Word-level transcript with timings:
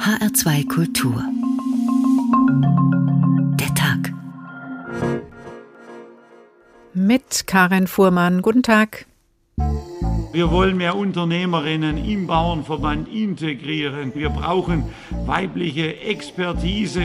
HR2 0.00 0.66
Kultur. 0.66 1.22
Der 3.60 3.74
Tag. 3.74 4.14
Mit 6.94 7.46
Karin 7.46 7.86
Fuhrmann. 7.86 8.40
Guten 8.40 8.62
Tag. 8.62 9.04
Wir 10.32 10.50
wollen 10.50 10.78
mehr 10.78 10.96
Unternehmerinnen 10.96 12.02
im 12.02 12.26
Bauernverband 12.26 13.08
integrieren. 13.08 14.14
Wir 14.14 14.30
brauchen 14.30 14.84
weibliche 15.26 16.00
Expertise. 16.00 17.02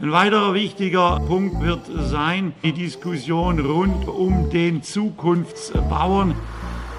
Ein 0.00 0.12
weiterer 0.12 0.54
wichtiger 0.54 1.18
Punkt 1.26 1.60
wird 1.60 1.90
sein 2.08 2.52
die 2.62 2.72
Diskussion 2.72 3.58
rund 3.58 4.06
um 4.06 4.48
den 4.50 4.84
Zukunftsbauern. 4.84 6.36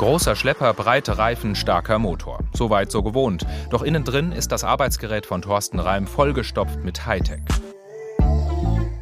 Großer 0.03 0.35
Schlepper, 0.35 0.73
breite 0.73 1.17
Reifen, 1.17 1.55
starker 1.55 1.97
Motor. 1.97 2.39
Soweit 2.53 2.91
so 2.91 3.03
gewohnt. 3.03 3.45
Doch 3.69 3.83
innen 3.83 4.03
drin 4.03 4.33
ist 4.33 4.51
das 4.51 4.65
Arbeitsgerät 4.65 5.25
von 5.25 5.41
Thorsten 5.41 5.79
Reim 5.79 6.07
vollgestopft 6.07 6.83
mit 6.83 7.05
Hightech. 7.05 7.39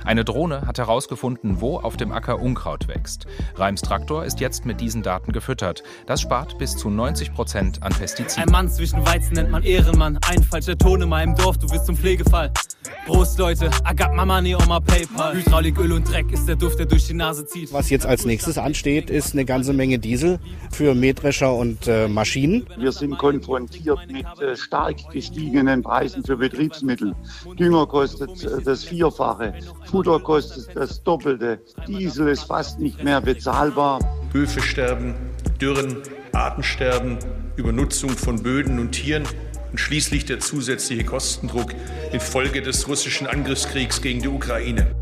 Eine 0.05 0.25
Drohne 0.25 0.65
hat 0.65 0.77
herausgefunden, 0.77 1.61
wo 1.61 1.77
auf 1.77 1.97
dem 1.97 2.11
Acker 2.11 2.39
Unkraut 2.39 2.87
wächst. 2.87 3.27
Reims 3.55 3.81
Traktor 3.81 4.25
ist 4.25 4.39
jetzt 4.39 4.65
mit 4.65 4.81
diesen 4.81 5.03
Daten 5.03 5.31
gefüttert. 5.31 5.83
Das 6.07 6.21
spart 6.21 6.57
bis 6.57 6.75
zu 6.75 6.89
90 6.89 7.33
Prozent 7.33 7.83
an 7.83 7.93
Pestiziden. 7.93 8.43
Ein 8.43 8.51
Mann 8.51 8.69
zwischen 8.69 9.05
Weizen 9.05 9.33
nennt 9.33 9.51
man 9.51 9.63
Ehrenmann. 9.63 10.19
Ein 10.27 10.43
falscher 10.43 10.77
Ton 10.77 11.01
in 11.01 11.09
meinem 11.09 11.35
Dorf, 11.35 11.57
du 11.57 11.69
wirst 11.69 11.85
zum 11.85 11.95
Pflegefall. 11.95 12.51
Prost, 13.05 13.37
Leute, 13.39 13.69
I 13.89 13.95
got 13.95 14.13
my 14.13 14.25
money 14.25 14.55
on 14.55 14.67
my 14.67 14.79
PayPal. 14.79 15.35
Hydraulik, 15.35 15.77
Öl 15.79 15.91
und 15.91 16.11
Dreck 16.11 16.31
ist 16.31 16.47
der 16.47 16.55
Duft, 16.55 16.79
der 16.79 16.85
durch 16.85 17.07
die 17.07 17.13
Nase 17.13 17.45
zieht. 17.45 17.73
Was 17.73 17.89
jetzt 17.89 18.05
als 18.05 18.25
nächstes 18.25 18.57
ansteht, 18.57 19.09
ist 19.09 19.33
eine 19.33 19.45
ganze 19.45 19.73
Menge 19.73 19.99
Diesel 19.99 20.39
für 20.71 20.95
Mähdrescher 20.95 21.53
und 21.53 21.87
äh, 21.87 22.07
Maschinen. 22.07 22.65
Wir 22.77 22.91
sind 22.91 23.17
konfrontiert 23.17 23.99
mit 24.11 24.25
äh, 24.39 24.55
stark 24.55 24.97
gestiegenen 25.11 25.83
Preisen 25.83 26.23
für 26.23 26.37
Betriebsmittel. 26.37 27.15
Dünger 27.59 27.85
kostet 27.85 28.43
äh, 28.43 28.61
das 28.63 28.83
Vierfache, 28.83 29.53
Futter 29.91 30.21
kostet 30.21 30.73
das 30.73 31.03
Doppelte, 31.03 31.59
Diesel 31.85 32.29
ist 32.29 32.43
fast 32.43 32.79
nicht 32.79 33.03
mehr 33.03 33.19
bezahlbar. 33.19 33.99
Höfe 34.31 34.61
sterben, 34.61 35.13
Dürren, 35.59 35.97
Artensterben, 36.31 37.19
Übernutzung 37.57 38.11
von 38.11 38.41
Böden 38.41 38.79
und 38.79 38.93
Tieren 38.93 39.23
und 39.69 39.77
schließlich 39.77 40.23
der 40.23 40.39
zusätzliche 40.39 41.03
Kostendruck 41.03 41.73
infolge 42.13 42.61
des 42.61 42.87
russischen 42.87 43.27
Angriffskriegs 43.27 44.01
gegen 44.01 44.21
die 44.21 44.29
Ukraine. 44.29 44.95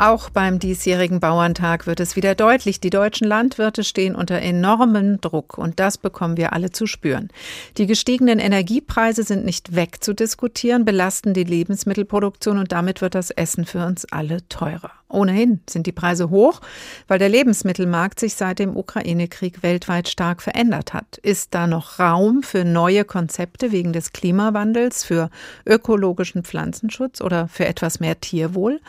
Auch 0.00 0.30
beim 0.30 0.58
diesjährigen 0.58 1.20
Bauerntag 1.20 1.86
wird 1.86 2.00
es 2.00 2.16
wieder 2.16 2.34
deutlich, 2.34 2.80
die 2.80 2.88
deutschen 2.88 3.28
Landwirte 3.28 3.84
stehen 3.84 4.14
unter 4.14 4.36
enormem 4.36 5.20
Druck 5.20 5.58
und 5.58 5.78
das 5.78 5.98
bekommen 5.98 6.38
wir 6.38 6.54
alle 6.54 6.70
zu 6.70 6.86
spüren. 6.86 7.28
Die 7.76 7.84
gestiegenen 7.86 8.38
Energiepreise 8.38 9.24
sind 9.24 9.44
nicht 9.44 9.76
wegzudiskutieren, 9.76 10.86
belasten 10.86 11.34
die 11.34 11.44
Lebensmittelproduktion 11.44 12.56
und 12.56 12.72
damit 12.72 13.02
wird 13.02 13.14
das 13.14 13.30
Essen 13.30 13.66
für 13.66 13.84
uns 13.84 14.10
alle 14.10 14.38
teurer. 14.48 14.90
Ohnehin 15.10 15.60
sind 15.68 15.86
die 15.86 15.92
Preise 15.92 16.30
hoch, 16.30 16.60
weil 17.08 17.18
der 17.18 17.28
Lebensmittelmarkt 17.28 18.20
sich 18.20 18.34
seit 18.34 18.60
dem 18.60 18.76
Ukraine-Krieg 18.76 19.62
weltweit 19.62 20.08
stark 20.08 20.40
verändert 20.40 20.94
hat. 20.94 21.18
Ist 21.18 21.54
da 21.54 21.66
noch 21.66 21.98
Raum 21.98 22.42
für 22.42 22.64
neue 22.64 23.04
Konzepte 23.04 23.72
wegen 23.72 23.92
des 23.92 24.12
Klimawandels, 24.12 25.04
für 25.04 25.30
ökologischen 25.66 26.44
Pflanzenschutz 26.44 27.20
oder 27.20 27.48
für 27.48 27.66
etwas 27.66 27.98
mehr 27.98 28.20
Tierwohl? 28.20 28.80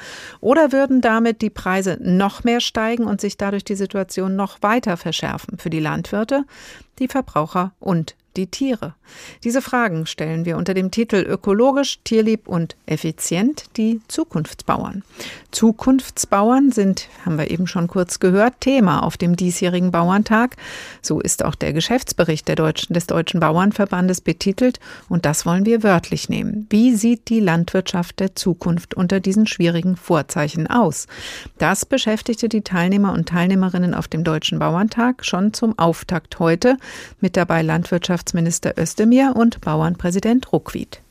Oder 0.42 0.72
würden 0.72 1.01
damit 1.02 1.42
die 1.42 1.50
Preise 1.50 1.98
noch 2.00 2.44
mehr 2.44 2.62
steigen 2.62 3.06
und 3.06 3.22
sich 3.22 3.38
dadurch 3.38 3.64
die 3.64 3.76
Situation 3.76 4.36
noch 4.36 4.62
weiter 4.62 4.98
verschärfen 4.98 5.58
für 5.58 5.70
die 5.70 5.80
Landwirte, 5.80 6.46
die 7.00 7.08
Verbraucher 7.08 7.74
und 7.80 8.16
die 8.38 8.48
Tiere? 8.48 8.96
Diese 9.44 9.62
Fragen 9.62 10.06
stellen 10.06 10.46
wir 10.46 10.58
unter 10.58 10.74
dem 10.74 10.92
Titel 10.92 11.18
Ökologisch, 11.18 12.00
tierlieb 12.04 12.48
und 12.48 12.76
effizient 12.86 13.66
die 13.78 14.02
Zukunftsbauern. 14.08 15.04
Zukunftsbauern 15.52 16.72
sind, 16.72 17.08
haben 17.26 17.38
wir 17.38 17.52
eben 17.52 17.68
schon 17.68 17.88
kurz 17.88 18.20
gehört, 18.20 18.62
Thema 18.62 19.04
auf 19.04 19.18
dem 19.18 19.36
diesjährigen 19.36 19.92
Bauerntag. 19.92 20.56
So 21.02 21.20
ist 21.20 21.44
auch 21.44 21.56
der 21.56 21.74
Geschäftsbericht 21.74 22.48
der 22.48 22.56
Deutschen, 22.56 22.94
des 22.94 23.08
Deutschen 23.08 23.40
Bauernverbandes 23.40 24.22
betitelt 24.22 24.80
und 25.10 25.26
das 25.26 25.46
wollen 25.46 25.66
wir 25.66 25.84
wörtlich 25.84 26.30
nehmen. 26.30 26.68
Wie 26.70 26.96
sieht 26.96 27.30
die 27.30 27.40
Landwirtschaft 27.40 28.20
der 28.20 28.36
Zukunft 28.36 28.94
unter 28.94 29.20
diesen 29.20 29.48
schwierigen 29.48 29.98
Vorzeichen 29.98 30.68
aus? 30.68 31.08
Das 31.58 31.86
beschäftigte 31.86 32.48
die 32.50 32.62
Teilnehmer 32.62 33.14
und 33.14 33.30
Teilnehmerinnen 33.30 33.94
auf 33.94 34.08
dem 34.08 34.24
Deutschen 34.24 34.60
Bauerntag 34.60 35.26
schon 35.26 35.54
zum 35.54 35.78
Auftakt 35.78 36.40
heute. 36.40 36.78
Mit 37.20 37.38
dabei 37.38 37.62
Landwirtschaftsminister 38.22 38.78
Özdemir 38.78 39.34
und 39.36 39.62
Bauernpräsident 39.62 40.54
Ruckwied. 40.54 41.02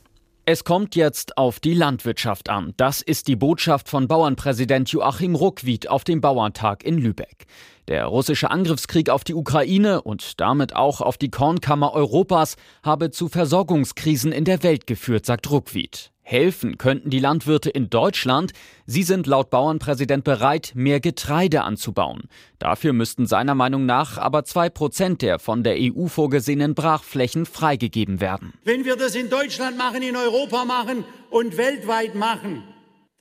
Es 0.45 0.63
kommt 0.63 0.95
jetzt 0.95 1.37
auf 1.37 1.59
die 1.59 1.73
Landwirtschaft 1.73 2.49
an. 2.49 2.73
Das 2.77 3.01
ist 3.01 3.27
die 3.27 3.35
Botschaft 3.35 3.89
von 3.89 4.07
Bauernpräsident 4.07 4.89
Joachim 4.89 5.35
Ruckwied 5.35 5.89
auf 5.89 6.05
dem 6.05 6.21
Bauerntag 6.21 6.85
in 6.85 6.97
Lübeck. 6.97 7.47
Der 7.89 8.05
russische 8.05 8.49
Angriffskrieg 8.49 9.09
auf 9.09 9.25
die 9.25 9.33
Ukraine 9.33 10.01
und 10.01 10.39
damit 10.39 10.73
auch 10.73 11.01
auf 11.01 11.17
die 11.17 11.29
Kornkammer 11.29 11.93
Europas 11.93 12.55
habe 12.81 13.11
zu 13.11 13.27
Versorgungskrisen 13.27 14.31
in 14.31 14.45
der 14.45 14.63
Welt 14.63 14.87
geführt, 14.87 15.25
sagt 15.25 15.51
Ruckwied. 15.51 16.11
Helfen 16.23 16.77
könnten 16.77 17.09
die 17.09 17.19
Landwirte 17.19 17.69
in 17.69 17.89
Deutschland. 17.89 18.51
Sie 18.85 19.03
sind 19.03 19.27
laut 19.27 19.49
Bauernpräsident 19.49 20.23
bereit, 20.23 20.71
mehr 20.75 20.99
Getreide 20.99 21.63
anzubauen. 21.63 22.23
Dafür 22.59 22.93
müssten 22.93 23.25
seiner 23.25 23.55
Meinung 23.55 23.85
nach 23.85 24.17
aber 24.17 24.43
zwei 24.45 24.69
Prozent 24.69 25.21
der 25.21 25.39
von 25.39 25.63
der 25.63 25.75
EU 25.77 26.07
vorgesehenen 26.07 26.75
Brachflächen 26.75 27.45
freigegeben 27.45 28.21
werden. 28.21 28.53
Wenn 28.63 28.85
wir 28.85 28.95
das 28.95 29.15
in 29.15 29.29
Deutschland 29.29 29.77
machen, 29.77 30.01
in 30.03 30.15
Europa 30.15 30.65
machen 30.65 31.03
und 31.29 31.57
weltweit 31.57 32.15
machen, 32.15 32.63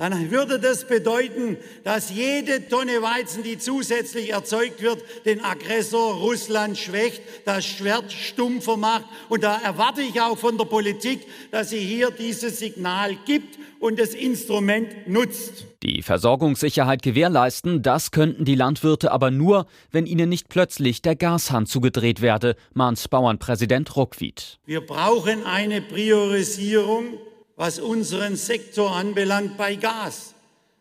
dann 0.00 0.30
würde 0.30 0.58
das 0.58 0.86
bedeuten, 0.86 1.58
dass 1.84 2.10
jede 2.10 2.66
Tonne 2.68 3.02
Weizen, 3.02 3.42
die 3.42 3.58
zusätzlich 3.58 4.32
erzeugt 4.32 4.80
wird, 4.80 5.04
den 5.26 5.44
Aggressor 5.44 6.14
Russland 6.14 6.78
schwächt, 6.78 7.20
das 7.44 7.66
Schwert 7.66 8.10
stumpfer 8.10 8.78
macht. 8.78 9.04
Und 9.28 9.44
da 9.44 9.60
erwarte 9.60 10.00
ich 10.00 10.18
auch 10.18 10.38
von 10.38 10.56
der 10.56 10.64
Politik, 10.64 11.20
dass 11.50 11.68
sie 11.68 11.80
hier 11.80 12.10
dieses 12.10 12.58
Signal 12.58 13.14
gibt 13.26 13.58
und 13.78 13.98
das 13.98 14.14
Instrument 14.14 15.06
nutzt. 15.06 15.66
Die 15.82 16.00
Versorgungssicherheit 16.00 17.02
gewährleisten, 17.02 17.82
das 17.82 18.10
könnten 18.10 18.46
die 18.46 18.54
Landwirte 18.54 19.12
aber 19.12 19.30
nur, 19.30 19.66
wenn 19.90 20.06
ihnen 20.06 20.30
nicht 20.30 20.48
plötzlich 20.48 21.02
der 21.02 21.14
Gashahn 21.14 21.66
zugedreht 21.66 22.22
werde, 22.22 22.56
mahnt 22.72 23.10
Bauernpräsident 23.10 23.96
Ruckwied. 23.96 24.58
Wir 24.64 24.80
brauchen 24.80 25.44
eine 25.44 25.82
Priorisierung 25.82 27.18
was 27.60 27.78
unseren 27.78 28.36
Sektor 28.36 28.96
anbelangt, 28.96 29.58
bei 29.58 29.74
Gas. 29.74 30.34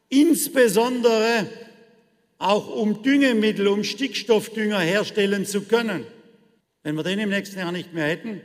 Insbesondere 0.08 1.46
auch 2.38 2.70
um 2.74 3.04
Düngemittel, 3.04 3.68
um 3.68 3.84
Stickstoffdünger 3.84 4.80
herstellen 4.80 5.46
zu 5.46 5.64
können. 5.64 6.06
Wenn 6.84 6.96
wir 6.96 7.04
den 7.04 7.20
im 7.20 7.32
nächsten 7.32 7.60
Jahr 7.60 7.74
nicht 7.74 7.94
mehr 7.94 8.08
hätten, 8.08 8.40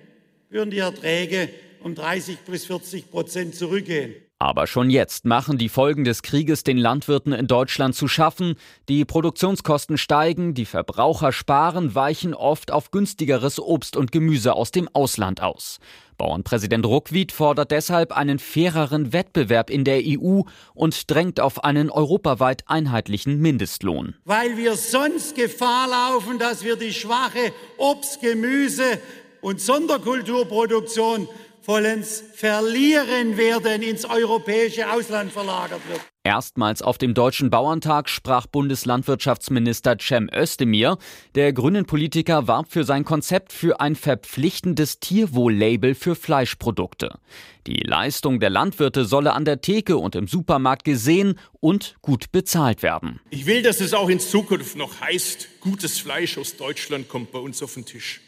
würden 0.50 0.72
die 0.72 0.78
Erträge 0.78 1.48
um 1.80 1.94
30 1.94 2.38
bis 2.40 2.64
40 2.64 3.08
Prozent 3.08 3.54
zurückgehen. 3.54 4.16
Aber 4.40 4.66
schon 4.66 4.90
jetzt 4.90 5.26
machen 5.26 5.56
die 5.56 5.68
Folgen 5.68 6.02
des 6.02 6.22
Krieges 6.22 6.64
den 6.64 6.76
Landwirten 6.76 7.32
in 7.32 7.46
Deutschland 7.46 7.94
zu 7.94 8.08
schaffen. 8.08 8.56
Die 8.88 9.04
Produktionskosten 9.04 9.96
steigen, 9.96 10.54
die 10.54 10.66
Verbraucher 10.66 11.30
sparen, 11.30 11.94
weichen 11.94 12.34
oft 12.34 12.72
auf 12.72 12.90
günstigeres 12.90 13.60
Obst 13.60 13.96
und 13.96 14.10
Gemüse 14.10 14.54
aus 14.54 14.72
dem 14.72 14.88
Ausland 14.92 15.40
aus. 15.40 15.78
Bauernpräsident 16.16 16.86
Ruckwied 16.86 17.32
fordert 17.32 17.70
deshalb 17.70 18.12
einen 18.12 18.38
faireren 18.38 19.12
Wettbewerb 19.12 19.70
in 19.70 19.84
der 19.84 20.02
EU 20.04 20.42
und 20.74 21.10
drängt 21.10 21.40
auf 21.40 21.64
einen 21.64 21.90
europaweit 21.90 22.64
einheitlichen 22.66 23.40
Mindestlohn. 23.40 24.14
Weil 24.24 24.56
wir 24.56 24.76
sonst 24.76 25.34
Gefahr 25.34 25.88
laufen, 25.88 26.38
dass 26.38 26.64
wir 26.64 26.76
die 26.76 26.92
schwache 26.92 27.52
Obst, 27.78 28.20
Gemüse 28.20 28.98
und 29.40 29.60
Sonderkulturproduktion 29.60 31.28
vollends 31.64 32.22
verlieren 32.34 33.36
werden, 33.36 33.82
ins 33.82 34.04
europäische 34.04 34.90
Ausland 34.90 35.32
verlagert 35.32 35.80
wird. 35.88 36.00
Erstmals 36.26 36.80
auf 36.80 36.96
dem 36.96 37.12
Deutschen 37.12 37.50
Bauerntag 37.50 38.08
sprach 38.08 38.46
Bundeslandwirtschaftsminister 38.46 39.96
Cem 39.98 40.30
Özdemir. 40.34 40.96
Der 41.34 41.52
grünen 41.52 41.84
Politiker 41.84 42.48
warb 42.48 42.72
für 42.72 42.84
sein 42.84 43.04
Konzept 43.04 43.52
für 43.52 43.80
ein 43.80 43.94
verpflichtendes 43.94 45.00
Tierwohl-Label 45.00 45.94
für 45.94 46.14
Fleischprodukte. 46.14 47.18
Die 47.66 47.82
Leistung 47.82 48.40
der 48.40 48.50
Landwirte 48.50 49.04
solle 49.04 49.34
an 49.34 49.44
der 49.44 49.60
Theke 49.60 49.98
und 49.98 50.16
im 50.16 50.26
Supermarkt 50.26 50.84
gesehen 50.84 51.38
und 51.60 51.96
gut 52.00 52.32
bezahlt 52.32 52.82
werden. 52.82 53.20
Ich 53.28 53.44
will, 53.44 53.62
dass 53.62 53.82
es 53.82 53.92
auch 53.92 54.08
in 54.08 54.20
Zukunft 54.20 54.76
noch 54.76 55.00
heißt, 55.00 55.60
gutes 55.60 55.98
Fleisch 55.98 56.38
aus 56.38 56.56
Deutschland 56.56 57.08
kommt 57.08 57.32
bei 57.32 57.38
uns 57.38 57.62
auf 57.62 57.74
den 57.74 57.84
Tisch. 57.84 58.22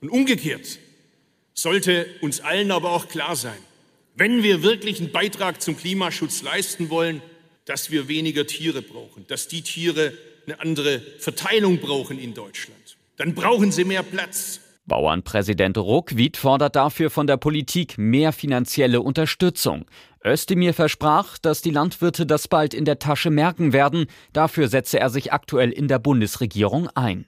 Und 0.00 0.08
umgekehrt 0.08 0.78
sollte 1.62 2.06
uns 2.20 2.40
allen 2.40 2.70
aber 2.70 2.92
auch 2.92 3.08
klar 3.08 3.36
sein, 3.36 3.58
wenn 4.14 4.42
wir 4.42 4.62
wirklich 4.62 5.00
einen 5.00 5.12
Beitrag 5.12 5.62
zum 5.62 5.76
Klimaschutz 5.76 6.42
leisten 6.42 6.90
wollen, 6.90 7.22
dass 7.64 7.90
wir 7.90 8.08
weniger 8.08 8.46
Tiere 8.46 8.82
brauchen, 8.82 9.26
dass 9.28 9.48
die 9.48 9.62
Tiere 9.62 10.12
eine 10.46 10.60
andere 10.60 11.00
Verteilung 11.18 11.78
brauchen 11.78 12.18
in 12.18 12.34
Deutschland. 12.34 12.96
Dann 13.16 13.34
brauchen 13.34 13.70
sie 13.70 13.84
mehr 13.84 14.02
Platz. 14.02 14.60
Bauernpräsident 14.86 15.78
Ruckwied 15.78 16.36
fordert 16.36 16.74
dafür 16.74 17.10
von 17.10 17.26
der 17.26 17.36
Politik 17.36 17.96
mehr 17.96 18.32
finanzielle 18.32 19.02
Unterstützung. 19.02 19.84
Özdemir 20.24 20.74
versprach, 20.74 21.38
dass 21.38 21.62
die 21.62 21.70
Landwirte 21.70 22.26
das 22.26 22.48
bald 22.48 22.74
in 22.74 22.84
der 22.84 22.98
Tasche 22.98 23.30
merken 23.30 23.72
werden. 23.72 24.06
Dafür 24.32 24.68
setze 24.68 24.98
er 24.98 25.10
sich 25.10 25.32
aktuell 25.32 25.70
in 25.70 25.86
der 25.86 26.00
Bundesregierung 26.00 26.88
ein. 26.88 27.26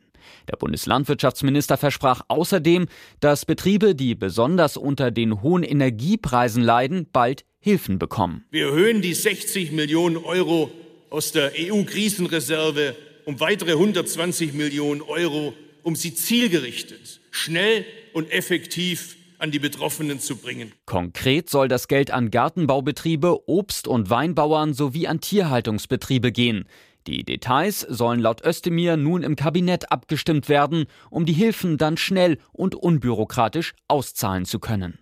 Der 0.51 0.57
Bundeslandwirtschaftsminister 0.57 1.77
versprach 1.77 2.23
außerdem, 2.29 2.87
dass 3.21 3.45
Betriebe, 3.45 3.95
die 3.95 4.15
besonders 4.15 4.77
unter 4.77 5.11
den 5.11 5.43
hohen 5.43 5.63
Energiepreisen 5.63 6.63
leiden, 6.63 7.07
bald 7.13 7.45
Hilfen 7.61 7.99
bekommen. 7.99 8.45
Wir 8.51 8.67
erhöhen 8.67 9.03
die 9.03 9.15
60 9.15 9.73
Millionen 9.73 10.17
Euro 10.17 10.71
aus 11.11 11.33
der 11.33 11.53
EU-Krisenreserve 11.57 12.97
um 13.25 13.39
weitere 13.39 13.73
120 13.73 14.53
Millionen 14.53 15.01
Euro, 15.01 15.55
um 15.83 15.95
sie 15.95 16.15
zielgerichtet 16.15 17.21
schnell 17.31 17.85
und 18.13 18.31
effektiv 18.31 19.17
an 19.39 19.51
die 19.51 19.59
Betroffenen 19.59 20.21
zu 20.21 20.37
bringen. 20.37 20.73
Konkret 20.87 21.51
soll 21.51 21.67
das 21.67 21.89
Geld 21.89 22.13
an 22.13 22.31
Gartenbaubetriebe, 22.31 23.49
Obst- 23.49 23.89
und 23.89 24.09
Weinbauern 24.09 24.73
sowie 24.73 25.09
an 25.09 25.21
Tierhaltungsbetriebe 25.21 26.31
gehen. 26.31 26.65
Die 27.07 27.25
Details 27.25 27.81
sollen 27.81 28.21
laut 28.21 28.45
Özdemir 28.45 28.97
nun 28.97 29.23
im 29.23 29.37
Kabinett 29.37 29.91
abgestimmt 29.91 30.49
werden, 30.49 30.87
um 31.11 31.27
die 31.27 31.33
Hilfen 31.33 31.77
dann 31.77 31.97
schnell 31.97 32.39
und 32.53 32.75
unbürokratisch 32.75 33.75
auszahlen 33.89 34.45
zu 34.45 34.61
können. 34.61 34.99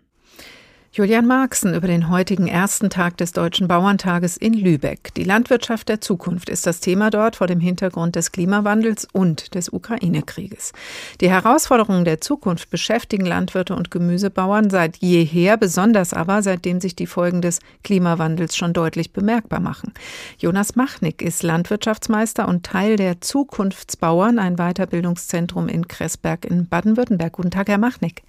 Julian 0.92 1.24
Marxen 1.24 1.72
über 1.72 1.86
den 1.86 2.08
heutigen 2.08 2.48
ersten 2.48 2.90
Tag 2.90 3.16
des 3.16 3.30
Deutschen 3.30 3.68
Bauerntages 3.68 4.36
in 4.36 4.54
Lübeck. 4.54 5.14
Die 5.14 5.22
Landwirtschaft 5.22 5.88
der 5.88 6.00
Zukunft 6.00 6.48
ist 6.48 6.66
das 6.66 6.80
Thema 6.80 7.10
dort 7.10 7.36
vor 7.36 7.46
dem 7.46 7.60
Hintergrund 7.60 8.16
des 8.16 8.32
Klimawandels 8.32 9.06
und 9.12 9.54
des 9.54 9.68
Ukraine-Krieges. 9.68 10.72
Die 11.20 11.30
Herausforderungen 11.30 12.04
der 12.04 12.20
Zukunft 12.20 12.70
beschäftigen 12.70 13.24
Landwirte 13.24 13.76
und 13.76 13.92
Gemüsebauern 13.92 14.68
seit 14.68 14.96
jeher, 14.96 15.56
besonders 15.56 16.12
aber 16.12 16.42
seitdem 16.42 16.80
sich 16.80 16.96
die 16.96 17.06
Folgen 17.06 17.40
des 17.40 17.60
Klimawandels 17.84 18.56
schon 18.56 18.72
deutlich 18.72 19.12
bemerkbar 19.12 19.60
machen. 19.60 19.94
Jonas 20.38 20.74
Machnick 20.74 21.22
ist 21.22 21.44
Landwirtschaftsmeister 21.44 22.48
und 22.48 22.66
Teil 22.66 22.96
der 22.96 23.20
Zukunftsbauern, 23.20 24.40
ein 24.40 24.56
Weiterbildungszentrum 24.56 25.68
in 25.68 25.86
Kressberg 25.86 26.44
in 26.44 26.66
Baden-Württemberg. 26.66 27.34
Guten 27.34 27.52
Tag, 27.52 27.68
Herr 27.68 27.78
Machnick. 27.78 28.24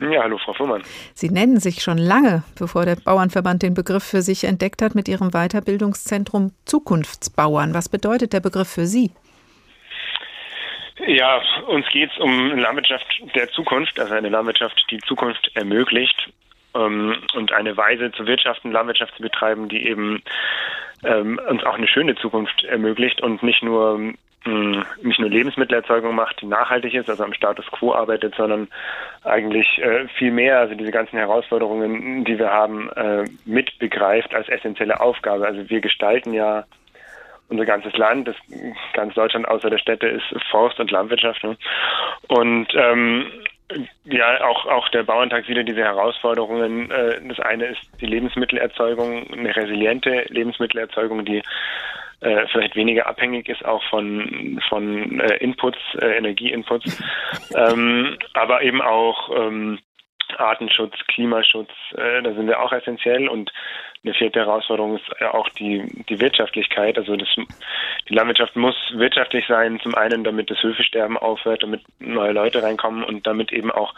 Ja, 0.00 0.22
hallo 0.22 0.38
Frau 0.38 0.54
Fuhrmann. 0.54 0.82
Sie 1.14 1.28
nennen 1.28 1.60
sich 1.60 1.82
schon 1.82 1.98
lange, 1.98 2.42
bevor 2.58 2.86
der 2.86 2.96
Bauernverband 2.96 3.62
den 3.62 3.74
Begriff 3.74 4.02
für 4.02 4.22
sich 4.22 4.44
entdeckt 4.44 4.80
hat, 4.80 4.94
mit 4.94 5.08
Ihrem 5.08 5.30
Weiterbildungszentrum 5.30 6.52
Zukunftsbauern. 6.64 7.74
Was 7.74 7.90
bedeutet 7.90 8.32
der 8.32 8.40
Begriff 8.40 8.68
für 8.68 8.86
Sie? 8.86 9.10
Ja, 11.06 11.42
uns 11.66 11.86
geht 11.88 12.10
es 12.12 12.18
um 12.18 12.58
Landwirtschaft 12.58 13.06
der 13.34 13.50
Zukunft, 13.50 14.00
also 14.00 14.14
eine 14.14 14.30
Landwirtschaft, 14.30 14.82
die 14.90 14.98
Zukunft 14.98 15.50
ermöglicht 15.54 16.30
ähm, 16.74 17.16
und 17.34 17.52
eine 17.52 17.76
Weise 17.76 18.10
zu 18.12 18.26
wirtschaften, 18.26 18.72
Landwirtschaft 18.72 19.14
zu 19.16 19.22
betreiben, 19.22 19.68
die 19.68 19.86
eben 19.86 20.22
ähm, 21.04 21.38
uns 21.48 21.62
auch 21.64 21.74
eine 21.74 21.88
schöne 21.88 22.14
Zukunft 22.16 22.64
ermöglicht 22.64 23.20
und 23.20 23.42
nicht 23.42 23.62
nur 23.62 24.14
nicht 24.44 25.20
nur 25.20 25.28
Lebensmittelerzeugung 25.28 26.14
macht, 26.14 26.40
die 26.40 26.46
nachhaltig 26.46 26.94
ist, 26.94 27.10
also 27.10 27.24
am 27.24 27.34
Status 27.34 27.66
quo 27.72 27.92
arbeitet, 27.92 28.34
sondern 28.36 28.68
eigentlich 29.22 29.78
äh, 29.78 30.08
viel 30.08 30.30
mehr, 30.30 30.60
also 30.60 30.74
diese 30.74 30.90
ganzen 30.90 31.18
Herausforderungen, 31.18 32.24
die 32.24 32.38
wir 32.38 32.50
haben, 32.50 32.90
äh, 32.92 33.24
mit 33.44 33.78
begreift 33.78 34.34
als 34.34 34.48
essentielle 34.48 35.00
Aufgabe. 35.00 35.46
Also 35.46 35.68
wir 35.68 35.80
gestalten 35.80 36.32
ja 36.32 36.64
unser 37.50 37.66
ganzes 37.66 37.94
Land, 37.96 38.28
das 38.28 38.36
ganz 38.94 39.14
Deutschland 39.14 39.46
außer 39.46 39.68
der 39.68 39.78
Städte 39.78 40.06
ist 40.06 40.24
Forst- 40.50 40.80
und 40.80 40.90
Landwirtschaft. 40.90 41.42
Ne? 41.44 41.56
Und 42.28 42.68
ähm, 42.74 43.26
ja, 44.04 44.44
auch, 44.44 44.66
auch 44.66 44.88
der 44.88 45.02
Bauerntag 45.02 45.44
sieht 45.46 45.56
ja 45.56 45.62
diese 45.62 45.82
Herausforderungen. 45.82 46.90
Äh, 46.90 47.20
das 47.28 47.40
eine 47.40 47.66
ist 47.66 47.80
die 48.00 48.06
Lebensmittelerzeugung, 48.06 49.32
eine 49.32 49.54
resiliente 49.54 50.24
Lebensmittelerzeugung, 50.28 51.24
die 51.24 51.42
äh, 52.20 52.46
vielleicht 52.52 52.76
weniger 52.76 53.06
abhängig 53.06 53.48
ist 53.48 53.64
auch 53.64 53.82
von 53.90 54.60
von 54.68 55.20
äh, 55.20 55.36
Inputs, 55.36 55.78
äh, 56.00 56.16
Energieinputs, 56.16 57.02
ähm, 57.54 58.18
aber 58.34 58.62
eben 58.62 58.82
auch 58.82 59.30
ähm, 59.36 59.78
Artenschutz, 60.36 60.94
Klimaschutz, 61.08 61.70
äh, 61.96 62.22
da 62.22 62.32
sind 62.32 62.46
wir 62.46 62.60
auch 62.60 62.72
essentiell 62.72 63.28
und 63.28 63.52
eine 64.02 64.14
vierte 64.14 64.40
Herausforderung 64.40 64.96
ist 64.96 65.22
auch 65.22 65.48
die, 65.50 65.84
die 66.08 66.20
Wirtschaftlichkeit. 66.20 66.96
Also 66.96 67.16
das, 67.16 67.28
die 68.08 68.14
Landwirtschaft 68.14 68.56
muss 68.56 68.76
wirtschaftlich 68.94 69.44
sein, 69.46 69.78
zum 69.82 69.94
einen, 69.94 70.24
damit 70.24 70.50
das 70.50 70.62
Höfesterben 70.62 71.18
aufhört, 71.18 71.62
damit 71.62 71.82
neue 71.98 72.32
Leute 72.32 72.62
reinkommen 72.62 73.04
und 73.04 73.26
damit 73.26 73.52
eben 73.52 73.70
auch 73.70 73.94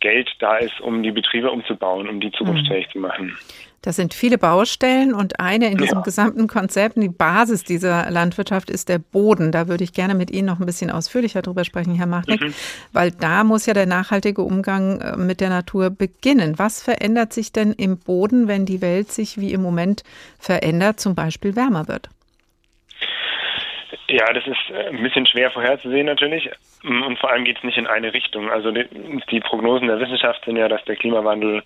Geld 0.00 0.30
da 0.40 0.58
ist, 0.58 0.80
um 0.80 1.02
die 1.02 1.12
Betriebe 1.12 1.50
umzubauen, 1.50 2.08
um 2.08 2.20
die 2.20 2.30
zukunftsfähig 2.30 2.88
mhm. 2.88 2.92
zu 2.92 2.98
machen. 2.98 3.38
Das 3.82 3.96
sind 3.96 4.12
viele 4.12 4.38
Baustellen 4.38 5.14
und 5.14 5.38
eine 5.38 5.70
in 5.70 5.78
diesem 5.78 5.98
ja. 5.98 6.02
gesamten 6.02 6.48
Konzept, 6.48 6.96
die 6.96 7.08
Basis 7.08 7.62
dieser 7.62 8.10
Landwirtschaft 8.10 8.70
ist 8.70 8.88
der 8.88 8.98
Boden. 8.98 9.52
Da 9.52 9.68
würde 9.68 9.84
ich 9.84 9.92
gerne 9.92 10.14
mit 10.14 10.30
Ihnen 10.30 10.46
noch 10.46 10.58
ein 10.58 10.66
bisschen 10.66 10.90
ausführlicher 10.90 11.42
drüber 11.42 11.64
sprechen, 11.64 11.94
Herr 11.94 12.06
Machnick, 12.06 12.40
mhm. 12.40 12.54
weil 12.92 13.12
da 13.12 13.44
muss 13.44 13.66
ja 13.66 13.74
der 13.74 13.86
nachhaltige 13.86 14.42
Umgang 14.42 15.00
äh, 15.00 15.16
mit 15.16 15.40
der 15.40 15.50
Natur 15.50 15.90
beginnen. 15.90 16.58
Was 16.58 16.82
verändert 16.82 17.32
sich 17.32 17.52
denn 17.52 17.72
im 17.72 17.98
Boden, 17.98 18.48
wenn 18.48 18.66
die 18.66 18.80
Welt 18.80 19.12
sich 19.12 19.38
wie 19.38 19.52
im 19.52 19.62
Moment 19.62 20.02
verändert, 20.38 20.98
zum 20.98 21.14
Beispiel 21.14 21.54
wärmer 21.54 21.86
wird? 21.86 22.08
Ja, 24.08 24.32
das 24.32 24.46
ist 24.46 24.70
äh, 24.70 24.88
ein 24.88 25.02
bisschen 25.02 25.26
schwer 25.26 25.50
vorherzusehen 25.50 26.06
natürlich. 26.06 26.50
Und 26.82 27.18
vor 27.18 27.30
allem 27.30 27.44
geht 27.44 27.58
es 27.58 27.64
nicht 27.64 27.78
in 27.78 27.86
eine 27.86 28.12
Richtung. 28.12 28.50
Also 28.50 28.70
die, 28.70 29.40
Prognosen 29.40 29.88
der 29.88 30.00
Wissenschaft 30.00 30.44
sind 30.44 30.56
ja, 30.56 30.68
dass 30.68 30.84
der 30.84 30.96
Klimawandel 30.96 31.62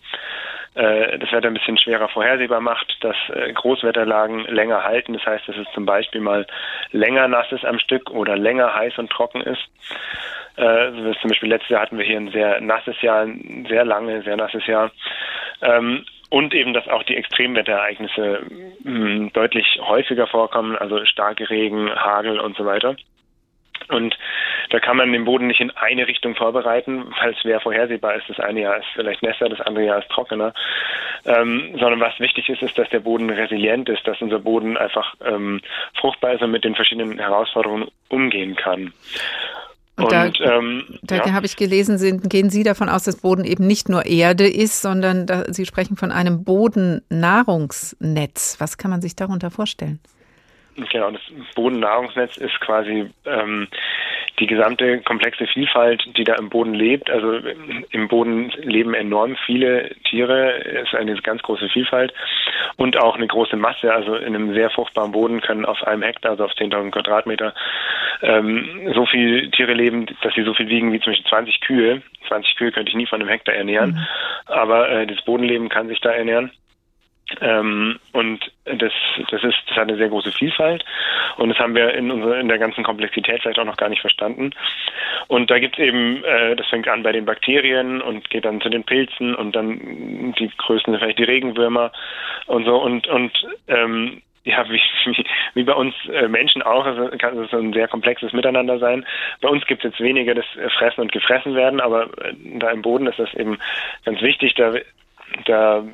äh, 0.74 1.18
das 1.18 1.32
Wetter 1.32 1.48
ein 1.48 1.54
bisschen 1.54 1.78
schwerer 1.78 2.08
vorhersehbar 2.08 2.60
macht, 2.60 2.96
dass 3.00 3.16
äh, 3.34 3.52
Großwetterlagen 3.52 4.46
länger 4.46 4.84
halten. 4.84 5.12
Das 5.12 5.26
heißt, 5.26 5.48
dass 5.48 5.56
es 5.56 5.66
zum 5.74 5.84
Beispiel 5.84 6.20
mal 6.20 6.46
länger 6.92 7.28
nass 7.28 7.50
ist 7.52 7.64
am 7.64 7.78
Stück 7.78 8.10
oder 8.10 8.36
länger 8.36 8.74
heiß 8.74 8.98
und 8.98 9.10
trocken 9.10 9.42
ist. 9.42 9.62
Äh, 10.56 11.14
zum 11.20 11.30
Beispiel 11.30 11.48
letztes 11.48 11.70
Jahr 11.70 11.82
hatten 11.82 11.98
wir 11.98 12.04
hier 12.04 12.18
ein 12.18 12.30
sehr 12.30 12.60
nasses 12.60 13.00
Jahr, 13.02 13.22
ein 13.22 13.66
sehr 13.68 13.84
lange, 13.84 14.22
sehr 14.22 14.36
nasses 14.36 14.66
Jahr. 14.66 14.90
Ähm, 15.60 16.04
und 16.32 16.54
eben, 16.54 16.72
dass 16.72 16.88
auch 16.88 17.02
die 17.02 17.16
Extremwetterereignisse 17.16 18.40
mh, 18.84 19.30
deutlich 19.34 19.78
häufiger 19.82 20.26
vorkommen, 20.26 20.76
also 20.76 21.04
starke 21.04 21.50
Regen, 21.50 21.94
Hagel 21.94 22.40
und 22.40 22.56
so 22.56 22.64
weiter. 22.64 22.96
Und 23.88 24.16
da 24.70 24.80
kann 24.80 24.96
man 24.96 25.12
den 25.12 25.26
Boden 25.26 25.48
nicht 25.48 25.60
in 25.60 25.70
eine 25.72 26.06
Richtung 26.06 26.34
vorbereiten, 26.34 27.12
weil 27.20 27.32
es 27.32 27.40
schwer 27.40 27.60
vorhersehbar 27.60 28.14
ist. 28.14 28.30
Das 28.30 28.40
eine 28.40 28.62
Jahr 28.62 28.78
ist 28.78 28.86
vielleicht 28.94 29.22
nässer, 29.22 29.50
das 29.50 29.60
andere 29.60 29.84
Jahr 29.84 29.98
ist 29.98 30.08
trockener. 30.08 30.54
Ähm, 31.26 31.76
sondern 31.78 32.00
was 32.00 32.18
wichtig 32.18 32.48
ist, 32.48 32.62
ist, 32.62 32.78
dass 32.78 32.88
der 32.88 33.00
Boden 33.00 33.28
resilient 33.28 33.90
ist, 33.90 34.06
dass 34.08 34.22
unser 34.22 34.38
Boden 34.38 34.78
einfach 34.78 35.14
ähm, 35.26 35.60
fruchtbar 36.00 36.32
ist 36.32 36.42
und 36.42 36.50
mit 36.50 36.64
den 36.64 36.74
verschiedenen 36.74 37.18
Herausforderungen 37.18 37.88
umgehen 38.08 38.56
kann. 38.56 38.94
Und, 39.96 40.04
und 40.04 40.12
da, 40.12 40.30
ähm, 40.40 40.84
da 41.02 41.16
ja. 41.16 41.32
habe 41.32 41.44
ich 41.44 41.56
gelesen, 41.56 41.98
sind, 41.98 42.30
gehen 42.30 42.48
Sie 42.48 42.62
davon 42.62 42.88
aus, 42.88 43.04
dass 43.04 43.16
Boden 43.16 43.44
eben 43.44 43.66
nicht 43.66 43.90
nur 43.90 44.06
Erde 44.06 44.48
ist, 44.48 44.80
sondern 44.80 45.26
da, 45.26 45.52
Sie 45.52 45.66
sprechen 45.66 45.96
von 45.96 46.10
einem 46.10 46.44
Bodennahrungsnetz. 46.44 48.56
Was 48.58 48.78
kann 48.78 48.90
man 48.90 49.02
sich 49.02 49.16
darunter 49.16 49.50
vorstellen? 49.50 50.00
Genau, 50.74 51.10
das 51.10 51.20
Bodennahrungsnetz 51.54 52.38
ist 52.38 52.58
quasi 52.60 53.10
ähm, 53.26 53.68
die 54.38 54.46
gesamte 54.46 55.00
komplexe 55.02 55.46
Vielfalt, 55.46 56.02
die 56.16 56.24
da 56.24 56.34
im 56.34 56.48
Boden 56.48 56.72
lebt. 56.72 57.10
Also 57.10 57.40
im 57.90 58.08
Boden 58.08 58.50
leben 58.62 58.94
enorm 58.94 59.36
viele 59.44 59.90
Tiere, 60.08 60.64
es 60.64 60.88
ist 60.88 60.94
eine 60.94 61.14
ganz 61.16 61.42
große 61.42 61.68
Vielfalt 61.68 62.14
und 62.76 62.96
auch 62.96 63.16
eine 63.16 63.26
große 63.26 63.56
Masse. 63.56 63.92
Also 63.92 64.16
in 64.16 64.34
einem 64.34 64.54
sehr 64.54 64.70
fruchtbaren 64.70 65.12
Boden 65.12 65.42
können 65.42 65.66
auf 65.66 65.82
einem 65.82 66.02
Hektar, 66.02 66.32
also 66.32 66.44
auf 66.44 66.52
10.000 66.52 66.90
Quadratmeter, 66.90 67.52
ähm, 68.22 68.92
so 68.94 69.04
viele 69.04 69.50
Tiere 69.50 69.74
leben, 69.74 70.06
dass 70.22 70.34
sie 70.34 70.42
so 70.42 70.54
viel 70.54 70.68
wiegen 70.68 70.92
wie 70.92 71.00
zum 71.00 71.12
Beispiel 71.12 71.28
20 71.28 71.60
Kühe. 71.60 72.02
20 72.28 72.56
Kühe 72.56 72.72
könnte 72.72 72.88
ich 72.88 72.96
nie 72.96 73.06
von 73.06 73.20
einem 73.20 73.28
Hektar 73.28 73.54
ernähren, 73.54 73.90
mhm. 73.90 74.06
aber 74.46 74.88
äh, 74.88 75.06
das 75.06 75.20
Bodenleben 75.22 75.68
kann 75.68 75.88
sich 75.88 76.00
da 76.00 76.10
ernähren. 76.10 76.50
Ähm, 77.40 77.98
und 78.12 78.52
das, 78.64 78.92
das 79.30 79.44
ist, 79.44 79.58
das 79.68 79.76
hat 79.76 79.88
eine 79.88 79.96
sehr 79.96 80.08
große 80.08 80.32
Vielfalt 80.32 80.84
und 81.36 81.48
das 81.48 81.58
haben 81.58 81.74
wir 81.74 81.94
in 81.94 82.10
unserer, 82.10 82.38
in 82.38 82.48
der 82.48 82.58
ganzen 82.58 82.84
Komplexität 82.84 83.42
vielleicht 83.42 83.58
auch 83.58 83.64
noch 83.64 83.76
gar 83.76 83.88
nicht 83.88 84.00
verstanden. 84.00 84.50
Und 85.28 85.50
da 85.50 85.58
gibt 85.58 85.78
es 85.78 85.84
eben, 85.84 86.22
äh, 86.24 86.56
das 86.56 86.66
fängt 86.68 86.88
an 86.88 87.02
bei 87.02 87.12
den 87.12 87.24
Bakterien 87.24 88.02
und 88.02 88.28
geht 88.30 88.44
dann 88.44 88.60
zu 88.60 88.68
den 88.68 88.84
Pilzen 88.84 89.34
und 89.34 89.56
dann 89.56 90.34
die 90.38 90.50
größten 90.56 90.98
vielleicht 90.98 91.18
die 91.18 91.24
Regenwürmer 91.24 91.92
und 92.46 92.64
so 92.64 92.76
und 92.76 93.06
und 93.08 93.32
ähm, 93.68 94.20
ja, 94.44 94.68
wie, 94.68 94.80
wie, 95.04 95.24
wie 95.54 95.62
bei 95.62 95.74
uns 95.74 95.94
äh, 96.12 96.26
Menschen 96.28 96.62
auch, 96.62 96.84
also 96.84 97.08
kann 97.16 97.38
es 97.38 97.52
ein 97.52 97.72
sehr 97.72 97.86
komplexes 97.88 98.32
Miteinander 98.32 98.78
sein. 98.78 99.06
Bei 99.40 99.48
uns 99.48 99.64
gibt 99.66 99.84
es 99.84 99.92
jetzt 99.92 100.00
weniger 100.00 100.34
das 100.34 100.46
Fressen 100.76 101.00
und 101.00 101.12
Gefressen 101.12 101.54
werden, 101.54 101.80
aber 101.80 102.06
äh, 102.24 102.34
da 102.58 102.70
im 102.70 102.82
Boden 102.82 103.06
ist 103.06 103.20
das 103.20 103.32
eben 103.34 103.58
ganz 104.04 104.20
wichtig. 104.20 104.54
Da 104.54 104.74
da 105.44 105.84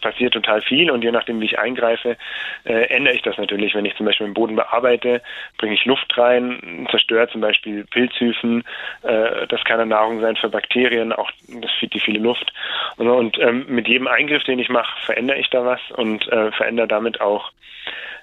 passiert 0.00 0.34
total 0.34 0.60
viel 0.60 0.90
und 0.90 1.02
je 1.02 1.10
nachdem, 1.10 1.40
wie 1.40 1.46
ich 1.46 1.58
eingreife, 1.58 2.16
äh, 2.64 2.88
ändere 2.88 3.14
ich 3.14 3.22
das 3.22 3.38
natürlich. 3.38 3.74
Wenn 3.74 3.84
ich 3.84 3.96
zum 3.96 4.06
Beispiel 4.06 4.26
den 4.26 4.34
Boden 4.34 4.56
bearbeite, 4.56 5.22
bringe 5.58 5.74
ich 5.74 5.84
Luft 5.84 6.16
rein, 6.16 6.86
zerstöre 6.90 7.28
zum 7.28 7.40
Beispiel 7.40 7.84
Pilzhüfen, 7.84 8.64
äh, 9.02 9.46
das 9.46 9.64
kann 9.64 9.80
eine 9.80 9.90
Nahrung 9.90 10.20
sein 10.20 10.36
für 10.36 10.48
Bakterien, 10.48 11.12
auch 11.12 11.30
das 11.48 11.70
die 11.80 12.00
viele 12.00 12.18
Luft. 12.18 12.52
Und, 12.96 13.08
und 13.08 13.38
ähm, 13.38 13.66
mit 13.68 13.88
jedem 13.88 14.06
Eingriff, 14.06 14.44
den 14.44 14.58
ich 14.58 14.68
mache, 14.68 15.00
verändere 15.04 15.38
ich 15.38 15.50
da 15.50 15.64
was 15.64 15.80
und 15.96 16.26
äh, 16.28 16.52
verändere 16.52 16.88
damit 16.88 17.20
auch 17.20 17.50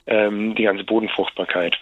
ähm, 0.08 0.56
die 0.56 0.64
ganze 0.64 0.84
Bodenfruchtbarkeit. 0.84 1.78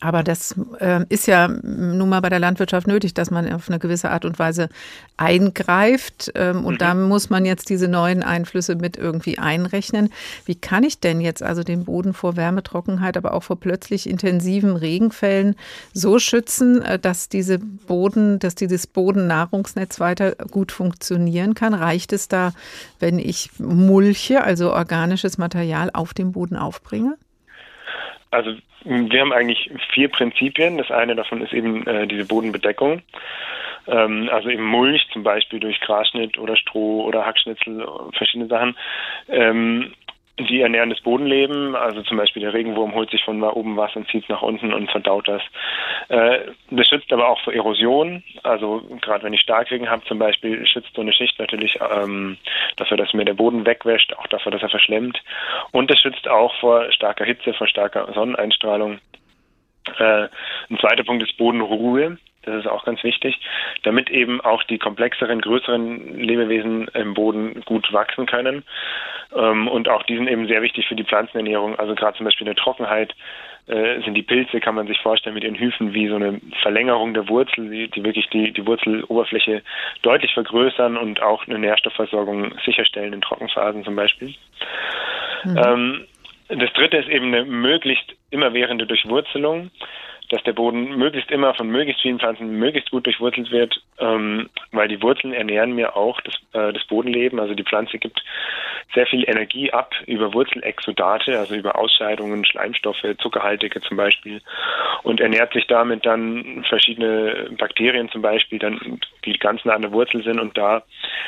Aber 0.00 0.22
das 0.22 0.54
äh, 0.78 1.04
ist 1.08 1.26
ja 1.26 1.48
nun 1.48 2.08
mal 2.10 2.20
bei 2.20 2.28
der 2.28 2.38
Landwirtschaft 2.38 2.86
nötig, 2.86 3.14
dass 3.14 3.30
man 3.30 3.50
auf 3.50 3.70
eine 3.70 3.78
gewisse 3.78 4.10
Art 4.10 4.26
und 4.26 4.38
Weise 4.38 4.68
eingreift. 5.16 6.32
Ähm, 6.34 6.66
und 6.66 6.74
mhm. 6.74 6.78
da 6.78 6.94
muss 6.94 7.30
man 7.30 7.46
jetzt 7.46 7.70
diese 7.70 7.88
neuen 7.88 8.22
Einflüsse 8.22 8.74
mit 8.74 8.98
irgendwie 8.98 9.38
einrechnen. 9.38 10.10
Wie 10.44 10.54
kann 10.54 10.84
ich 10.84 11.00
denn 11.00 11.22
jetzt 11.22 11.42
also 11.42 11.62
den 11.62 11.86
Boden 11.86 12.12
vor 12.12 12.36
Wärmetrockenheit, 12.36 13.16
aber 13.16 13.32
auch 13.32 13.42
vor 13.42 13.58
plötzlich 13.58 14.08
intensiven 14.08 14.76
Regenfällen 14.76 15.56
so 15.94 16.18
schützen, 16.18 16.82
äh, 16.82 16.98
dass 16.98 17.30
diese 17.30 17.58
Boden, 17.58 18.38
dass 18.38 18.54
dieses 18.54 18.86
Bodennahrungsnetz 18.86 19.98
weiter 19.98 20.32
gut 20.50 20.72
funktionieren 20.72 21.54
kann? 21.54 21.72
Reicht 21.72 22.12
es 22.12 22.28
da, 22.28 22.52
wenn 23.00 23.18
ich 23.18 23.50
Mulche, 23.58 24.44
also 24.44 24.74
organisches 24.74 25.38
Material, 25.38 25.90
auf 25.94 26.12
dem 26.12 26.32
Boden 26.32 26.56
aufbringe? 26.56 27.16
Also 28.30 28.50
wir 28.86 29.20
haben 29.20 29.32
eigentlich 29.32 29.70
vier 29.92 30.08
Prinzipien. 30.08 30.78
Das 30.78 30.90
eine 30.90 31.16
davon 31.16 31.42
ist 31.42 31.52
eben 31.52 31.86
äh, 31.86 32.06
diese 32.06 32.24
Bodenbedeckung. 32.24 33.02
Ähm, 33.88 34.28
also 34.32 34.48
eben 34.48 34.64
Mulch, 34.64 35.06
zum 35.12 35.22
Beispiel 35.22 35.60
durch 35.60 35.80
Grasschnitt 35.80 36.38
oder 36.38 36.56
Stroh 36.56 37.04
oder 37.04 37.26
Hackschnitzel, 37.26 37.86
verschiedene 38.12 38.48
Sachen. 38.48 38.76
Ähm, 39.28 39.92
die 40.38 40.60
ernähren 40.60 40.90
das 40.90 41.00
Bodenleben. 41.00 41.74
Also 41.74 42.02
zum 42.02 42.16
Beispiel 42.16 42.42
der 42.42 42.52
Regenwurm 42.52 42.94
holt 42.94 43.10
sich 43.10 43.24
von 43.24 43.42
oben 43.42 43.76
was 43.76 43.96
und 43.96 44.08
zieht 44.08 44.28
nach 44.28 44.42
unten 44.42 44.72
und 44.72 44.90
verdaut 44.90 45.28
das. 45.28 45.42
Äh, 46.08 46.52
das 46.70 46.88
schützt 46.88 47.12
aber 47.12 47.28
auch 47.28 47.40
vor 47.40 47.52
Erosion. 47.52 48.22
Also 48.42 48.82
gerade 49.00 49.24
wenn 49.24 49.32
ich 49.32 49.40
Starkregen 49.40 49.88
habe 49.88 50.04
zum 50.04 50.18
Beispiel, 50.18 50.66
schützt 50.66 50.94
so 50.94 51.00
eine 51.00 51.12
Schicht 51.12 51.38
natürlich 51.38 51.78
ähm, 51.80 52.36
dafür, 52.76 52.96
dass 52.96 53.14
mir 53.14 53.24
der 53.24 53.34
Boden 53.34 53.64
wegwäscht, 53.66 54.14
auch 54.16 54.26
dafür, 54.26 54.52
dass 54.52 54.62
er 54.62 54.68
verschlemmt. 54.68 55.22
Und 55.72 55.90
das 55.90 56.00
schützt 56.00 56.28
auch 56.28 56.54
vor 56.60 56.92
starker 56.92 57.24
Hitze, 57.24 57.54
vor 57.54 57.66
starker 57.66 58.12
Sonneneinstrahlung. 58.12 58.98
Äh, 59.98 60.28
ein 60.68 60.78
zweiter 60.80 61.04
Punkt 61.04 61.22
ist 61.22 61.36
Bodenruhe. 61.36 62.18
Das 62.46 62.60
ist 62.60 62.66
auch 62.66 62.84
ganz 62.84 63.02
wichtig, 63.02 63.38
damit 63.82 64.08
eben 64.08 64.40
auch 64.40 64.62
die 64.62 64.78
komplexeren, 64.78 65.40
größeren 65.40 66.16
Lebewesen 66.18 66.88
im 66.94 67.14
Boden 67.14 67.60
gut 67.64 67.92
wachsen 67.92 68.26
können. 68.26 68.64
Ähm, 69.36 69.68
und 69.68 69.88
auch 69.88 70.04
die 70.04 70.16
sind 70.16 70.28
eben 70.28 70.46
sehr 70.46 70.62
wichtig 70.62 70.86
für 70.86 70.94
die 70.94 71.04
Pflanzenernährung. 71.04 71.76
Also 71.78 71.94
gerade 71.94 72.16
zum 72.16 72.24
Beispiel 72.24 72.46
in 72.46 72.54
der 72.54 72.62
Trockenheit 72.62 73.14
äh, 73.66 74.00
sind 74.02 74.14
die 74.14 74.22
Pilze, 74.22 74.60
kann 74.60 74.76
man 74.76 74.86
sich 74.86 75.00
vorstellen, 75.00 75.34
mit 75.34 75.42
ihren 75.42 75.58
Hüfen 75.58 75.92
wie 75.92 76.06
so 76.08 76.14
eine 76.14 76.40
Verlängerung 76.62 77.14
der 77.14 77.28
Wurzel, 77.28 77.68
die, 77.68 77.88
die 77.88 78.04
wirklich 78.04 78.28
die, 78.28 78.52
die 78.52 78.64
Wurzeloberfläche 78.64 79.62
deutlich 80.02 80.32
vergrößern 80.34 80.96
und 80.96 81.20
auch 81.20 81.46
eine 81.48 81.58
Nährstoffversorgung 81.58 82.54
sicherstellen 82.64 83.12
in 83.12 83.20
Trockenphasen 83.22 83.82
zum 83.82 83.96
Beispiel. 83.96 84.34
Mhm. 85.44 85.56
Ähm, 85.58 86.04
das 86.48 86.72
dritte 86.74 86.98
ist 86.98 87.08
eben 87.08 87.34
eine 87.34 87.44
möglichst 87.44 88.14
immerwährende 88.30 88.86
Durchwurzelung 88.86 89.72
dass 90.28 90.42
der 90.42 90.52
Boden 90.52 90.96
möglichst 90.96 91.30
immer 91.30 91.54
von 91.54 91.68
möglichst 91.68 92.02
vielen 92.02 92.18
Pflanzen 92.18 92.58
möglichst 92.58 92.90
gut 92.90 93.06
durchwurzelt 93.06 93.50
wird, 93.50 93.80
ähm, 93.98 94.48
weil 94.72 94.88
die 94.88 95.00
Wurzeln 95.02 95.32
ernähren 95.32 95.74
mir 95.74 95.96
auch 95.96 96.20
das, 96.20 96.34
äh, 96.52 96.72
das 96.72 96.84
Bodenleben. 96.86 97.38
Also 97.38 97.54
die 97.54 97.62
Pflanze 97.62 97.98
gibt 97.98 98.22
sehr 98.94 99.06
viel 99.06 99.28
Energie 99.28 99.72
ab 99.72 99.94
über 100.06 100.32
Wurzelexodate, 100.32 101.38
also 101.38 101.54
über 101.54 101.78
Ausscheidungen, 101.78 102.44
Schleimstoffe, 102.44 103.04
zuckerhaltige 103.18 103.80
zum 103.80 103.96
Beispiel, 103.96 104.40
und 105.02 105.20
ernährt 105.20 105.52
sich 105.52 105.66
damit 105.66 106.06
dann 106.06 106.64
verschiedene 106.68 107.48
Bakterien 107.58 108.08
zum 108.10 108.22
Beispiel, 108.22 108.58
dann 108.58 109.00
die 109.24 109.38
ganz 109.38 109.64
nah 109.64 109.74
an 109.74 109.82
der 109.82 109.92
Wurzel 109.92 110.22
sind 110.22 110.40
und 110.40 110.56
da 110.56 110.82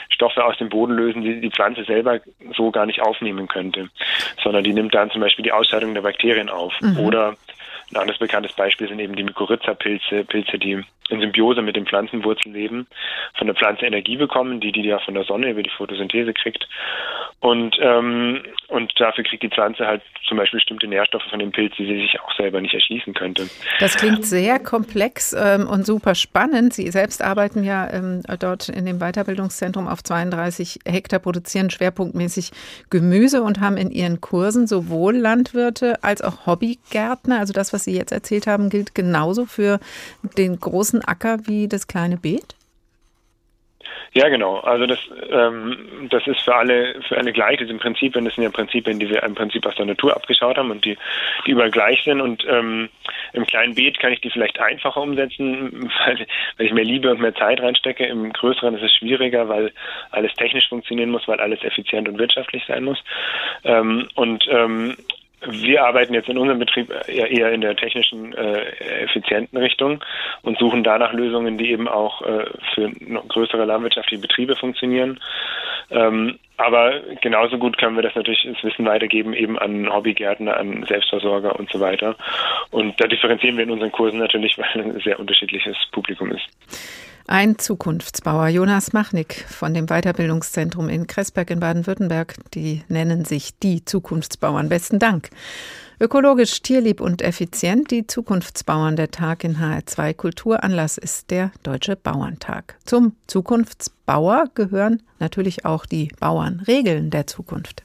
Stoffe 0.09 0.45
aus 0.45 0.57
dem 0.59 0.69
Boden 0.69 0.95
lösen, 0.95 1.23
die 1.23 1.41
die 1.41 1.51
Pflanze 1.51 1.85
selber 1.85 2.21
so 2.57 2.71
gar 2.71 2.87
nicht 2.87 3.03
aufnehmen 3.03 3.49
könnte, 3.49 3.89
sondern 4.43 4.65
die 4.65 4.73
nimmt 4.73 4.95
dann 4.95 5.11
zum 5.11 5.21
Beispiel 5.21 5.45
die 5.45 5.53
Ausscheidung 5.53 5.95
der 5.95 6.03
Bakterien 6.03 6.49
auf 6.49 6.75
mhm. 6.81 6.99
oder 6.99 7.37
ein 7.91 7.97
anderes 7.97 8.19
bekanntes 8.19 8.53
Beispiel 8.53 8.89
sind 8.89 9.01
eben 9.01 9.17
die 9.17 9.23
Mykorrhiza-Pilze, 9.25 10.25
Pilze, 10.25 10.59
die 10.59 10.85
in 11.09 11.21
Symbiose 11.21 11.63
mit 11.63 11.77
den 11.77 11.87
Pflanzenwurzeln 11.87 12.55
leben, 12.55 12.87
von 13.37 13.47
der 13.47 13.57
Pflanze 13.57 13.87
Energie 13.87 14.17
bekommen, 14.17 14.61
die 14.61 14.73
die 14.73 14.83
ja 14.83 14.99
von 14.99 15.15
der 15.15 15.25
Sonne 15.25 15.51
über 15.51 15.63
die 15.63 15.71
Photosynthese 15.71 16.33
kriegt. 16.35 16.69
Und, 17.41 17.77
ähm, 17.81 18.43
und 18.67 18.93
dafür 18.99 19.23
kriegt 19.23 19.45
die 19.45 19.49
Pflanze 19.49 19.87
halt 19.87 20.03
zum 20.27 20.37
Beispiel 20.37 20.59
bestimmte 20.59 20.89
Nährstoffe 20.89 21.23
von 21.31 21.39
dem 21.39 21.53
Pilz, 21.53 21.75
die 21.77 21.87
sie 21.87 22.01
sich 22.01 22.21
auch 22.21 22.33
selber 22.37 22.61
nicht 22.61 22.75
erschließen 22.75 23.15
könnte. 23.15 23.49
Das 23.79 23.97
klingt 23.97 24.27
sehr 24.27 24.59
komplex 24.59 25.33
ähm, 25.33 25.69
und 25.69 25.87
super 25.87 26.17
spannend. 26.17 26.75
Sie 26.75 26.91
selbst 26.91 27.23
arbeiten 27.23 27.63
ja 27.63 27.89
ähm, 27.91 28.23
dort 28.41 28.69
in 28.69 28.87
dem 28.87 28.99
Weiterbildungszentrum 28.99 29.87
auf 29.87 30.03
32 30.03 30.81
Hektar, 30.85 31.21
produzieren 31.21 31.71
schwerpunktmäßig 31.71 32.51
Gemüse 32.91 33.43
und 33.43 33.61
haben 33.61 33.77
in 33.77 33.91
ihren 33.91 34.21
Kursen 34.21 34.67
sowohl 34.67 35.17
Landwirte 35.17 36.03
als 36.03 36.23
auch 36.23 36.47
Hobbygärtner. 36.47 37.39
Also 37.39 37.53
das, 37.53 37.73
was 37.73 37.85
Sie 37.85 37.97
jetzt 37.97 38.13
erzählt 38.13 38.49
haben, 38.49 38.69
gilt 38.69 38.97
genauso 38.97 39.47
für 39.47 39.79
den 40.37 40.59
großen 40.59 40.98
Acker 41.03 41.39
wie 41.47 41.69
das 41.69 41.87
kleine 41.87 42.17
Beet? 42.17 42.55
Ja, 44.15 44.29
genau. 44.29 44.59
Also 44.61 44.87
das, 44.87 44.99
ähm, 45.31 46.09
das 46.11 46.27
ist 46.27 46.41
für 46.41 46.55
alle, 46.55 47.01
für 47.07 47.19
alle 47.19 47.33
gleich. 47.33 47.59
Das 47.59 47.69
sind 47.69 47.81
Prinzipien, 47.81 48.25
das 48.25 48.35
sind 48.35 48.45
ja 48.45 48.51
Prinzipien, 48.51 48.99
die 48.99 49.09
wir 49.09 49.23
im 49.23 49.35
Prinzip 49.35 49.67
aus 49.67 49.75
der 49.77 49.87
Natur 49.87 50.17
abgeschaut 50.17 50.57
haben 50.57 50.71
und 50.71 50.85
die, 50.85 50.97
die 51.47 51.51
überall 51.51 51.71
gleich 51.71 52.03
sind. 52.05 52.21
Und 52.21 52.45
ähm, 52.49 52.89
im 53.33 53.47
kleinen 53.47 53.75
Beet 53.75 53.99
kann 53.99 54.13
ich 54.13 54.21
die 54.21 54.31
vielleicht 54.31 54.59
einfacher 54.61 55.01
umsetzen, 55.01 55.91
weil, 56.07 56.27
weil 56.57 56.67
ich 56.67 56.73
mehr 56.73 56.85
Liebe 56.85 57.11
und 57.11 57.21
mehr 57.21 57.35
Zeit 57.35 57.61
reinstecke. 57.61 58.07
Im 58.07 58.33
größeren 58.33 58.77
ist 58.77 58.83
es 58.83 58.95
schwieriger, 58.95 59.49
weil 59.49 59.73
alles 60.11 60.33
technisch 60.35 60.69
funktionieren 60.69 61.11
muss, 61.11 61.29
weil 61.29 61.41
alles 61.41 61.63
effizient 61.63 62.09
und 62.09 62.19
wirtschaftlich 62.19 62.65
sein 62.67 62.85
muss. 62.85 63.03
Ähm, 63.65 64.09
und 64.15 64.47
ähm, 64.51 64.97
wir 65.47 65.85
arbeiten 65.85 66.15
jetzt 66.15 66.29
in 66.29 66.39
unserem 66.39 66.59
Betrieb 66.59 66.93
eher 67.07 67.53
in 67.53 67.61
der 67.61 67.77
technischen, 67.77 68.33
äh, 68.35 68.71
effizienten 69.05 69.59
Richtung 69.59 70.03
und 70.43 70.59
suchen 70.59 70.83
danach 70.83 71.13
Lösungen, 71.13 71.59
die 71.59 71.71
eben 71.71 71.89
auch 71.89 72.23
äh, 72.23 72.47
für 72.75 72.91
größere 73.29 73.65
landwirtschaftliche 73.65 74.21
Betriebe 74.21 74.57
funktionieren. 74.57 75.21
Ähm, 75.91 76.39
aber 76.57 77.01
genauso 77.23 77.57
gut 77.57 77.79
können 77.79 77.95
wir 77.95 78.03
das 78.03 78.17
natürlich 78.17 78.45
ins 78.45 78.63
Wissen 78.65 78.85
weitergeben, 78.85 79.33
eben 79.33 79.59
an 79.59 79.89
Hobbygärtner, 79.93 80.57
an 80.57 80.85
Selbstversorger 80.89 81.59
und 81.59 81.71
so 81.71 81.79
weiter. 81.79 82.17
Und 82.71 83.01
da 83.01 83.07
differenzieren 83.07 83.57
wir 83.57 83.65
in 83.65 83.71
unseren 83.71 83.93
Kursen 83.93 84.19
natürlich, 84.19 84.59
weil 84.59 84.83
ein 84.83 85.01
sehr 85.01 85.21
unterschiedliches 85.21 85.77
Publikum 85.93 86.33
ist. 86.33 86.49
Ein 87.31 87.59
Zukunftsbauer, 87.59 88.49
Jonas 88.49 88.95
Machnick 88.95 89.45
von 89.51 89.75
dem 89.75 89.89
Weiterbildungszentrum 89.89 90.89
in 90.89 91.07
Kressberg 91.07 91.51
in 91.51 91.61
Baden-Württemberg, 91.61 92.37
die 92.55 92.85
nennen 92.89 93.27
sich 93.27 93.59
die 93.59 93.85
Zukunftsbauern. 93.85 94.71
Besten 94.71 94.99
Dank. 94.99 95.29
Ökologisch, 96.01 96.63
tierlieb 96.63 97.03
und 97.03 97.21
effizient, 97.21 97.91
die 97.91 98.07
Zukunftsbauern 98.07 98.97
der 98.97 99.11
Tag 99.11 99.45
in 99.45 99.59
HR2 99.59 100.15
Kulturanlass 100.15 100.97
ist 100.97 101.31
der 101.31 101.53
Deutsche 101.65 101.97
Bauerntag. 101.97 102.79
Zum 102.87 103.13
Zukunftsbauer 103.27 104.47
gehören 104.55 105.03
natürlich 105.19 105.67
auch 105.67 105.85
die 105.85 106.11
Bauernregeln 106.19 107.11
der 107.11 107.27
Zukunft. 107.27 107.83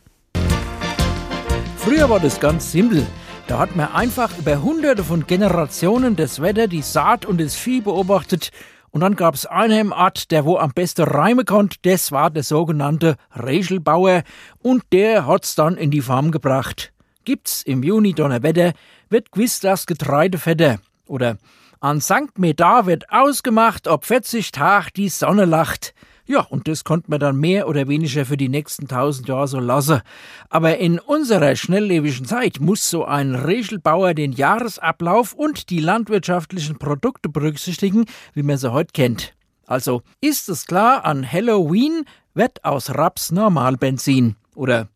Früher 1.75 2.09
war 2.09 2.21
das 2.21 2.39
ganz 2.39 2.71
simpel. 2.71 3.05
Da 3.47 3.59
hat 3.59 3.75
man 3.75 3.91
einfach 3.91 4.38
über 4.38 4.63
hunderte 4.63 5.03
von 5.03 5.27
Generationen 5.27 6.15
das 6.15 6.41
Wetter, 6.41 6.69
die 6.69 6.81
Saat 6.81 7.25
und 7.25 7.41
das 7.41 7.55
Vieh 7.55 7.81
beobachtet 7.81 8.51
und 8.93 9.01
dann 9.01 9.15
gab's 9.15 9.47
einen 9.47 9.91
Art, 9.91 10.29
der 10.29 10.45
wo 10.45 10.57
am 10.57 10.71
besten 10.71 11.01
reimen 11.01 11.45
konnte, 11.45 11.77
das 11.81 12.12
war 12.12 12.29
der 12.29 12.43
sogenannte 12.43 13.15
Regelbauer 13.35 14.21
und 14.62 14.83
der 14.93 15.25
hat's 15.25 15.55
dann 15.55 15.77
in 15.77 15.89
die 15.89 16.01
Farm 16.01 16.29
gebracht. 16.29 16.93
Gibt's 17.25 17.63
im 17.63 17.81
Juni 17.81 18.13
Donnerwetter, 18.13 18.73
wird 19.09 19.31
gewiss 19.31 19.59
das 19.59 19.88
Getreide 19.88 20.38
fetter. 20.38 20.77
Oder 21.07 21.38
an 21.79 22.01
Sankt 22.01 22.38
Medar 22.38 22.85
wird 22.85 23.09
ausgemacht, 23.09 23.88
ob 23.88 24.05
40 24.05 24.51
Tag 24.51 24.93
die 24.93 25.09
Sonne 25.09 25.45
lacht. 25.45 25.95
Ja, 26.25 26.42
und 26.42 26.70
das 26.70 26.86
konnte 26.86 27.12
man 27.12 27.20
dann 27.20 27.36
mehr 27.36 27.68
oder 27.68 27.89
weniger 27.89 28.25
für 28.25 28.38
die 28.38 28.48
nächsten 28.48 28.88
tausend 28.88 29.27
Jahre 29.27 29.48
so 29.48 29.60
lassen. 29.60 30.01
Aber 30.50 30.77
in 30.77 31.00
unserer 31.00 31.56
schnelllebigen 31.58 32.25
Zeit 32.25 32.62
muss 32.62 32.89
so 32.89 33.03
ein 33.03 33.36
Regelbauer 33.36 34.13
den 34.13 34.32
Jahresablauf 34.32 35.34
und 35.34 35.70
die 35.70 35.82
landwirtschaftlichen 35.82 36.80
Produkte 36.80 37.27
berücksichtigen, 37.27 38.06
wie 38.34 38.44
man 38.44 38.58
sie 38.58 38.72
heute 38.72 38.94
kennt. 38.94 39.34
Also 39.65 40.01
ist 40.22 40.48
es 40.48 40.65
klar, 40.65 41.03
an 41.03 41.30
Halloween 41.30 42.06
wird 42.34 42.63
aus 42.63 42.89
Raps 42.92 43.32
Normalbenzin. 43.32 44.38
Oder 44.56 44.88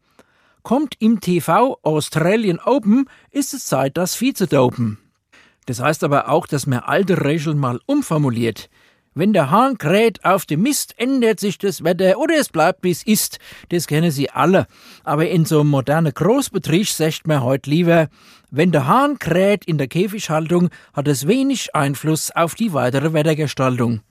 kommt 0.64 0.96
im 1.00 1.20
TV 1.20 1.78
Australian 1.82 2.60
Open, 2.60 3.10
ist 3.32 3.54
es 3.54 3.66
Zeit, 3.66 3.98
das 3.98 4.16
Vieh 4.16 4.34
zu 4.34 4.48
dopen. 4.48 4.98
Das 5.66 5.82
heißt 5.82 6.06
aber 6.06 6.30
auch, 6.30 6.48
dass 6.48 6.68
man 6.68 6.80
alte 6.80 7.26
Regeln 7.26 7.58
mal 7.58 7.82
umformuliert. 7.86 8.70
Wenn 9.18 9.34
der 9.34 9.50
Hahn 9.50 9.80
kräht 9.80 10.24
auf 10.24 10.46
dem 10.46 10.62
Mist, 10.62 10.94
ändert 11.00 11.40
sich 11.40 11.58
das 11.58 11.84
Wetter 11.84 12.20
oder 12.20 12.36
es 12.36 12.50
bleibt 12.50 12.84
wie 12.84 12.92
es 12.92 13.02
ist. 13.02 13.40
Das 13.70 13.88
kennen 13.88 14.12
Sie 14.12 14.30
alle. 14.30 14.68
Aber 15.04 15.28
in 15.28 15.44
so 15.44 15.62
einem 15.62 15.72
modernen 15.72 16.14
Großbetrieb 16.14 16.88
sagt 16.88 17.26
man 17.26 17.42
heute 17.42 17.68
lieber, 17.68 18.10
wenn 18.52 18.72
der 18.72 18.86
Hahn 18.86 19.18
kräht 19.18 19.66
in 19.66 19.80
der 19.80 19.88
Käfighaltung, 19.88 20.70
hat 20.94 21.08
es 21.08 21.26
wenig 21.26 21.74
Einfluss 21.74 22.30
auf 22.30 22.54
die 22.54 22.74
weitere 22.74 23.12
Wettergestaltung. 23.12 24.02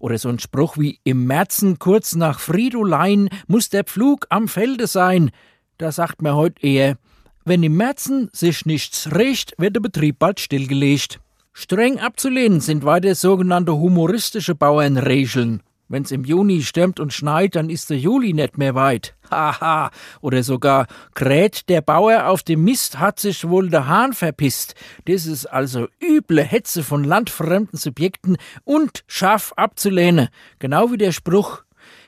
Oder 0.00 0.18
so 0.18 0.28
ein 0.28 0.40
Spruch 0.40 0.76
wie 0.76 0.98
im 1.04 1.24
Märzen 1.24 1.78
kurz 1.78 2.16
nach 2.16 2.40
Fridolein 2.40 3.28
muss 3.46 3.68
der 3.68 3.84
Pflug 3.84 4.26
am 4.28 4.48
Felde 4.48 4.88
sein. 4.88 5.30
Da 5.78 5.92
sagt 5.92 6.20
man 6.20 6.34
heute 6.34 6.66
eher, 6.66 6.96
wenn 7.44 7.62
im 7.62 7.76
Märzen 7.76 8.28
sich 8.32 8.66
nichts 8.66 9.08
rächt, 9.14 9.54
wird 9.58 9.76
der 9.76 9.80
Betrieb 9.80 10.18
bald 10.18 10.40
stillgelegt. 10.40 11.20
Streng 11.54 11.98
abzulehnen 11.98 12.60
sind 12.60 12.84
weiter 12.84 13.14
sogenannte 13.14 13.72
humoristische 13.74 14.54
Bauernregeln. 14.54 15.62
Wenn's 15.88 16.10
im 16.10 16.24
Juni 16.24 16.62
stürmt 16.62 16.98
und 16.98 17.12
schneit, 17.12 17.54
dann 17.54 17.68
ist 17.68 17.90
der 17.90 17.98
Juli 17.98 18.32
nicht 18.32 18.56
mehr 18.56 18.74
weit. 18.74 19.14
Haha. 19.30 19.90
Oder 20.22 20.42
sogar 20.42 20.86
kräht 21.12 21.68
der 21.68 21.82
Bauer 21.82 22.28
auf 22.28 22.42
dem 22.42 22.64
Mist, 22.64 22.98
hat 22.98 23.20
sich 23.20 23.46
wohl 23.46 23.68
der 23.68 23.86
Hahn 23.86 24.14
verpisst. 24.14 24.74
Das 25.04 25.26
ist 25.26 25.44
also 25.44 25.88
üble 26.02 26.42
Hetze 26.42 26.82
von 26.82 27.04
landfremden 27.04 27.78
Subjekten 27.78 28.38
und 28.64 29.04
scharf 29.06 29.52
abzulehnen. 29.56 30.28
Genau 30.58 30.90
wie 30.90 30.98
der 30.98 31.12
Spruch, 31.12 31.64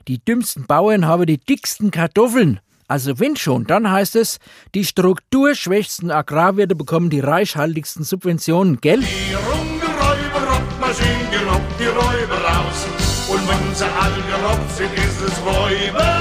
die 0.09 0.25
dümmsten 0.25 0.67
Bauern 0.67 1.07
haben 1.07 1.27
die 1.27 1.39
dicksten 1.39 1.91
Kartoffeln. 1.91 2.61
Also 2.87 3.19
wenn 3.19 3.37
schon, 3.37 3.67
dann 3.67 3.91
heißt 3.91 4.17
es, 4.17 4.39
die 4.75 4.85
strukturschwächsten 4.85 6.11
Agrarwirte 6.11 6.75
bekommen 6.75 7.09
die 7.11 7.21
reichhaltigsten 7.21 8.05
Subventionen, 8.05 8.81
gell? 8.81 9.01
Die 9.01 9.35
Räuber, 9.35 10.57
ob 10.57 10.81
man 10.81 10.95
schön 10.95 11.31
gelockt 11.31 11.81
die 11.81 11.87
Räuber 11.87 12.41
raus. 12.45 12.87
Und 13.29 13.41
wenn 13.49 13.75
sie 13.75 13.85
alle 13.85 14.23
gerobbt 14.31 14.71
sind, 14.77 14.93
ist 14.93 15.21
es 15.27 15.41
Räuber, 15.45 16.14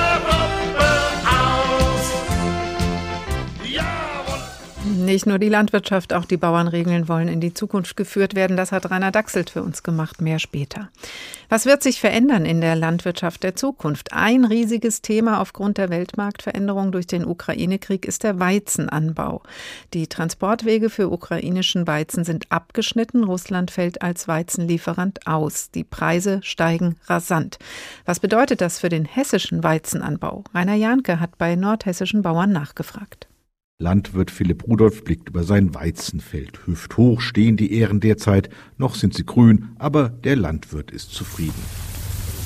Nicht 5.03 5.25
nur 5.25 5.37
die 5.37 5.49
Landwirtschaft, 5.49 6.13
auch 6.13 6.23
die 6.23 6.37
Bauernregeln 6.37 7.09
wollen 7.09 7.27
in 7.27 7.41
die 7.41 7.53
Zukunft 7.53 7.97
geführt 7.97 8.35
werden. 8.35 8.55
Das 8.55 8.71
hat 8.71 8.89
Rainer 8.89 9.11
Dachselt 9.11 9.49
für 9.49 9.61
uns 9.61 9.83
gemacht, 9.83 10.21
mehr 10.21 10.39
später. 10.39 10.87
Was 11.49 11.65
wird 11.65 11.83
sich 11.83 11.99
verändern 11.99 12.45
in 12.45 12.61
der 12.61 12.77
Landwirtschaft 12.77 13.43
der 13.43 13.53
Zukunft? 13.57 14.13
Ein 14.13 14.45
riesiges 14.45 15.01
Thema 15.01 15.41
aufgrund 15.41 15.77
der 15.77 15.89
Weltmarktveränderung 15.89 16.93
durch 16.93 17.05
den 17.05 17.25
Ukraine-Krieg 17.25 18.05
ist 18.05 18.23
der 18.23 18.39
Weizenanbau. 18.39 19.43
Die 19.93 20.07
Transportwege 20.07 20.89
für 20.89 21.11
ukrainischen 21.11 21.85
Weizen 21.85 22.23
sind 22.23 22.49
abgeschnitten. 22.49 23.25
Russland 23.25 23.71
fällt 23.71 24.01
als 24.01 24.29
Weizenlieferant 24.29 25.27
aus. 25.27 25.69
Die 25.69 25.83
Preise 25.83 26.39
steigen 26.43 26.95
rasant. 27.07 27.59
Was 28.05 28.21
bedeutet 28.21 28.61
das 28.61 28.79
für 28.79 28.89
den 28.89 29.03
hessischen 29.03 29.63
Weizenanbau? 29.63 30.45
Rainer 30.53 30.75
Janke 30.75 31.19
hat 31.19 31.37
bei 31.37 31.57
nordhessischen 31.57 32.21
Bauern 32.21 32.53
nachgefragt. 32.53 33.27
Landwirt 33.83 34.31
Philipp 34.31 34.67
Rudolph 34.67 35.03
blickt 35.03 35.29
über 35.29 35.43
sein 35.43 35.73
Weizenfeld. 35.73 36.65
Hüfthoch 36.65 37.19
stehen 37.19 37.57
die 37.57 37.73
Ähren 37.73 37.99
derzeit, 37.99 38.49
noch 38.77 38.95
sind 38.95 39.13
sie 39.13 39.25
grün, 39.25 39.69
aber 39.77 40.09
der 40.09 40.35
Landwirt 40.35 40.91
ist 40.91 41.11
zufrieden. 41.11 41.61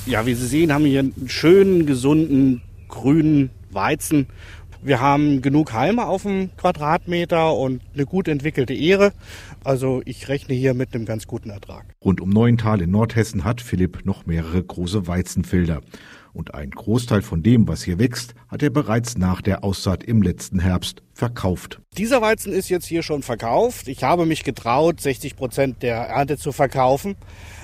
Ja, 0.06 0.26
wie 0.26 0.34
Sie 0.34 0.48
sehen, 0.48 0.74
haben 0.74 0.86
wir 0.86 0.92
hier 0.92 1.00
einen 1.02 1.28
schönen, 1.28 1.86
gesunden, 1.86 2.62
grünen 2.88 3.50
Weizen. 3.72 4.28
Wir 4.82 5.02
haben 5.02 5.42
genug 5.42 5.74
Halme 5.74 6.06
auf 6.06 6.24
dem 6.24 6.50
Quadratmeter 6.56 7.54
und 7.56 7.82
eine 7.94 8.06
gut 8.06 8.28
entwickelte 8.30 8.74
Ähre. 8.74 9.12
Also 9.64 10.02
ich 10.06 10.30
rechne 10.30 10.56
hier 10.56 10.74
mit 10.74 10.96
einem 10.96 11.06
ganz 11.06 11.28
guten 11.28 11.50
Ertrag. 11.50 11.86
Rund 12.04 12.22
um 12.22 12.30
Neuental 12.30 12.82
in 12.82 12.92
Nordhessen 12.92 13.44
hat 13.44 13.60
Philipp 13.60 14.06
noch 14.06 14.26
mehrere 14.26 14.64
große 14.64 15.08
Weizenfelder. 15.08 15.82
Und 16.38 16.54
ein 16.54 16.70
Großteil 16.70 17.24
von 17.24 17.42
dem, 17.42 17.68
was 17.68 17.82
hier 17.82 17.98
wächst, 17.98 18.36
hat 18.48 18.62
er 18.62 18.70
bereits 18.70 19.18
nach 19.18 19.42
der 19.42 19.64
Aussaat 19.64 20.04
im 20.04 20.22
letzten 20.22 20.60
Herbst 20.60 21.02
verkauft. 21.16 21.82
Dieser 21.98 22.22
Weizen 22.22 22.54
ist 22.54 22.70
jetzt 22.70 22.86
hier 22.86 23.02
schon 23.02 23.24
verkauft. 23.24 23.88
Ich 23.88 24.04
habe 24.04 24.28
mich 24.28 24.44
getraut, 24.44 25.02
60 25.02 25.36
Prozent 25.36 25.82
der 25.82 25.96
Ernte 25.96 26.38
zu 26.38 26.52
verkaufen. 26.52 27.16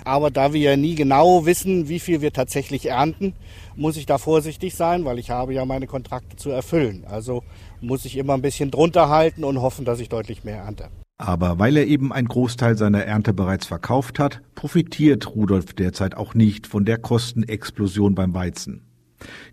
Aber 0.06 0.32
da 0.32 0.54
wir 0.54 0.62
ja 0.62 0.76
nie 0.76 0.96
genau 0.96 1.46
wissen, 1.46 1.88
wie 1.88 2.00
viel 2.00 2.22
wir 2.22 2.34
tatsächlich 2.34 2.88
ernten, 2.88 3.36
muss 3.76 3.96
ich 3.96 4.08
da 4.08 4.18
vorsichtig 4.18 4.74
sein, 4.74 5.06
weil 5.06 5.20
ich 5.20 5.30
habe 5.30 5.54
ja 5.54 5.66
meine 5.66 5.86
Kontrakte 5.86 6.36
zu 6.36 6.50
erfüllen. 6.50 7.06
Also 7.08 7.44
muss 7.80 8.06
ich 8.06 8.18
immer 8.18 8.34
ein 8.34 8.42
bisschen 8.42 8.72
drunter 8.72 9.08
halten 9.08 9.44
und 9.44 9.62
hoffen, 9.62 9.86
dass 9.86 10.00
ich 10.00 10.10
deutlich 10.10 10.44
mehr 10.44 10.58
ernte. 10.58 10.90
Aber 11.18 11.60
weil 11.60 11.78
er 11.78 11.88
eben 11.88 12.12
einen 12.12 12.28
Großteil 12.28 12.78
seiner 12.78 13.04
Ernte 13.04 13.34
bereits 13.34 13.66
verkauft 13.66 14.20
hat, 14.20 14.42
profitiert 14.56 15.36
Rudolf 15.36 15.74
derzeit 15.74 16.16
auch 16.16 16.34
nicht 16.34 16.68
von 16.68 16.86
der 16.86 16.98
Kostenexplosion 16.98 18.16
beim 18.16 18.34
Weizen. 18.34 18.82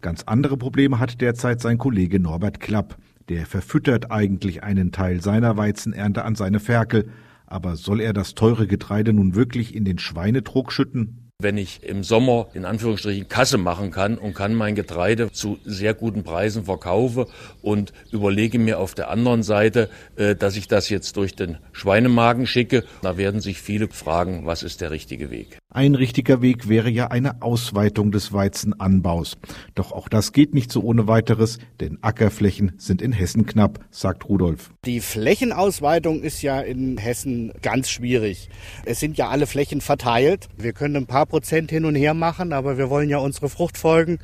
Ganz 0.00 0.24
andere 0.24 0.56
Probleme 0.56 0.98
hat 0.98 1.20
derzeit 1.20 1.60
sein 1.60 1.78
Kollege 1.78 2.18
Norbert 2.18 2.60
Klapp. 2.60 2.96
Der 3.28 3.46
verfüttert 3.46 4.10
eigentlich 4.10 4.64
einen 4.64 4.90
Teil 4.90 5.20
seiner 5.20 5.56
Weizenernte 5.56 6.24
an 6.24 6.34
seine 6.34 6.58
Ferkel. 6.58 7.10
Aber 7.46 7.76
soll 7.76 8.00
er 8.00 8.12
das 8.12 8.34
teure 8.34 8.66
Getreide 8.66 9.12
nun 9.12 9.34
wirklich 9.34 9.74
in 9.74 9.84
den 9.84 9.98
Schweinetrog 9.98 10.72
schütten? 10.72 11.19
Wenn 11.42 11.56
ich 11.56 11.82
im 11.82 12.04
Sommer 12.04 12.48
in 12.54 12.64
Anführungsstrichen 12.64 13.28
Kasse 13.28 13.58
machen 13.58 13.90
kann 13.90 14.18
und 14.18 14.34
kann 14.34 14.54
mein 14.54 14.74
Getreide 14.74 15.30
zu 15.32 15.58
sehr 15.64 15.94
guten 15.94 16.22
Preisen 16.22 16.64
verkaufe 16.64 17.26
und 17.62 17.92
überlege 18.10 18.58
mir 18.58 18.78
auf 18.78 18.94
der 18.94 19.10
anderen 19.10 19.42
Seite, 19.42 19.88
äh, 20.16 20.34
dass 20.34 20.56
ich 20.56 20.68
das 20.68 20.88
jetzt 20.88 21.16
durch 21.16 21.34
den 21.34 21.58
Schweinemagen 21.72 22.46
schicke. 22.46 22.84
Da 23.02 23.16
werden 23.16 23.40
sich 23.40 23.60
viele 23.60 23.88
fragen, 23.88 24.46
was 24.46 24.62
ist 24.62 24.80
der 24.80 24.90
richtige 24.90 25.30
Weg. 25.30 25.59
Ein 25.72 25.94
richtiger 25.94 26.42
Weg 26.42 26.68
wäre 26.68 26.90
ja 26.90 27.12
eine 27.12 27.42
Ausweitung 27.42 28.10
des 28.10 28.32
Weizenanbaus. 28.32 29.38
Doch 29.76 29.92
auch 29.92 30.08
das 30.08 30.32
geht 30.32 30.52
nicht 30.52 30.72
so 30.72 30.82
ohne 30.82 31.06
weiteres, 31.06 31.58
denn 31.78 31.98
Ackerflächen 32.02 32.72
sind 32.76 33.00
in 33.00 33.12
Hessen 33.12 33.46
knapp, 33.46 33.78
sagt 33.92 34.28
Rudolf. 34.28 34.72
Die 34.84 34.98
Flächenausweitung 34.98 36.22
ist 36.22 36.42
ja 36.42 36.60
in 36.60 36.98
Hessen 36.98 37.52
ganz 37.62 37.88
schwierig. 37.88 38.48
Es 38.84 38.98
sind 38.98 39.16
ja 39.16 39.28
alle 39.28 39.46
Flächen 39.46 39.80
verteilt. 39.80 40.48
Wir 40.56 40.72
können 40.72 40.96
ein 40.96 41.06
paar 41.06 41.26
Prozent 41.26 41.70
hin 41.70 41.84
und 41.84 41.94
her 41.94 42.14
machen, 42.14 42.52
aber 42.52 42.76
wir 42.76 42.90
wollen 42.90 43.08
ja 43.08 43.18
unsere 43.18 43.48
Fruchtfolgen 43.48 44.18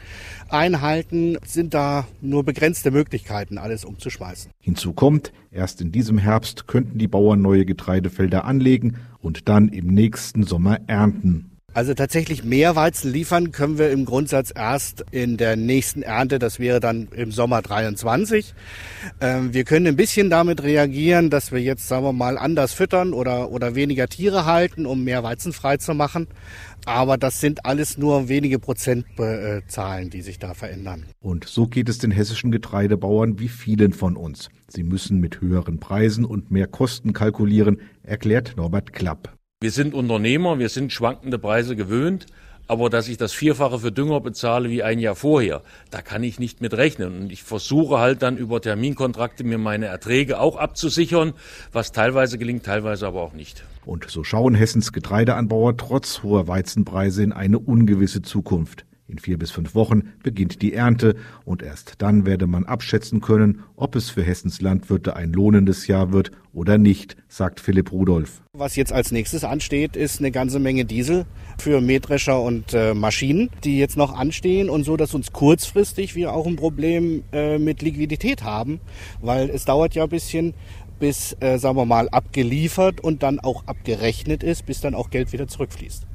einhalten. 0.50 1.36
Sind 1.44 1.74
da 1.74 2.06
nur 2.20 2.44
begrenzte 2.44 2.90
Möglichkeiten, 2.90 3.58
alles 3.58 3.84
umzuschmeißen. 3.84 4.50
Hinzu 4.60 4.92
kommt, 4.92 5.32
erst 5.50 5.80
in 5.80 5.92
diesem 5.92 6.18
Herbst 6.18 6.66
könnten 6.66 6.98
die 6.98 7.08
Bauern 7.08 7.42
neue 7.42 7.64
Getreidefelder 7.64 8.44
anlegen 8.44 8.96
und 9.20 9.48
dann 9.48 9.68
im 9.68 9.86
nächsten 9.88 10.44
Sommer 10.44 10.80
ernten. 10.86 11.55
Also 11.76 11.92
tatsächlich 11.92 12.42
mehr 12.42 12.74
Weizen 12.74 13.12
liefern 13.12 13.52
können 13.52 13.76
wir 13.76 13.90
im 13.90 14.06
Grundsatz 14.06 14.50
erst 14.56 15.04
in 15.10 15.36
der 15.36 15.56
nächsten 15.56 16.00
Ernte. 16.00 16.38
Das 16.38 16.58
wäre 16.58 16.80
dann 16.80 17.08
im 17.14 17.32
Sommer 17.32 17.60
23. 17.60 18.54
Ähm, 19.20 19.52
wir 19.52 19.64
können 19.64 19.86
ein 19.86 19.96
bisschen 19.96 20.30
damit 20.30 20.62
reagieren, 20.62 21.28
dass 21.28 21.52
wir 21.52 21.60
jetzt, 21.60 21.86
sagen 21.86 22.06
wir 22.06 22.14
mal, 22.14 22.38
anders 22.38 22.72
füttern 22.72 23.12
oder, 23.12 23.50
oder 23.50 23.74
weniger 23.74 24.08
Tiere 24.08 24.46
halten, 24.46 24.86
um 24.86 25.04
mehr 25.04 25.22
Weizen 25.22 25.52
frei 25.52 25.76
zu 25.76 25.92
machen. 25.92 26.28
Aber 26.86 27.18
das 27.18 27.42
sind 27.42 27.66
alles 27.66 27.98
nur 27.98 28.30
wenige 28.30 28.58
Prozentzahlen, 28.58 30.08
die 30.08 30.22
sich 30.22 30.38
da 30.38 30.54
verändern. 30.54 31.04
Und 31.20 31.44
so 31.44 31.66
geht 31.66 31.90
es 31.90 31.98
den 31.98 32.10
hessischen 32.10 32.50
Getreidebauern 32.50 33.38
wie 33.38 33.48
vielen 33.48 33.92
von 33.92 34.16
uns. 34.16 34.48
Sie 34.68 34.82
müssen 34.82 35.20
mit 35.20 35.42
höheren 35.42 35.78
Preisen 35.78 36.24
und 36.24 36.50
mehr 36.50 36.68
Kosten 36.68 37.12
kalkulieren, 37.12 37.82
erklärt 38.02 38.54
Norbert 38.56 38.94
Klapp. 38.94 39.35
Wir 39.66 39.72
sind 39.72 39.94
Unternehmer, 39.94 40.60
wir 40.60 40.68
sind 40.68 40.92
schwankende 40.92 41.40
Preise 41.40 41.74
gewöhnt, 41.74 42.26
aber 42.68 42.88
dass 42.88 43.08
ich 43.08 43.16
das 43.16 43.32
Vierfache 43.32 43.80
für 43.80 43.90
Dünger 43.90 44.20
bezahle 44.20 44.70
wie 44.70 44.84
ein 44.84 45.00
Jahr 45.00 45.16
vorher, 45.16 45.60
da 45.90 46.02
kann 46.02 46.22
ich 46.22 46.38
nicht 46.38 46.60
mit 46.60 46.72
rechnen. 46.74 47.22
Und 47.22 47.32
ich 47.32 47.42
versuche 47.42 47.98
halt 47.98 48.22
dann 48.22 48.36
über 48.36 48.60
Terminkontrakte 48.60 49.42
mir 49.42 49.58
meine 49.58 49.86
Erträge 49.86 50.38
auch 50.38 50.54
abzusichern, 50.54 51.32
was 51.72 51.90
teilweise 51.90 52.38
gelingt, 52.38 52.64
teilweise 52.64 53.08
aber 53.08 53.22
auch 53.22 53.32
nicht. 53.32 53.64
Und 53.84 54.08
so 54.08 54.22
schauen 54.22 54.54
Hessens 54.54 54.92
Getreideanbauer 54.92 55.76
trotz 55.76 56.22
hoher 56.22 56.46
Weizenpreise 56.46 57.24
in 57.24 57.32
eine 57.32 57.58
ungewisse 57.58 58.22
Zukunft. 58.22 58.86
In 59.08 59.20
vier 59.20 59.38
bis 59.38 59.52
fünf 59.52 59.76
Wochen 59.76 60.12
beginnt 60.24 60.62
die 60.62 60.72
Ernte 60.72 61.14
und 61.44 61.62
erst 61.62 61.94
dann 61.98 62.26
werde 62.26 62.48
man 62.48 62.64
abschätzen 62.64 63.20
können, 63.20 63.62
ob 63.76 63.94
es 63.94 64.10
für 64.10 64.24
Hessens 64.24 64.60
Landwirte 64.60 65.14
ein 65.14 65.32
lohnendes 65.32 65.86
Jahr 65.86 66.12
wird 66.12 66.32
oder 66.52 66.76
nicht, 66.76 67.16
sagt 67.28 67.60
Philipp 67.60 67.92
Rudolph. 67.92 68.42
Was 68.52 68.74
jetzt 68.74 68.92
als 68.92 69.12
nächstes 69.12 69.44
ansteht, 69.44 69.94
ist 69.94 70.18
eine 70.18 70.32
ganze 70.32 70.58
Menge 70.58 70.84
Diesel 70.84 71.24
für 71.58 71.80
Mähdrescher 71.80 72.42
und 72.42 72.74
äh, 72.74 72.94
Maschinen, 72.94 73.48
die 73.62 73.78
jetzt 73.78 73.96
noch 73.96 74.12
anstehen 74.12 74.68
und 74.68 74.82
so, 74.82 74.96
dass 74.96 75.14
uns 75.14 75.32
kurzfristig 75.32 76.16
wir 76.16 76.32
auch 76.32 76.46
ein 76.46 76.56
Problem 76.56 77.22
äh, 77.32 77.58
mit 77.58 77.82
Liquidität 77.82 78.42
haben, 78.42 78.80
weil 79.20 79.50
es 79.50 79.64
dauert 79.66 79.94
ja 79.94 80.02
ein 80.04 80.08
bisschen, 80.08 80.54
bis, 80.98 81.36
äh, 81.38 81.58
sagen 81.58 81.76
wir 81.76 81.84
mal, 81.84 82.08
abgeliefert 82.08 83.00
und 83.00 83.22
dann 83.22 83.38
auch 83.38 83.66
abgerechnet 83.66 84.42
ist, 84.42 84.66
bis 84.66 84.80
dann 84.80 84.96
auch 84.96 85.10
Geld 85.10 85.32
wieder 85.32 85.46
zurückfließt. 85.46 86.06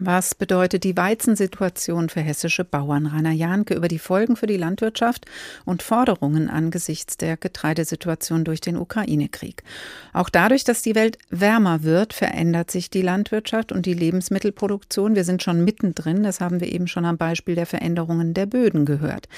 Was 0.00 0.36
bedeutet 0.36 0.84
die 0.84 0.96
Weizensituation 0.96 2.08
für 2.08 2.20
hessische 2.20 2.64
Bauern? 2.64 3.06
Rainer 3.06 3.32
Jahnke 3.32 3.74
über 3.74 3.88
die 3.88 3.98
Folgen 3.98 4.36
für 4.36 4.46
die 4.46 4.56
Landwirtschaft 4.56 5.26
und 5.64 5.82
Forderungen 5.82 6.48
angesichts 6.48 7.16
der 7.16 7.36
Getreidesituation 7.36 8.44
durch 8.44 8.60
den 8.60 8.76
Ukraine-Krieg. 8.76 9.64
Auch 10.12 10.28
dadurch, 10.28 10.62
dass 10.62 10.82
die 10.82 10.94
Welt 10.94 11.18
wärmer 11.30 11.82
wird, 11.82 12.12
verändert 12.12 12.70
sich 12.70 12.90
die 12.90 13.02
Landwirtschaft 13.02 13.72
und 13.72 13.86
die 13.86 13.94
Lebensmittelproduktion. 13.94 15.16
Wir 15.16 15.24
sind 15.24 15.42
schon 15.42 15.64
mittendrin, 15.64 16.22
das 16.22 16.40
haben 16.40 16.60
wir 16.60 16.72
eben 16.72 16.86
schon 16.86 17.04
am 17.04 17.18
Beispiel 17.18 17.56
der 17.56 17.66
Veränderungen 17.66 18.34
der 18.34 18.46
Böden 18.46 18.86
gehört. 18.86 19.28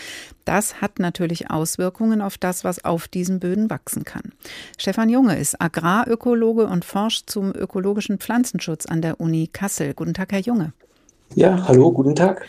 Das 0.45 0.83
hat 0.83 0.99
natürlich 0.99 1.51
Auswirkungen 1.51 2.21
auf 2.21 2.37
das, 2.37 2.65
was 2.65 2.85
auf 2.85 3.09
diesen 3.09 3.41
Böden 3.41 3.71
wachsen 3.71 4.05
kann. 4.05 4.33
Stefan 4.77 5.09
Junge 5.09 5.39
ist 5.39 5.59
Agrarökologe 5.59 6.67
und 6.67 6.85
forscht 6.85 7.31
zum 7.31 7.55
ökologischen 7.55 8.19
Pflanzenschutz 8.19 8.85
an 8.85 9.01
der 9.01 9.21
Uni 9.21 9.49
Kassel. 9.51 9.95
Guten 9.95 10.13
Tag, 10.13 10.33
Herr 10.33 10.41
Junge. 10.41 10.50
Junge. 10.51 10.73
Ja, 11.37 11.69
hallo, 11.69 11.93
guten 11.93 12.17
Tag. 12.17 12.45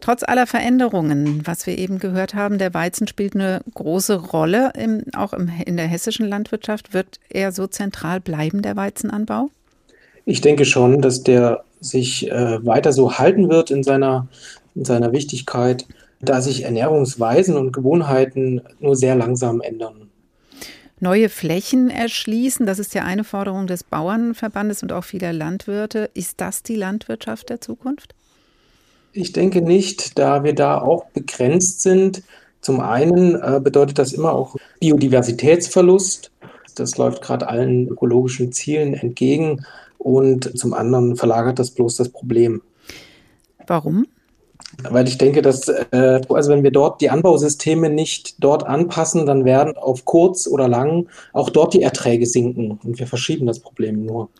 Trotz 0.00 0.24
aller 0.24 0.48
Veränderungen, 0.48 1.42
was 1.44 1.68
wir 1.68 1.78
eben 1.78 2.00
gehört 2.00 2.34
haben, 2.34 2.58
der 2.58 2.74
Weizen 2.74 3.06
spielt 3.06 3.36
eine 3.36 3.60
große 3.74 4.16
Rolle, 4.16 4.72
im, 4.76 5.04
auch 5.16 5.32
im, 5.32 5.48
in 5.64 5.76
der 5.76 5.86
hessischen 5.86 6.28
Landwirtschaft. 6.28 6.92
Wird 6.92 7.20
er 7.30 7.52
so 7.52 7.68
zentral 7.68 8.20
bleiben, 8.20 8.60
der 8.60 8.74
Weizenanbau? 8.74 9.50
Ich 10.24 10.40
denke 10.40 10.64
schon, 10.64 11.00
dass 11.00 11.22
der 11.22 11.62
sich 11.80 12.28
äh, 12.28 12.66
weiter 12.66 12.92
so 12.92 13.18
halten 13.18 13.48
wird 13.48 13.70
in 13.70 13.84
seiner, 13.84 14.26
in 14.74 14.84
seiner 14.84 15.12
Wichtigkeit, 15.12 15.86
da 16.20 16.40
sich 16.40 16.64
Ernährungsweisen 16.64 17.56
und 17.56 17.70
Gewohnheiten 17.70 18.62
nur 18.80 18.96
sehr 18.96 19.14
langsam 19.14 19.60
ändern 19.60 20.03
neue 21.04 21.28
Flächen 21.28 21.90
erschließen. 21.90 22.66
Das 22.66 22.80
ist 22.80 22.94
ja 22.94 23.04
eine 23.04 23.22
Forderung 23.22 23.68
des 23.68 23.84
Bauernverbandes 23.84 24.82
und 24.82 24.92
auch 24.92 25.04
vieler 25.04 25.32
Landwirte. 25.32 26.10
Ist 26.14 26.40
das 26.40 26.64
die 26.64 26.74
Landwirtschaft 26.74 27.50
der 27.50 27.60
Zukunft? 27.60 28.14
Ich 29.12 29.32
denke 29.32 29.62
nicht, 29.62 30.18
da 30.18 30.42
wir 30.42 30.54
da 30.54 30.80
auch 30.80 31.04
begrenzt 31.10 31.82
sind. 31.82 32.24
Zum 32.60 32.80
einen 32.80 33.36
äh, 33.36 33.60
bedeutet 33.62 33.98
das 33.98 34.12
immer 34.12 34.32
auch 34.32 34.56
Biodiversitätsverlust. 34.80 36.32
Das 36.74 36.96
läuft 36.96 37.22
gerade 37.22 37.46
allen 37.46 37.86
ökologischen 37.86 38.50
Zielen 38.50 38.94
entgegen. 38.94 39.64
Und 39.98 40.58
zum 40.58 40.74
anderen 40.74 41.16
verlagert 41.16 41.58
das 41.58 41.70
bloß 41.70 41.96
das 41.96 42.08
Problem. 42.08 42.62
Warum? 43.66 44.06
Weil 44.82 45.08
ich 45.08 45.18
denke, 45.18 45.42
dass, 45.42 45.68
äh, 45.68 46.20
also 46.28 46.50
wenn 46.50 46.62
wir 46.62 46.70
dort 46.70 47.00
die 47.00 47.10
Anbausysteme 47.10 47.90
nicht 47.90 48.42
dort 48.42 48.66
anpassen, 48.66 49.26
dann 49.26 49.44
werden 49.44 49.76
auf 49.76 50.04
kurz 50.04 50.46
oder 50.46 50.68
lang 50.68 51.08
auch 51.32 51.50
dort 51.50 51.74
die 51.74 51.82
Erträge 51.82 52.26
sinken. 52.26 52.78
Und 52.82 52.98
wir 52.98 53.06
verschieben 53.06 53.46
das 53.46 53.60
Problem 53.60 54.04
nur 54.04 54.30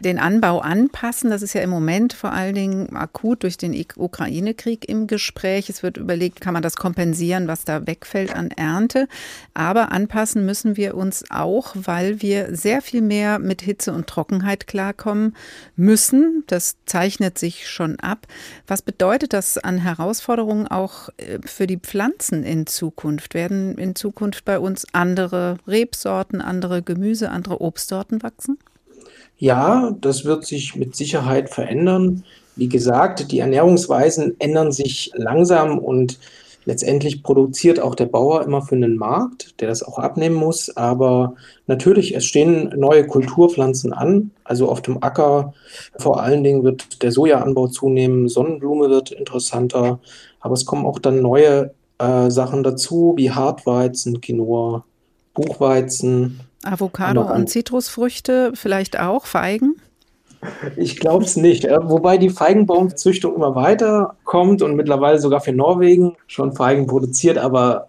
den 0.00 0.18
Anbau 0.18 0.60
anpassen. 0.60 1.30
Das 1.30 1.42
ist 1.42 1.54
ja 1.54 1.62
im 1.62 1.70
Moment 1.70 2.12
vor 2.12 2.32
allen 2.32 2.54
Dingen 2.54 2.96
akut 2.96 3.42
durch 3.42 3.56
den 3.56 3.84
Ukraine-Krieg 3.96 4.88
im 4.88 5.06
Gespräch. 5.06 5.68
Es 5.68 5.82
wird 5.82 5.96
überlegt, 5.96 6.40
kann 6.40 6.54
man 6.54 6.62
das 6.62 6.76
kompensieren, 6.76 7.48
was 7.48 7.64
da 7.64 7.86
wegfällt 7.86 8.34
an 8.34 8.50
Ernte. 8.50 9.08
Aber 9.54 9.92
anpassen 9.92 10.44
müssen 10.44 10.76
wir 10.76 10.96
uns 10.96 11.24
auch, 11.30 11.74
weil 11.74 12.20
wir 12.22 12.54
sehr 12.54 12.82
viel 12.82 13.02
mehr 13.02 13.38
mit 13.38 13.62
Hitze 13.62 13.92
und 13.92 14.06
Trockenheit 14.06 14.66
klarkommen 14.66 15.36
müssen. 15.76 16.44
Das 16.46 16.76
zeichnet 16.86 17.38
sich 17.38 17.68
schon 17.68 17.98
ab. 18.00 18.26
Was 18.66 18.82
bedeutet 18.82 19.32
das 19.32 19.58
an 19.58 19.78
Herausforderungen 19.78 20.66
auch 20.66 21.08
äh, 21.16 21.38
für 21.44 21.66
die 21.66 21.78
Pflanzen 21.78 22.44
in 22.44 22.66
Zukunft? 22.66 23.34
Werden 23.34 23.78
in 23.78 23.94
Zukunft 23.94 24.44
bei 24.44 24.58
uns 24.58 24.86
andere 24.92 25.58
Rebsorten, 25.66 26.40
andere 26.40 26.82
Gemüse, 26.82 27.30
andere 27.30 27.60
Obstsorten 27.60 28.22
wachsen? 28.22 28.58
Ja, 29.38 29.94
das 30.00 30.24
wird 30.24 30.46
sich 30.46 30.76
mit 30.76 30.96
Sicherheit 30.96 31.50
verändern. 31.50 32.24
Wie 32.56 32.68
gesagt, 32.68 33.30
die 33.32 33.40
Ernährungsweisen 33.40 34.36
ändern 34.40 34.72
sich 34.72 35.10
langsam 35.14 35.78
und 35.78 36.18
letztendlich 36.64 37.22
produziert 37.22 37.78
auch 37.78 37.94
der 37.94 38.06
Bauer 38.06 38.42
immer 38.42 38.62
für 38.62 38.74
einen 38.74 38.96
Markt, 38.96 39.60
der 39.60 39.68
das 39.68 39.82
auch 39.82 39.98
abnehmen 39.98 40.34
muss. 40.36 40.74
Aber 40.76 41.34
natürlich, 41.66 42.14
es 42.14 42.24
stehen 42.24 42.72
neue 42.76 43.06
Kulturpflanzen 43.06 43.92
an. 43.92 44.30
Also 44.42 44.68
auf 44.70 44.82
dem 44.82 45.02
Acker 45.02 45.54
vor 45.98 46.22
allen 46.22 46.42
Dingen 46.42 46.64
wird 46.64 47.02
der 47.02 47.12
Sojaanbau 47.12 47.68
zunehmen, 47.68 48.28
Sonnenblume 48.28 48.88
wird 48.88 49.12
interessanter. 49.12 50.00
Aber 50.40 50.54
es 50.54 50.64
kommen 50.64 50.86
auch 50.86 50.98
dann 50.98 51.20
neue 51.20 51.72
äh, 51.98 52.30
Sachen 52.30 52.62
dazu, 52.62 53.14
wie 53.16 53.30
Hartweizen, 53.30 54.20
Quinoa, 54.20 54.84
Buchweizen. 55.34 56.40
Avocado 56.66 57.22
und 57.22 57.48
Zitrusfrüchte, 57.48 58.52
vielleicht 58.54 58.98
auch 58.98 59.26
Feigen? 59.26 59.76
Ich 60.76 60.98
glaube 60.98 61.24
es 61.24 61.36
nicht. 61.36 61.64
Äh, 61.64 61.78
wobei 61.82 62.18
die 62.18 62.30
Feigenbaumzüchtung 62.30 63.34
immer 63.34 63.54
weiter 63.54 64.16
kommt 64.24 64.62
und 64.62 64.76
mittlerweile 64.76 65.18
sogar 65.18 65.40
für 65.40 65.52
Norwegen 65.52 66.16
schon 66.26 66.52
Feigen 66.52 66.86
produziert. 66.86 67.38
Aber 67.38 67.88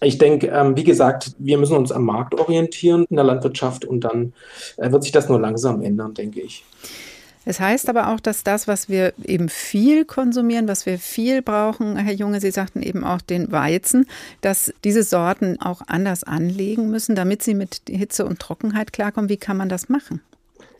ich 0.00 0.18
denke, 0.18 0.48
ähm, 0.48 0.76
wie 0.76 0.84
gesagt, 0.84 1.32
wir 1.38 1.58
müssen 1.58 1.76
uns 1.76 1.92
am 1.92 2.04
Markt 2.04 2.34
orientieren 2.34 3.04
in 3.08 3.16
der 3.16 3.24
Landwirtschaft 3.24 3.84
und 3.84 4.00
dann 4.00 4.32
äh, 4.76 4.90
wird 4.90 5.02
sich 5.02 5.12
das 5.12 5.28
nur 5.28 5.40
langsam 5.40 5.82
ändern, 5.82 6.14
denke 6.14 6.40
ich. 6.40 6.64
Es 7.48 7.60
heißt 7.60 7.88
aber 7.88 8.12
auch, 8.12 8.18
dass 8.18 8.42
das, 8.42 8.66
was 8.66 8.88
wir 8.88 9.14
eben 9.24 9.48
viel 9.48 10.04
konsumieren, 10.04 10.66
was 10.66 10.84
wir 10.84 10.98
viel 10.98 11.42
brauchen, 11.42 11.96
Herr 11.96 12.12
Junge, 12.12 12.40
Sie 12.40 12.50
sagten 12.50 12.82
eben 12.82 13.04
auch 13.04 13.20
den 13.20 13.52
Weizen, 13.52 14.06
dass 14.40 14.74
diese 14.82 15.04
Sorten 15.04 15.60
auch 15.60 15.80
anders 15.86 16.24
anlegen 16.24 16.90
müssen, 16.90 17.14
damit 17.14 17.44
sie 17.44 17.54
mit 17.54 17.82
Hitze 17.88 18.26
und 18.26 18.40
Trockenheit 18.40 18.92
klarkommen. 18.92 19.30
Wie 19.30 19.36
kann 19.36 19.56
man 19.56 19.68
das 19.68 19.88
machen? 19.88 20.20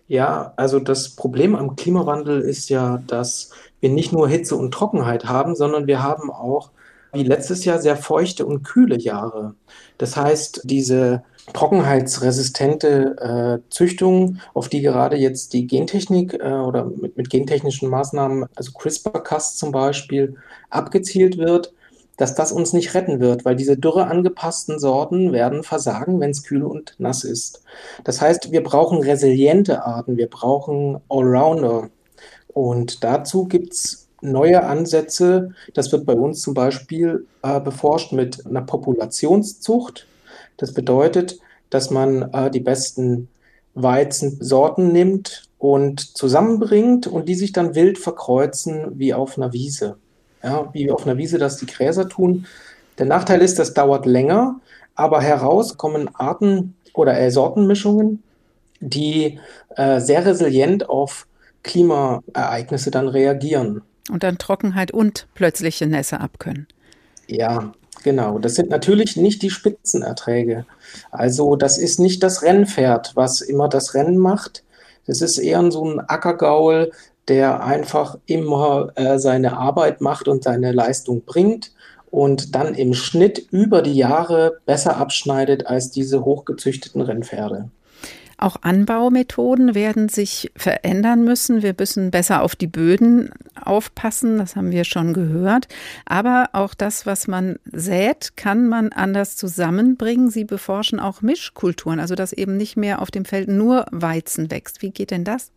Ja, 0.08 0.54
also 0.56 0.80
das 0.80 1.10
Problem 1.10 1.54
am 1.54 1.76
Klimawandel 1.76 2.40
ist 2.40 2.68
ja, 2.68 3.00
dass 3.06 3.50
wir 3.80 3.90
nicht 3.90 4.12
nur 4.12 4.28
Hitze 4.28 4.56
und 4.56 4.74
Trockenheit 4.74 5.26
haben, 5.26 5.54
sondern 5.54 5.86
wir 5.86 6.02
haben 6.02 6.32
auch 6.32 6.70
wie 7.12 7.22
letztes 7.22 7.64
Jahr 7.64 7.80
sehr 7.80 7.96
feuchte 7.96 8.46
und 8.46 8.62
kühle 8.62 8.98
Jahre. 8.98 9.54
Das 9.98 10.16
heißt, 10.16 10.62
diese 10.64 11.22
trockenheitsresistente 11.52 13.62
äh, 13.64 13.70
Züchtung, 13.70 14.38
auf 14.54 14.68
die 14.68 14.82
gerade 14.82 15.16
jetzt 15.16 15.52
die 15.52 15.66
Gentechnik 15.66 16.34
äh, 16.34 16.52
oder 16.52 16.84
mit, 16.84 17.16
mit 17.16 17.30
gentechnischen 17.30 17.88
Maßnahmen, 17.88 18.46
also 18.54 18.72
CRISPR-Cas 18.72 19.56
zum 19.56 19.72
Beispiel, 19.72 20.36
abgezielt 20.70 21.38
wird, 21.38 21.72
dass 22.16 22.34
das 22.34 22.50
uns 22.50 22.72
nicht 22.72 22.94
retten 22.94 23.20
wird, 23.20 23.44
weil 23.44 23.56
diese 23.56 23.76
dürre 23.76 24.06
angepassten 24.06 24.78
Sorten 24.78 25.32
werden 25.32 25.62
versagen, 25.62 26.18
wenn 26.20 26.30
es 26.30 26.42
kühl 26.42 26.62
und 26.62 26.94
nass 26.98 27.24
ist. 27.24 27.62
Das 28.04 28.20
heißt, 28.20 28.52
wir 28.52 28.62
brauchen 28.62 29.02
resiliente 29.02 29.84
Arten, 29.84 30.16
wir 30.16 30.28
brauchen 30.28 30.98
Allrounder. 31.08 31.90
Und 32.48 33.04
dazu 33.04 33.44
gibt 33.44 33.74
es 33.74 34.05
neue 34.32 34.64
Ansätze. 34.64 35.52
Das 35.74 35.92
wird 35.92 36.06
bei 36.06 36.14
uns 36.14 36.42
zum 36.42 36.54
Beispiel 36.54 37.26
äh, 37.42 37.60
beforscht 37.60 38.12
mit 38.12 38.46
einer 38.46 38.62
Populationszucht. 38.62 40.06
Das 40.56 40.72
bedeutet, 40.72 41.38
dass 41.70 41.90
man 41.90 42.32
äh, 42.32 42.50
die 42.50 42.60
besten 42.60 43.28
Weizensorten 43.74 44.92
nimmt 44.92 45.44
und 45.58 46.16
zusammenbringt 46.16 47.06
und 47.06 47.28
die 47.28 47.34
sich 47.34 47.52
dann 47.52 47.74
wild 47.74 47.98
verkreuzen 47.98 48.98
wie 48.98 49.14
auf 49.14 49.36
einer 49.36 49.52
Wiese. 49.52 49.96
Ja, 50.42 50.68
wie 50.72 50.90
auf 50.90 51.06
einer 51.06 51.16
Wiese 51.16 51.38
das 51.38 51.56
die 51.56 51.66
Gräser 51.66 52.08
tun. 52.08 52.46
Der 52.98 53.06
Nachteil 53.06 53.42
ist, 53.42 53.58
das 53.58 53.74
dauert 53.74 54.06
länger, 54.06 54.60
aber 54.94 55.20
heraus 55.20 55.76
kommen 55.76 56.08
Arten 56.14 56.74
oder 56.94 57.18
äh, 57.18 57.30
Sortenmischungen, 57.30 58.22
die 58.80 59.38
äh, 59.76 60.00
sehr 60.00 60.24
resilient 60.24 60.88
auf 60.88 61.26
Klimaereignisse 61.62 62.90
dann 62.90 63.08
reagieren. 63.08 63.82
Und 64.10 64.22
dann 64.22 64.38
Trockenheit 64.38 64.90
und 64.92 65.26
plötzliche 65.34 65.86
Nässe 65.86 66.20
abkönnen. 66.20 66.66
Ja, 67.26 67.72
Genau, 68.02 68.38
das 68.38 68.54
sind 68.54 68.70
natürlich 68.70 69.16
nicht 69.16 69.42
die 69.42 69.50
Spitzenerträge. 69.50 70.64
Also 71.10 71.56
das 71.56 71.76
ist 71.76 71.98
nicht 71.98 72.22
das 72.22 72.42
Rennpferd, 72.42 73.16
was 73.16 73.40
immer 73.40 73.68
das 73.68 73.94
Rennen 73.94 74.16
macht. 74.16 74.62
Das 75.08 75.20
ist 75.20 75.38
eher 75.38 75.68
so 75.72 75.84
ein 75.84 75.98
Ackergaul, 75.98 76.92
der 77.26 77.64
einfach 77.64 78.16
immer 78.26 78.92
äh, 78.94 79.18
seine 79.18 79.56
Arbeit 79.56 80.00
macht 80.00 80.28
und 80.28 80.44
seine 80.44 80.70
Leistung 80.70 81.22
bringt 81.24 81.72
und 82.10 82.54
dann 82.54 82.74
im 82.74 82.94
Schnitt 82.94 83.48
über 83.50 83.82
die 83.82 83.94
Jahre 83.96 84.58
besser 84.66 84.96
abschneidet 84.96 85.66
als 85.66 85.90
diese 85.90 86.24
hochgezüchteten 86.24 87.00
Rennpferde. 87.00 87.70
Auch 88.38 88.56
Anbaumethoden 88.60 89.74
werden 89.74 90.08
sich 90.10 90.52
verändern 90.56 91.24
müssen. 91.24 91.62
Wir 91.62 91.74
müssen 91.78 92.10
besser 92.10 92.42
auf 92.42 92.54
die 92.54 92.66
Böden 92.66 93.30
aufpassen, 93.58 94.38
das 94.38 94.56
haben 94.56 94.72
wir 94.72 94.84
schon 94.84 95.14
gehört. 95.14 95.68
Aber 96.04 96.50
auch 96.52 96.74
das, 96.74 97.06
was 97.06 97.28
man 97.28 97.58
sät, 97.72 98.36
kann 98.36 98.68
man 98.68 98.92
anders 98.92 99.36
zusammenbringen. 99.36 100.28
Sie 100.30 100.44
beforschen 100.44 101.00
auch 101.00 101.22
Mischkulturen, 101.22 101.98
also 101.98 102.14
dass 102.14 102.34
eben 102.34 102.58
nicht 102.58 102.76
mehr 102.76 103.00
auf 103.00 103.10
dem 103.10 103.24
Feld 103.24 103.48
nur 103.48 103.86
Weizen 103.90 104.50
wächst. 104.50 104.82
Wie 104.82 104.90
geht 104.90 105.10
denn 105.10 105.24
das? 105.24 105.50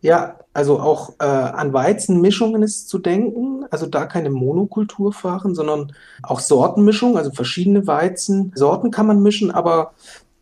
Ja, 0.00 0.38
also 0.54 0.78
auch 0.78 1.14
äh, 1.18 1.24
an 1.24 1.72
Weizenmischungen 1.72 2.62
ist 2.62 2.88
zu 2.88 2.98
denken. 2.98 3.64
Also 3.70 3.86
da 3.86 4.06
keine 4.06 4.30
Monokultur 4.30 5.12
fahren, 5.12 5.54
sondern 5.56 5.92
auch 6.22 6.38
Sortenmischung, 6.38 7.16
also 7.16 7.32
verschiedene 7.32 7.86
Weizensorten 7.86 8.92
kann 8.92 9.08
man 9.08 9.22
mischen, 9.22 9.50
aber 9.50 9.92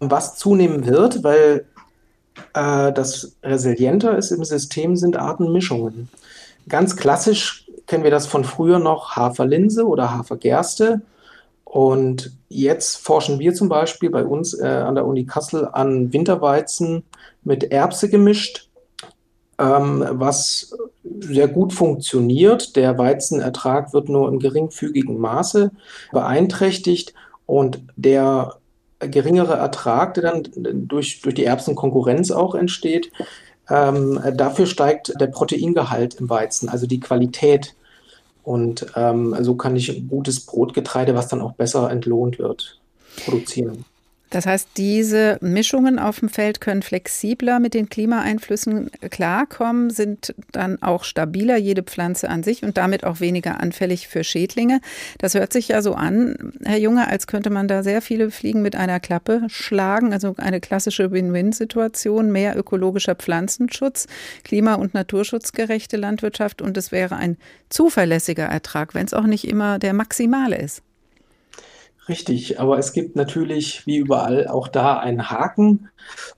was 0.01 0.37
zunehmen 0.37 0.87
wird, 0.87 1.25
weil 1.25 1.67
äh, 2.55 2.93
das 2.93 3.37
resilienter 3.43 4.17
ist 4.17 4.31
im 4.31 4.45
System, 4.45 4.97
sind 4.97 5.17
Artenmischungen. 5.17 6.09
ganz 6.69 6.97
klassisch 6.97 7.67
kennen 7.87 8.05
wir 8.05 8.11
das 8.11 8.27
von 8.27 8.45
früher 8.45 8.79
noch 8.79 9.17
Haferlinse 9.17 9.87
oder 9.87 10.13
Hafergerste. 10.17 11.03
Und 11.65 12.33
jetzt 12.49 12.97
forschen 12.97 13.39
wir 13.39 13.55
zum 13.55 13.69
Beispiel 13.69 14.11
bei 14.11 14.25
uns 14.25 14.55
äh, 14.55 14.67
an 14.67 14.95
der 14.95 15.07
Uni 15.07 15.25
Kassel 15.25 15.69
an 15.73 16.13
Winterweizen 16.13 17.05
mit 17.45 17.71
Erbse 17.71 18.09
gemischt, 18.09 18.69
ähm, 19.59 20.05
was 20.13 20.77
sehr 21.21 21.49
gut 21.49 21.73
funktioniert. 21.73 22.77
Der 22.77 22.99
Weizenertrag 22.99 23.93
wird 23.93 24.09
nur 24.09 24.29
im 24.29 24.39
geringfügigen 24.39 25.19
Maße 25.19 25.71
beeinträchtigt 26.13 27.15
und 27.47 27.81
der 27.97 28.57
geringere 28.99 29.55
Ertrag, 29.55 30.15
der 30.15 30.23
dann 30.23 30.43
durch, 30.89 31.21
durch 31.21 31.35
die 31.35 31.45
Erbsenkonkurrenz 31.45 32.31
auch 32.31 32.55
entsteht, 32.55 33.13
ähm, 33.69 34.21
dafür 34.35 34.67
steigt 34.67 35.13
der 35.21 35.27
Proteingehalt 35.27 36.15
im 36.15 36.31
Weizen, 36.31 36.69
also 36.69 36.87
die 36.87 37.01
Qualität. 37.01 37.75
Und 38.43 38.87
ähm, 38.95 39.37
so 39.41 39.57
kann 39.57 39.75
ich 39.75 40.09
gutes 40.09 40.47
Brotgetreide, 40.47 41.15
was 41.15 41.29
dann 41.29 41.43
auch 41.43 41.55
besser 41.55 41.91
entlohnt 41.91 42.39
wird, 42.39 42.81
produzieren. 43.25 43.85
Das 44.31 44.45
heißt, 44.45 44.71
diese 44.77 45.39
Mischungen 45.41 46.01
auf 46.01 46.19
dem 46.19 46.29
Feld 46.29 46.61
können 46.61 46.83
flexibler 46.83 47.61
mit 47.61 47.75
den 47.75 47.89
Klimaeinflüssen 47.89 48.91
klarkommen, 49.11 49.91
sind 49.91 50.35
dann 50.51 50.83
auch 50.83 51.05
stabiler, 51.05 51.57
jede 51.57 51.85
Pflanze 51.85 52.29
an 52.29 52.43
sich 52.43 52.65
und 52.65 52.77
damit 52.77 53.05
auch 53.05 53.21
weniger 53.21 53.61
anfällig 53.61 54.09
für 54.09 54.25
Schädlinge. 54.25 54.81
Das 55.19 55.35
hört 55.35 55.53
sich 55.53 55.69
ja 55.69 55.81
so 55.81 55.95
an, 55.95 56.53
Herr 56.65 56.79
Junge, 56.79 57.07
als 57.07 57.29
könnte 57.29 57.51
man 57.51 57.69
da 57.69 57.85
sehr 57.85 58.03
viele 58.03 58.33
Fliegen 58.33 58.63
mit 58.63 58.75
einer 58.75 58.99
Klappe 58.99 59.43
schlagen. 59.47 60.13
Also 60.13 60.35
eine 60.39 60.61
klassische 60.61 61.13
Win-Win-Situation, 61.13 62.33
mehr 62.33 62.59
ökologischer 62.59 63.15
Pflanzenschutz, 63.15 64.09
klima- 64.43 64.75
und 64.75 64.93
naturschutzgerechte 64.93 65.97
Landwirtschaft 65.97 66.63
und 66.63 66.77
es 66.77 66.91
wäre 66.91 67.17
ein 67.17 67.37
zuverlässiger 67.69 68.47
Ertrag, 68.47 68.95
wenn 68.95 69.07
es 69.07 69.15
auch 69.15 69.27
nicht 69.27 69.47
immer 69.47 69.79
der 69.79 69.93
maximale 69.93 70.57
ist. 70.57 70.83
Richtig, 72.09 72.61
aber 72.61 72.79
es 72.79 72.93
gibt 72.93 73.17
natürlich 73.17 73.85
wie 73.87 73.97
überall 73.97 74.47
auch 74.47 74.69
da 74.69 74.99
einen 74.99 75.29
Haken. 75.29 75.89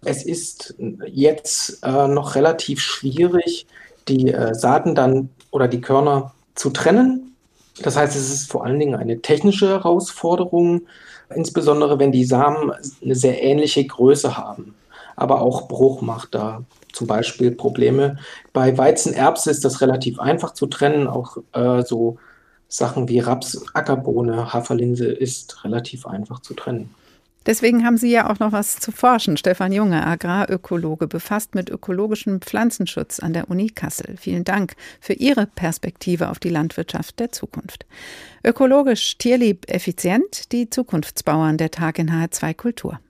Es 0.02 0.24
ist 0.24 0.74
jetzt 1.06 1.80
äh, 1.82 2.08
noch 2.08 2.36
relativ 2.36 2.80
schwierig, 2.80 3.66
die 4.08 4.32
äh, 4.32 4.54
Saaten 4.54 4.94
dann 4.94 5.28
oder 5.50 5.68
die 5.68 5.82
Körner 5.82 6.32
zu 6.54 6.70
trennen. 6.70 7.36
Das 7.82 7.96
heißt, 7.96 8.16
es 8.16 8.32
ist 8.32 8.50
vor 8.50 8.64
allen 8.64 8.80
Dingen 8.80 8.94
eine 8.94 9.20
technische 9.20 9.68
Herausforderung, 9.68 10.86
insbesondere 11.34 11.98
wenn 11.98 12.12
die 12.12 12.24
Samen 12.24 12.72
eine 13.02 13.14
sehr 13.14 13.42
ähnliche 13.42 13.86
Größe 13.86 14.38
haben. 14.38 14.74
Aber 15.16 15.42
auch 15.42 15.68
Bruch 15.68 16.00
macht 16.00 16.34
da 16.34 16.62
zum 16.94 17.06
Beispiel 17.06 17.50
Probleme. 17.50 18.16
Bei 18.54 18.76
Weizenerbse 18.78 19.50
ist 19.50 19.64
das 19.64 19.82
relativ 19.82 20.18
einfach 20.18 20.54
zu 20.54 20.66
trennen, 20.66 21.06
auch 21.08 21.36
äh, 21.52 21.82
so 21.82 22.16
Sachen 22.68 23.08
wie 23.08 23.20
Raps, 23.20 23.64
Ackerbohne, 23.72 24.52
Haferlinse 24.52 25.06
ist 25.06 25.64
relativ 25.64 26.06
einfach 26.06 26.40
zu 26.40 26.54
trennen. 26.54 26.94
Deswegen 27.46 27.82
haben 27.82 27.96
Sie 27.96 28.10
ja 28.10 28.28
auch 28.28 28.40
noch 28.40 28.52
was 28.52 28.76
zu 28.76 28.92
forschen. 28.92 29.38
Stefan 29.38 29.72
Junge, 29.72 30.06
Agrarökologe, 30.06 31.06
befasst 31.06 31.54
mit 31.54 31.70
ökologischem 31.70 32.42
Pflanzenschutz 32.42 33.20
an 33.20 33.32
der 33.32 33.48
Uni 33.48 33.70
Kassel. 33.70 34.16
Vielen 34.18 34.44
Dank 34.44 34.74
für 35.00 35.14
Ihre 35.14 35.46
Perspektive 35.46 36.28
auf 36.28 36.40
die 36.40 36.50
Landwirtschaft 36.50 37.18
der 37.18 37.32
Zukunft. 37.32 37.86
Ökologisch, 38.44 39.16
tierlieb, 39.16 39.64
effizient, 39.70 40.52
die 40.52 40.68
Zukunftsbauern 40.68 41.56
der 41.56 41.70
Tag 41.70 41.98
in 41.98 42.10
HR2 42.10 42.52
Kultur. 42.54 43.00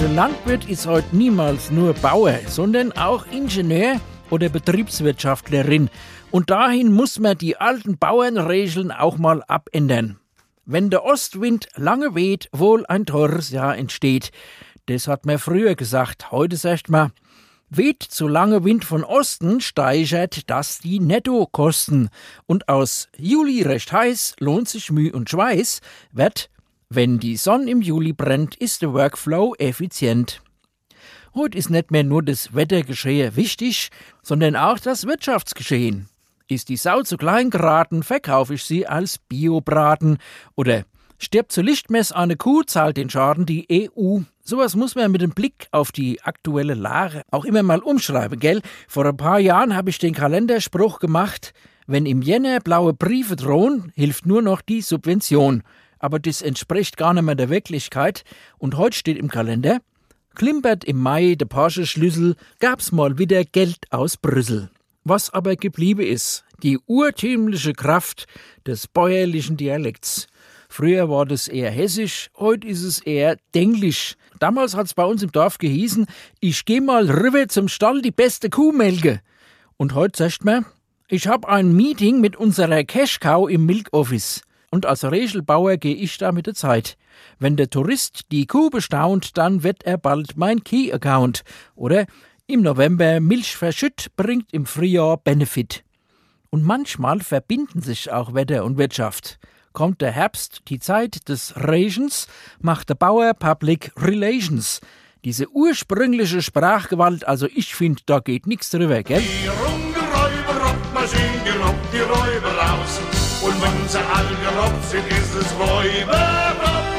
Der 0.00 0.08
Landwirt 0.10 0.68
ist 0.68 0.86
heute 0.86 1.16
niemals 1.16 1.72
nur 1.72 1.94
Bauer, 1.94 2.38
sondern 2.46 2.92
auch 2.92 3.26
Ingenieur 3.32 4.00
oder 4.30 4.48
Betriebswirtschaftlerin. 4.48 5.90
Und 6.34 6.50
dahin 6.50 6.92
muss 6.92 7.20
man 7.20 7.38
die 7.38 7.58
alten 7.58 7.96
Bauernregeln 7.96 8.90
auch 8.90 9.18
mal 9.18 9.44
abändern. 9.44 10.18
Wenn 10.66 10.90
der 10.90 11.04
Ostwind 11.04 11.68
lange 11.76 12.16
weht, 12.16 12.48
wohl 12.50 12.84
ein 12.86 13.06
teures 13.06 13.50
Jahr 13.50 13.78
entsteht. 13.78 14.32
Das 14.86 15.06
hat 15.06 15.26
man 15.26 15.38
früher 15.38 15.76
gesagt, 15.76 16.32
heute 16.32 16.56
sagt 16.56 16.90
man, 16.90 17.12
weht 17.70 18.02
zu 18.02 18.26
lange 18.26 18.64
Wind 18.64 18.84
von 18.84 19.04
Osten, 19.04 19.60
steigert 19.60 20.50
das 20.50 20.80
die 20.80 20.98
Nettokosten. 20.98 22.08
Und 22.46 22.68
aus 22.68 23.08
Juli 23.16 23.62
recht 23.62 23.92
heiß 23.92 24.34
lohnt 24.40 24.68
sich 24.68 24.90
Mühe 24.90 25.12
und 25.12 25.30
Schweiß, 25.30 25.82
wird, 26.10 26.50
wenn 26.88 27.20
die 27.20 27.36
Sonne 27.36 27.70
im 27.70 27.80
Juli 27.80 28.12
brennt, 28.12 28.56
ist 28.56 28.82
der 28.82 28.92
Workflow 28.92 29.54
effizient. 29.60 30.42
Heute 31.32 31.56
ist 31.56 31.70
nicht 31.70 31.92
mehr 31.92 32.02
nur 32.02 32.24
das 32.24 32.54
Wettergeschehen 32.56 33.36
wichtig, 33.36 33.90
sondern 34.20 34.56
auch 34.56 34.80
das 34.80 35.06
Wirtschaftsgeschehen. 35.06 36.08
Ist 36.46 36.68
die 36.68 36.76
Sau 36.76 37.02
zu 37.02 37.16
klein 37.16 37.48
geraten, 37.48 38.02
verkaufe 38.02 38.54
ich 38.54 38.64
sie 38.64 38.86
als 38.86 39.18
Biobraten. 39.18 40.18
Oder 40.56 40.84
stirbt 41.18 41.52
zu 41.52 41.62
Lichtmess 41.62 42.12
eine 42.12 42.36
Kuh, 42.36 42.62
zahlt 42.64 42.98
den 42.98 43.08
Schaden 43.08 43.46
die 43.46 43.66
EU. 43.70 44.20
Sowas 44.42 44.76
muss 44.76 44.94
man 44.94 45.10
mit 45.10 45.22
dem 45.22 45.30
Blick 45.30 45.68
auf 45.70 45.90
die 45.90 46.20
aktuelle 46.22 46.74
Lage 46.74 47.22
auch 47.30 47.46
immer 47.46 47.62
mal 47.62 47.78
umschreiben, 47.78 48.38
gell? 48.38 48.60
Vor 48.88 49.06
ein 49.06 49.16
paar 49.16 49.38
Jahren 49.38 49.74
habe 49.74 49.88
ich 49.88 49.98
den 49.98 50.12
Kalenderspruch 50.12 50.98
gemacht, 50.98 51.54
wenn 51.86 52.04
im 52.04 52.20
Jänner 52.20 52.60
blaue 52.60 52.92
Briefe 52.92 53.36
drohen, 53.36 53.90
hilft 53.94 54.26
nur 54.26 54.42
noch 54.42 54.60
die 54.60 54.82
Subvention. 54.82 55.62
Aber 55.98 56.18
das 56.18 56.42
entspricht 56.42 56.98
gar 56.98 57.14
nicht 57.14 57.24
mehr 57.24 57.36
der 57.36 57.48
Wirklichkeit. 57.48 58.24
Und 58.58 58.76
heute 58.76 58.98
steht 58.98 59.16
im 59.16 59.30
Kalender, 59.30 59.78
klimpert 60.34 60.84
im 60.84 60.98
Mai 60.98 61.36
der 61.36 61.46
Porsche-Schlüssel, 61.46 62.36
gab's 62.60 62.92
mal 62.92 63.16
wieder 63.16 63.44
Geld 63.44 63.86
aus 63.90 64.18
Brüssel. 64.18 64.68
Was 65.04 65.28
aber 65.28 65.56
geblieben 65.56 66.00
ist, 66.00 66.44
die 66.62 66.78
urtümliche 66.86 67.74
Kraft 67.74 68.26
des 68.66 68.86
bäuerlichen 68.86 69.58
Dialekts. 69.58 70.28
Früher 70.70 71.10
war 71.10 71.26
das 71.26 71.46
eher 71.46 71.70
hessisch, 71.70 72.30
heute 72.38 72.66
ist 72.66 72.82
es 72.82 73.00
eher 73.00 73.36
denglisch. 73.54 74.16
Damals 74.40 74.74
hat's 74.74 74.94
bei 74.94 75.04
uns 75.04 75.22
im 75.22 75.30
Dorf 75.30 75.58
gehießen, 75.58 76.06
ich 76.40 76.64
geh 76.64 76.80
mal 76.80 77.10
rüber 77.10 77.46
zum 77.48 77.68
Stall 77.68 78.00
die 78.00 78.10
beste 78.10 78.48
Kuh 78.48 78.72
melke. 78.72 79.20
Und 79.76 79.94
heute 79.94 80.16
sagt 80.16 80.44
man, 80.44 80.64
ich 81.08 81.28
hab 81.28 81.44
ein 81.44 81.76
Meeting 81.76 82.22
mit 82.22 82.36
unserer 82.36 82.82
Cashcow 82.82 83.48
im 83.48 83.66
Milkoffice. 83.66 84.40
Und 84.70 84.86
als 84.86 85.04
Regelbauer 85.04 85.76
gehe 85.76 85.94
ich 85.94 86.16
da 86.16 86.32
mit 86.32 86.46
der 86.46 86.54
Zeit. 86.54 86.96
Wenn 87.38 87.56
der 87.56 87.70
Tourist 87.70 88.32
die 88.32 88.46
Kuh 88.46 88.70
bestaunt, 88.70 89.36
dann 89.36 89.62
wird 89.62 89.84
er 89.84 89.98
bald 89.98 90.36
mein 90.36 90.64
Key-Account. 90.64 91.42
Oder 91.76 92.06
im 92.46 92.62
November 92.62 93.20
Milch 93.20 93.56
verschütt, 93.56 94.08
bringt 94.16 94.52
im 94.52 94.66
Frühjahr 94.66 95.16
Benefit. 95.16 95.84
Und 96.50 96.62
manchmal 96.62 97.20
verbinden 97.20 97.80
sich 97.80 98.12
auch 98.12 98.34
Wetter 98.34 98.64
und 98.64 98.78
Wirtschaft. 98.78 99.38
Kommt 99.72 100.02
der 100.02 100.12
Herbst, 100.12 100.62
die 100.68 100.78
Zeit 100.78 101.28
des 101.28 101.54
Regens, 101.56 102.28
macht 102.60 102.90
der 102.90 102.94
Bauer 102.94 103.34
Public 103.34 103.92
Relations. 103.96 104.80
Diese 105.24 105.48
ursprüngliche 105.50 106.42
Sprachgewalt, 106.42 107.26
also 107.26 107.46
ich 107.46 107.74
finde, 107.74 108.02
da 108.06 108.20
geht 108.20 108.46
nichts 108.46 108.70
drüber, 108.70 109.02
gell? 109.02 109.22
Die 109.22 109.48
Rungeräuber, 109.48 110.66
Rockmaschinen, 110.66 111.40
die 111.44 111.58
robbt 111.58 111.92
die 111.92 112.00
Räuber 112.00 112.56
raus. 112.56 113.00
Und 113.42 113.62
wenn 113.62 113.88
sie 113.88 113.98
all 113.98 114.26
gerobbt 114.26 114.84
sind, 114.90 115.06
ist 115.08 115.34
es 115.34 115.52
Räuber, 115.58 116.93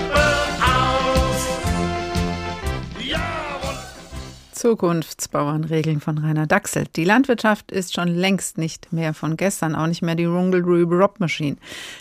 Zukunftsbauernregeln 4.55 5.99
von 5.99 6.17
Rainer 6.17 6.47
Dachsel. 6.47 6.85
Die 6.95 7.03
Landwirtschaft 7.03 7.71
ist 7.71 7.93
schon 7.93 8.07
längst 8.07 8.57
nicht 8.57 8.91
mehr 8.91 9.13
von 9.13 9.37
gestern, 9.37 9.75
auch 9.75 9.87
nicht 9.87 10.01
mehr 10.01 10.15
die 10.15 10.25
Rungle 10.25 10.63
Machine. 11.19 11.57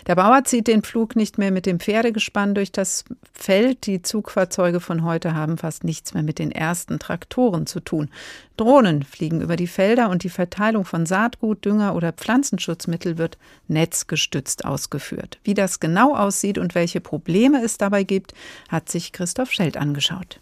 Der 0.07 0.15
Bauer 0.15 0.43
zieht 0.45 0.67
den 0.67 0.81
Flug 0.81 1.15
nicht 1.15 1.37
mehr 1.37 1.51
mit 1.51 1.65
dem 1.65 1.79
Pferdegespann 1.79 2.55
durch 2.55 2.71
das 2.71 3.03
Feld. 3.33 3.85
Die 3.85 4.01
Zugfahrzeuge 4.01 4.79
von 4.79 5.03
heute 5.03 5.35
haben 5.35 5.57
fast 5.57 5.83
nichts 5.83 6.13
mehr 6.13 6.23
mit 6.23 6.39
den 6.39 6.51
ersten 6.51 6.97
Traktoren 6.97 7.67
zu 7.67 7.81
tun. 7.81 8.09
Drohnen 8.57 9.03
fliegen 9.03 9.41
über 9.41 9.57
die 9.57 9.67
Felder 9.67 10.09
und 10.09 10.23
die 10.23 10.29
Verteilung 10.29 10.85
von 10.85 11.05
Saatgut, 11.05 11.65
Dünger 11.65 11.93
oder 11.93 12.13
Pflanzenschutzmittel 12.13 13.17
wird 13.17 13.37
netzgestützt 13.67 14.63
ausgeführt. 14.63 15.39
Wie 15.43 15.53
das 15.53 15.81
genau 15.81 16.15
aussieht 16.15 16.57
und 16.57 16.73
welche 16.73 17.01
Probleme 17.01 17.63
es 17.63 17.77
dabei 17.77 18.03
gibt, 18.03 18.33
hat 18.69 18.89
sich 18.89 19.11
Christoph 19.11 19.51
Schelt 19.51 19.75
angeschaut. 19.75 20.39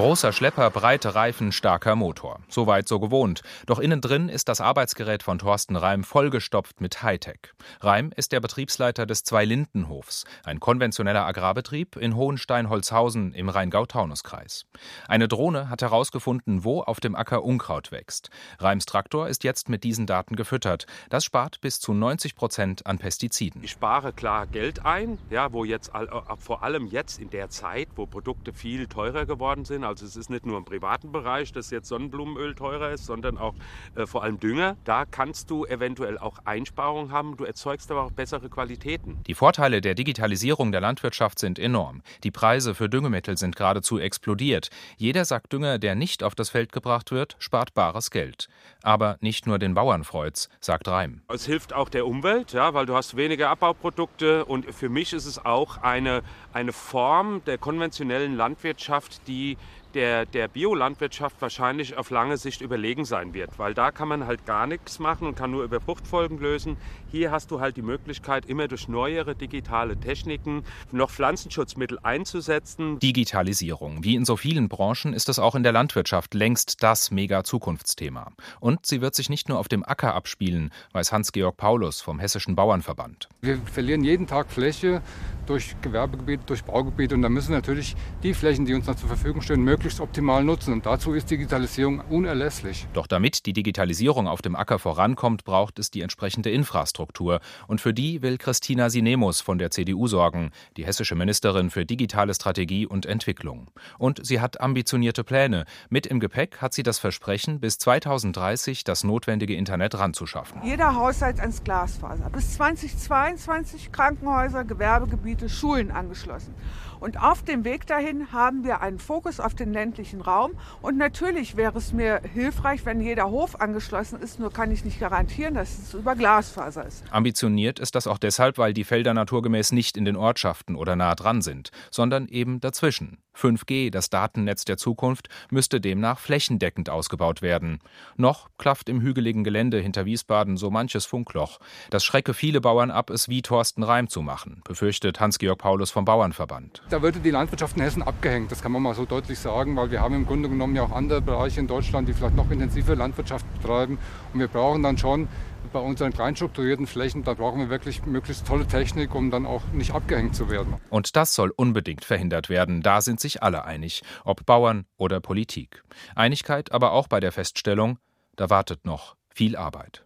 Großer 0.00 0.32
Schlepper, 0.32 0.70
breite 0.70 1.14
Reifen, 1.14 1.52
starker 1.52 1.94
Motor. 1.94 2.40
Soweit 2.48 2.88
so 2.88 3.00
gewohnt. 3.00 3.42
Doch 3.66 3.78
innen 3.78 4.00
drin 4.00 4.30
ist 4.30 4.48
das 4.48 4.62
Arbeitsgerät 4.62 5.22
von 5.22 5.38
Thorsten 5.38 5.76
Reim 5.76 6.04
vollgestopft 6.04 6.80
mit 6.80 7.02
Hightech. 7.02 7.52
Reim 7.82 8.10
ist 8.16 8.32
der 8.32 8.40
Betriebsleiter 8.40 9.04
des 9.04 9.24
Zwei-Linden-Hofs, 9.24 10.24
ein 10.42 10.58
konventioneller 10.58 11.26
Agrarbetrieb 11.26 11.96
in 11.96 12.16
Hohenstein-Holzhausen 12.16 13.34
im 13.34 13.50
Rheingau-Taunus-Kreis. 13.50 14.64
Eine 15.06 15.28
Drohne 15.28 15.68
hat 15.68 15.82
herausgefunden, 15.82 16.64
wo 16.64 16.80
auf 16.80 17.00
dem 17.00 17.14
Acker 17.14 17.44
Unkraut 17.44 17.92
wächst. 17.92 18.30
Reims 18.58 18.86
Traktor 18.86 19.28
ist 19.28 19.44
jetzt 19.44 19.68
mit 19.68 19.84
diesen 19.84 20.06
Daten 20.06 20.34
gefüttert. 20.34 20.86
Das 21.10 21.26
spart 21.26 21.60
bis 21.60 21.78
zu 21.78 21.92
90 21.92 22.36
Prozent 22.36 22.86
an 22.86 22.96
Pestiziden. 22.96 23.62
Ich 23.62 23.72
spare 23.72 24.14
klar 24.14 24.46
Geld 24.46 24.86
ein, 24.86 25.18
ja, 25.28 25.52
wo 25.52 25.66
jetzt 25.66 25.90
äh, 25.94 26.06
vor 26.38 26.62
allem 26.62 26.86
jetzt 26.86 27.18
in 27.18 27.28
der 27.28 27.50
Zeit, 27.50 27.88
wo 27.96 28.06
Produkte 28.06 28.54
viel 28.54 28.86
teurer 28.86 29.26
geworden 29.26 29.66
sind 29.66 29.89
Also 29.90 30.06
es 30.06 30.14
ist 30.14 30.30
nicht 30.30 30.46
nur 30.46 30.56
im 30.56 30.64
privaten 30.64 31.10
Bereich, 31.10 31.52
dass 31.52 31.70
jetzt 31.70 31.88
Sonnenblumenöl 31.88 32.54
teurer 32.54 32.92
ist, 32.92 33.06
sondern 33.06 33.38
auch 33.38 33.54
äh, 33.96 34.06
vor 34.06 34.22
allem 34.22 34.38
Dünger. 34.38 34.76
Da 34.84 35.04
kannst 35.04 35.50
du 35.50 35.64
eventuell 35.66 36.16
auch 36.16 36.38
Einsparungen 36.44 37.10
haben. 37.10 37.36
Du 37.36 37.44
erzeugst 37.44 37.90
aber 37.90 38.04
auch 38.04 38.12
bessere 38.12 38.48
Qualitäten. 38.48 39.18
Die 39.26 39.34
Vorteile 39.34 39.80
der 39.80 39.96
Digitalisierung 39.96 40.70
der 40.70 40.80
Landwirtschaft 40.80 41.40
sind 41.40 41.58
enorm. 41.58 42.02
Die 42.22 42.30
Preise 42.30 42.76
für 42.76 42.88
Düngemittel 42.88 43.36
sind 43.36 43.56
geradezu 43.56 43.98
explodiert. 43.98 44.70
Jeder 44.96 45.24
Sack 45.24 45.50
Dünger, 45.50 45.80
der 45.80 45.96
nicht 45.96 46.22
auf 46.22 46.36
das 46.36 46.50
Feld 46.50 46.70
gebracht 46.70 47.10
wird, 47.10 47.34
spart 47.40 47.74
bares 47.74 48.12
Geld. 48.12 48.48
Aber 48.84 49.16
nicht 49.20 49.48
nur 49.48 49.58
den 49.58 49.74
Bauern 49.74 50.04
freut's, 50.04 50.48
sagt 50.60 50.86
Reim. 50.86 51.22
Es 51.26 51.46
hilft 51.46 51.72
auch 51.72 51.88
der 51.88 52.06
Umwelt, 52.06 52.52
ja, 52.52 52.74
weil 52.74 52.86
du 52.86 52.94
hast 52.94 53.16
weniger 53.16 53.50
Abbauprodukte 53.50 54.44
und 54.44 54.72
für 54.72 54.88
mich 54.88 55.12
ist 55.12 55.26
es 55.26 55.44
auch 55.44 55.78
eine, 55.78 56.22
eine 56.52 56.72
Form 56.72 57.42
der 57.44 57.58
konventionellen 57.58 58.36
Landwirtschaft, 58.36 59.26
die 59.26 59.56
der, 59.94 60.26
der 60.26 60.48
Biolandwirtschaft 60.48 61.40
wahrscheinlich 61.40 61.96
auf 61.96 62.10
lange 62.10 62.36
Sicht 62.36 62.60
überlegen 62.60 63.04
sein 63.04 63.34
wird, 63.34 63.58
weil 63.58 63.74
da 63.74 63.90
kann 63.90 64.08
man 64.08 64.26
halt 64.26 64.46
gar 64.46 64.66
nichts 64.66 64.98
machen 64.98 65.26
und 65.26 65.34
kann 65.34 65.50
nur 65.50 65.64
über 65.64 65.80
Fruchtfolgen 65.80 66.38
lösen. 66.38 66.76
Hier 67.10 67.30
hast 67.30 67.50
du 67.50 67.60
halt 67.60 67.76
die 67.76 67.82
Möglichkeit, 67.82 68.46
immer 68.46 68.68
durch 68.68 68.88
neuere 68.88 69.34
digitale 69.34 69.98
Techniken 69.98 70.64
noch 70.92 71.10
Pflanzenschutzmittel 71.10 71.98
einzusetzen. 72.02 72.98
Digitalisierung. 72.98 74.04
Wie 74.04 74.14
in 74.14 74.24
so 74.24 74.36
vielen 74.36 74.68
Branchen 74.68 75.12
ist 75.12 75.28
es 75.28 75.38
auch 75.38 75.54
in 75.54 75.62
der 75.62 75.72
Landwirtschaft 75.72 76.34
längst 76.34 76.82
das 76.82 77.10
Mega-Zukunftsthema. 77.10 78.32
Und 78.60 78.86
sie 78.86 79.00
wird 79.00 79.14
sich 79.14 79.28
nicht 79.28 79.48
nur 79.48 79.58
auf 79.58 79.68
dem 79.68 79.84
Acker 79.84 80.14
abspielen, 80.14 80.70
weiß 80.92 81.12
Hans-Georg 81.12 81.56
Paulus 81.56 82.00
vom 82.00 82.18
Hessischen 82.18 82.54
Bauernverband. 82.54 83.28
Wir 83.40 83.58
verlieren 83.58 84.04
jeden 84.04 84.26
Tag 84.26 84.50
Fläche 84.50 85.02
durch 85.46 85.74
Gewerbegebiet, 85.82 86.40
durch 86.46 86.62
Baugebiet 86.62 87.12
und 87.12 87.22
da 87.22 87.28
müssen 87.28 87.52
natürlich 87.52 87.96
die 88.22 88.34
Flächen, 88.34 88.66
die 88.66 88.74
uns 88.74 88.86
noch 88.86 88.94
zur 88.94 89.08
Verfügung 89.08 89.42
stehen, 89.42 89.62
möglichst 89.62 89.79
optimal 90.00 90.44
nutzen. 90.44 90.72
Und 90.74 90.86
dazu 90.86 91.14
ist 91.14 91.30
Digitalisierung 91.30 92.00
unerlässlich. 92.10 92.86
Doch 92.92 93.06
damit 93.06 93.46
die 93.46 93.52
Digitalisierung 93.52 94.28
auf 94.28 94.42
dem 94.42 94.54
Acker 94.54 94.78
vorankommt, 94.78 95.44
braucht 95.44 95.78
es 95.78 95.90
die 95.90 96.02
entsprechende 96.02 96.50
Infrastruktur. 96.50 97.40
Und 97.66 97.80
für 97.80 97.94
die 97.94 98.20
will 98.22 98.36
Christina 98.36 98.90
Sinemus 98.90 99.40
von 99.40 99.58
der 99.58 99.70
CDU 99.70 100.06
sorgen, 100.06 100.50
die 100.76 100.84
hessische 100.84 101.14
Ministerin 101.14 101.70
für 101.70 101.86
digitale 101.86 102.34
Strategie 102.34 102.86
und 102.86 103.06
Entwicklung. 103.06 103.70
Und 103.98 104.24
sie 104.24 104.40
hat 104.40 104.60
ambitionierte 104.60 105.24
Pläne. 105.24 105.64
Mit 105.88 106.06
im 106.06 106.20
Gepäck 106.20 106.58
hat 106.58 106.74
sie 106.74 106.82
das 106.82 106.98
Versprechen, 106.98 107.60
bis 107.60 107.78
2030 107.78 108.84
das 108.84 109.04
notwendige 109.04 109.54
Internet 109.54 109.98
ranzuschaffen. 109.98 110.60
Jeder 110.62 110.94
Haushalt 110.94 111.40
ans 111.40 111.64
Glasfaser. 111.64 112.28
Bis 112.30 112.54
2022 112.54 113.92
Krankenhäuser, 113.92 114.64
Gewerbegebiete, 114.64 115.48
Schulen 115.48 115.90
angeschlossen. 115.90 116.54
Und 117.00 117.20
auf 117.20 117.42
dem 117.42 117.64
Weg 117.64 117.86
dahin 117.86 118.30
haben 118.32 118.62
wir 118.62 118.82
einen 118.82 118.98
Fokus 118.98 119.40
auf 119.40 119.54
den 119.54 119.72
ländlichen 119.72 120.20
Raum. 120.20 120.52
Und 120.82 120.98
natürlich 120.98 121.56
wäre 121.56 121.78
es 121.78 121.92
mir 121.92 122.20
hilfreich, 122.34 122.84
wenn 122.84 123.00
jeder 123.00 123.30
Hof 123.30 123.60
angeschlossen 123.60 124.20
ist. 124.20 124.38
Nur 124.38 124.52
kann 124.52 124.70
ich 124.70 124.84
nicht 124.84 125.00
garantieren, 125.00 125.54
dass 125.54 125.78
es 125.78 125.94
über 125.94 126.14
Glasfaser 126.14 126.86
ist. 126.86 127.04
Ambitioniert 127.10 127.78
ist 127.80 127.94
das 127.94 128.06
auch 128.06 128.18
deshalb, 128.18 128.58
weil 128.58 128.74
die 128.74 128.84
Felder 128.84 129.14
naturgemäß 129.14 129.72
nicht 129.72 129.96
in 129.96 130.04
den 130.04 130.16
Ortschaften 130.16 130.76
oder 130.76 130.94
nah 130.94 131.14
dran 131.14 131.40
sind, 131.42 131.70
sondern 131.90 132.28
eben 132.28 132.60
dazwischen. 132.60 133.18
5G, 133.36 133.90
das 133.90 134.10
Datennetz 134.10 134.64
der 134.64 134.76
Zukunft, 134.76 135.28
müsste 135.50 135.80
demnach 135.80 136.18
flächendeckend 136.18 136.90
ausgebaut 136.90 137.42
werden. 137.42 137.80
Noch 138.16 138.48
klafft 138.58 138.88
im 138.88 139.00
hügeligen 139.00 139.44
Gelände 139.44 139.78
hinter 139.78 140.04
Wiesbaden 140.04 140.56
so 140.56 140.70
manches 140.70 141.06
Funkloch. 141.06 141.58
Das 141.90 142.04
schrecke 142.04 142.34
viele 142.34 142.60
Bauern 142.60 142.90
ab, 142.90 143.10
es 143.10 143.28
wie 143.28 143.42
Thorsten 143.42 143.82
Reim 143.82 144.08
zu 144.08 144.22
machen, 144.22 144.62
befürchtet 144.64 145.20
Hans-Georg 145.20 145.58
Paulus 145.58 145.90
vom 145.90 146.04
Bauernverband. 146.04 146.82
Da 146.90 147.02
würde 147.02 147.20
die 147.20 147.30
Landwirtschaft 147.30 147.76
in 147.76 147.82
Hessen 147.82 148.02
abgehängt, 148.02 148.50
das 148.50 148.62
kann 148.62 148.72
man 148.72 148.82
mal 148.82 148.94
so 148.94 149.04
deutlich 149.04 149.38
sagen, 149.38 149.76
weil 149.76 149.90
wir 149.90 150.00
haben 150.00 150.14
im 150.14 150.26
Grunde 150.26 150.48
genommen 150.48 150.76
ja 150.76 150.82
auch 150.82 150.92
andere 150.92 151.20
Bereiche 151.20 151.60
in 151.60 151.66
Deutschland, 151.66 152.08
die 152.08 152.12
vielleicht 152.12 152.36
noch 152.36 152.50
intensiver 152.50 152.96
Landwirtschaft 152.96 153.46
betreiben. 153.54 153.98
Und 154.32 154.40
wir 154.40 154.48
brauchen 154.48 154.82
dann 154.82 154.98
schon 154.98 155.28
bei 155.72 155.80
unseren 155.80 156.12
kleinstrukturierten 156.12 156.86
Flächen, 156.86 157.24
da 157.24 157.34
brauchen 157.34 157.60
wir 157.60 157.70
wirklich 157.70 158.04
möglichst 158.04 158.46
tolle 158.46 158.66
Technik, 158.66 159.14
um 159.14 159.30
dann 159.30 159.46
auch 159.46 159.62
nicht 159.72 159.92
abgehängt 159.92 160.34
zu 160.34 160.50
werden. 160.50 160.74
Und 160.90 161.16
das 161.16 161.34
soll 161.34 161.52
unbedingt 161.54 162.04
verhindert 162.04 162.48
werden. 162.48 162.82
Da 162.82 163.00
sind 163.00 163.20
sich 163.20 163.42
alle 163.42 163.64
einig, 163.64 164.02
ob 164.24 164.46
Bauern 164.46 164.86
oder 164.96 165.20
Politik. 165.20 165.82
Einigkeit 166.14 166.72
aber 166.72 166.92
auch 166.92 167.08
bei 167.08 167.20
der 167.20 167.32
Feststellung, 167.32 167.98
da 168.36 168.50
wartet 168.50 168.84
noch 168.84 169.16
viel 169.28 169.56
Arbeit. 169.56 170.04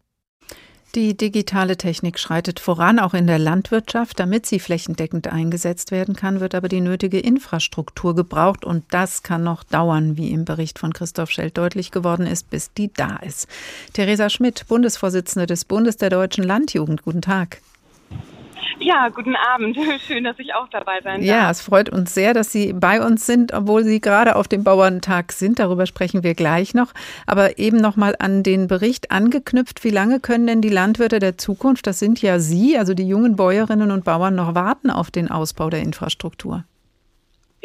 Die 0.94 1.16
digitale 1.16 1.76
Technik 1.76 2.20
schreitet 2.20 2.60
voran, 2.60 3.00
auch 3.00 3.14
in 3.14 3.26
der 3.26 3.40
Landwirtschaft. 3.40 4.20
Damit 4.20 4.46
sie 4.46 4.60
flächendeckend 4.60 5.26
eingesetzt 5.26 5.90
werden 5.90 6.14
kann, 6.14 6.38
wird 6.38 6.54
aber 6.54 6.68
die 6.68 6.80
nötige 6.80 7.18
Infrastruktur 7.18 8.14
gebraucht. 8.14 8.64
Und 8.64 8.84
das 8.90 9.24
kann 9.24 9.42
noch 9.42 9.64
dauern, 9.64 10.16
wie 10.16 10.30
im 10.30 10.44
Bericht 10.44 10.78
von 10.78 10.92
Christoph 10.92 11.32
Schell 11.32 11.50
deutlich 11.50 11.90
geworden 11.90 12.28
ist, 12.28 12.48
bis 12.48 12.72
die 12.74 12.92
da 12.92 13.16
ist. 13.16 13.48
Theresa 13.92 14.30
Schmidt, 14.30 14.68
Bundesvorsitzende 14.68 15.46
des 15.46 15.64
Bundes 15.64 15.96
der 15.96 16.10
Deutschen 16.10 16.44
Landjugend. 16.44 17.02
Guten 17.02 17.22
Tag. 17.22 17.60
Ja, 18.80 19.08
guten 19.08 19.36
Abend. 19.36 19.76
Schön, 20.06 20.24
dass 20.24 20.38
ich 20.38 20.54
auch 20.54 20.68
dabei 20.68 21.00
sein 21.02 21.20
darf. 21.20 21.26
Ja, 21.26 21.50
es 21.50 21.60
freut 21.60 21.88
uns 21.88 22.14
sehr, 22.14 22.34
dass 22.34 22.52
Sie 22.52 22.72
bei 22.72 23.04
uns 23.04 23.26
sind, 23.26 23.52
obwohl 23.52 23.84
Sie 23.84 24.00
gerade 24.00 24.36
auf 24.36 24.48
dem 24.48 24.64
Bauerntag 24.64 25.32
sind. 25.32 25.58
Darüber 25.58 25.86
sprechen 25.86 26.22
wir 26.22 26.34
gleich 26.34 26.74
noch. 26.74 26.92
Aber 27.26 27.58
eben 27.58 27.78
noch 27.78 27.96
mal 27.96 28.14
an 28.18 28.42
den 28.42 28.66
Bericht 28.66 29.10
angeknüpft. 29.10 29.84
Wie 29.84 29.90
lange 29.90 30.20
können 30.20 30.46
denn 30.46 30.60
die 30.60 30.68
Landwirte 30.68 31.18
der 31.18 31.38
Zukunft, 31.38 31.86
das 31.86 31.98
sind 31.98 32.20
ja 32.22 32.38
Sie, 32.38 32.78
also 32.78 32.94
die 32.94 33.06
jungen 33.06 33.36
Bäuerinnen 33.36 33.90
und 33.90 34.04
Bauern, 34.04 34.34
noch 34.34 34.54
warten 34.54 34.90
auf 34.90 35.10
den 35.10 35.30
Ausbau 35.30 35.70
der 35.70 35.80
Infrastruktur? 35.80 36.64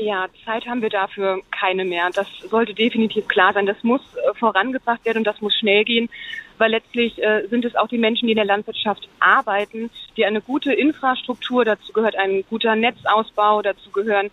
Ja, 0.02 0.28
Zeit 0.46 0.66
haben 0.66 0.82
wir 0.82 0.90
dafür 0.90 1.42
keine 1.52 1.84
mehr. 1.84 2.10
Das 2.14 2.28
sollte 2.50 2.74
definitiv 2.74 3.28
klar 3.28 3.54
sein. 3.54 3.66
Das 3.66 3.84
muss 3.84 4.02
äh, 4.16 4.34
vorangebracht 4.36 5.04
werden 5.04 5.20
und 5.20 5.24
das 5.26 5.42
muss 5.42 5.54
schnell 5.56 5.84
gehen, 5.84 6.10
weil 6.58 6.72
letztlich 6.72 7.22
äh, 7.22 7.48
sind 7.48 7.66
es 7.66 7.76
auch 7.76 7.90
die 7.90 7.98
Menschen, 7.98 8.28
die 8.28 8.32
in 8.32 8.38
der 8.38 8.46
Landwirtschaft 8.46 9.10
arbeiten, 9.20 9.90
die 10.16 10.26
eine 10.26 10.42
gute 10.42 10.72
Infrastruktur, 10.72 11.66
dazu 11.66 11.92
gehört 11.92 12.16
ein 12.16 12.46
guter 12.50 12.76
Netzausbau, 12.78 13.62
dazu 13.62 13.92
gehören 13.92 14.32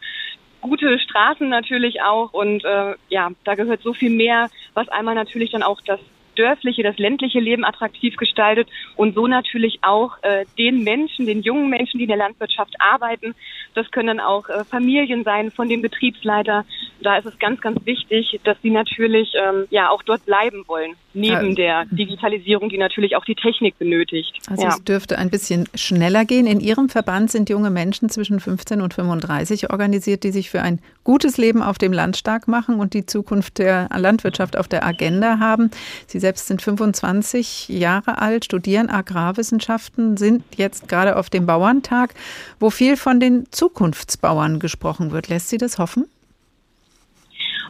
gute 0.60 0.98
Straßen 1.00 1.48
natürlich 1.48 2.00
auch 2.00 2.32
und 2.32 2.64
äh, 2.64 2.94
ja, 3.08 3.30
da 3.44 3.54
gehört 3.56 3.82
so 3.82 3.92
viel 3.92 4.10
mehr, 4.10 4.48
was 4.74 4.88
einmal 4.88 5.14
natürlich 5.16 5.50
dann 5.50 5.62
auch 5.62 5.80
das 5.84 6.00
dörfliche, 6.38 6.82
das 6.82 6.98
ländliche 6.98 7.40
Leben 7.40 7.64
attraktiv 7.64 8.16
gestaltet 8.16 8.68
und 8.96 9.14
so 9.14 9.26
natürlich 9.26 9.78
auch 9.82 10.12
äh, 10.22 10.44
den 10.58 10.84
Menschen, 10.84 11.26
den 11.26 11.42
jungen 11.42 11.68
Menschen, 11.68 11.98
die 11.98 12.04
in 12.04 12.08
der 12.08 12.16
Landwirtschaft 12.16 12.74
arbeiten. 12.78 13.34
Das 13.74 13.90
können 13.90 14.08
dann 14.08 14.20
auch 14.20 14.48
äh, 14.48 14.64
Familien 14.64 15.24
sein 15.24 15.50
von 15.50 15.68
dem 15.68 15.82
Betriebsleiter. 15.82 16.64
Da 17.00 17.18
ist 17.18 17.26
es 17.26 17.38
ganz, 17.38 17.60
ganz 17.60 17.84
wichtig, 17.84 18.40
dass 18.44 18.56
sie 18.62 18.70
natürlich 18.70 19.32
ähm, 19.34 19.66
ja 19.70 19.90
auch 19.90 20.02
dort 20.02 20.24
bleiben 20.24 20.64
wollen, 20.66 20.94
neben 21.12 21.50
ja. 21.50 21.84
der 21.84 21.84
Digitalisierung, 21.90 22.68
die 22.68 22.78
natürlich 22.78 23.16
auch 23.16 23.24
die 23.24 23.34
Technik 23.34 23.78
benötigt. 23.78 24.38
Also 24.48 24.62
ja. 24.62 24.68
es 24.70 24.82
dürfte 24.82 25.18
ein 25.18 25.30
bisschen 25.30 25.68
schneller 25.74 26.24
gehen. 26.24 26.46
In 26.46 26.60
Ihrem 26.60 26.88
Verband 26.88 27.30
sind 27.30 27.50
junge 27.50 27.70
Menschen 27.70 28.08
zwischen 28.08 28.40
15 28.40 28.80
und 28.80 28.94
35 28.94 29.70
organisiert, 29.70 30.24
die 30.24 30.30
sich 30.30 30.50
für 30.50 30.62
ein 30.62 30.80
gutes 31.04 31.36
Leben 31.36 31.62
auf 31.62 31.78
dem 31.78 31.92
Land 31.92 32.16
stark 32.16 32.48
machen 32.48 32.80
und 32.80 32.94
die 32.94 33.06
Zukunft 33.06 33.58
der 33.58 33.88
Landwirtschaft 33.94 34.56
auf 34.56 34.68
der 34.68 34.84
Agenda 34.84 35.38
haben. 35.38 35.70
Sie 36.06 36.18
selbst 36.26 36.48
sind 36.48 36.60
25 36.60 37.68
Jahre 37.68 38.20
alt, 38.20 38.46
studieren 38.46 38.90
Agrarwissenschaften, 38.90 40.16
sind 40.16 40.42
jetzt 40.56 40.88
gerade 40.88 41.14
auf 41.14 41.30
dem 41.30 41.46
Bauerntag, 41.46 42.14
wo 42.58 42.68
viel 42.68 42.96
von 42.96 43.20
den 43.20 43.46
Zukunftsbauern 43.52 44.58
gesprochen 44.58 45.12
wird. 45.12 45.28
Lässt 45.28 45.50
Sie 45.50 45.56
das 45.56 45.78
hoffen? 45.78 46.06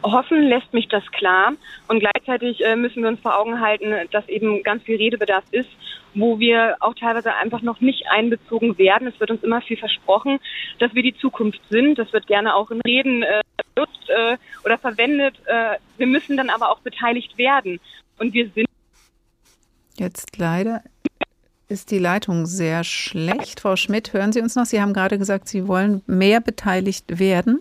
Hoffen 0.02 0.44
lässt 0.44 0.72
mich 0.72 0.88
das 0.88 1.04
klar 1.12 1.52
und 1.88 2.00
gleichzeitig 2.00 2.64
äh, 2.64 2.76
müssen 2.76 3.02
wir 3.02 3.10
uns 3.10 3.20
vor 3.20 3.38
Augen 3.38 3.60
halten, 3.60 3.92
dass 4.10 4.26
eben 4.26 4.62
ganz 4.62 4.82
viel 4.84 4.96
Redebedarf 4.96 5.44
ist, 5.50 5.68
wo 6.14 6.38
wir 6.38 6.76
auch 6.80 6.94
teilweise 6.94 7.34
einfach 7.34 7.60
noch 7.60 7.82
nicht 7.82 8.04
einbezogen 8.08 8.78
werden. 8.78 9.08
Es 9.08 9.20
wird 9.20 9.32
uns 9.32 9.42
immer 9.42 9.60
viel 9.60 9.76
versprochen, 9.76 10.38
dass 10.78 10.94
wir 10.94 11.02
die 11.02 11.16
Zukunft 11.18 11.60
sind. 11.68 11.98
Das 11.98 12.10
wird 12.14 12.26
gerne 12.26 12.54
auch 12.54 12.70
in 12.70 12.80
Reden 12.80 13.22
äh, 13.22 13.42
äh, 13.76 14.38
oder 14.64 14.78
verwendet. 14.78 15.34
Äh, 15.44 15.76
wir 15.98 16.06
müssen 16.06 16.38
dann 16.38 16.48
aber 16.48 16.70
auch 16.70 16.78
beteiligt 16.78 17.36
werden 17.36 17.80
und 18.18 18.32
wir 18.32 18.50
sind 18.54 18.66
Jetzt 19.98 20.36
leider 20.36 20.82
ist 21.68 21.90
die 21.90 21.98
Leitung 21.98 22.46
sehr 22.46 22.84
schlecht. 22.84 23.60
Frau 23.60 23.74
Schmidt, 23.76 24.12
hören 24.12 24.32
Sie 24.32 24.40
uns 24.40 24.54
noch? 24.54 24.66
Sie 24.66 24.80
haben 24.80 24.92
gerade 24.92 25.18
gesagt, 25.18 25.48
Sie 25.48 25.66
wollen 25.66 26.02
mehr 26.06 26.40
beteiligt 26.40 27.18
werden. 27.18 27.60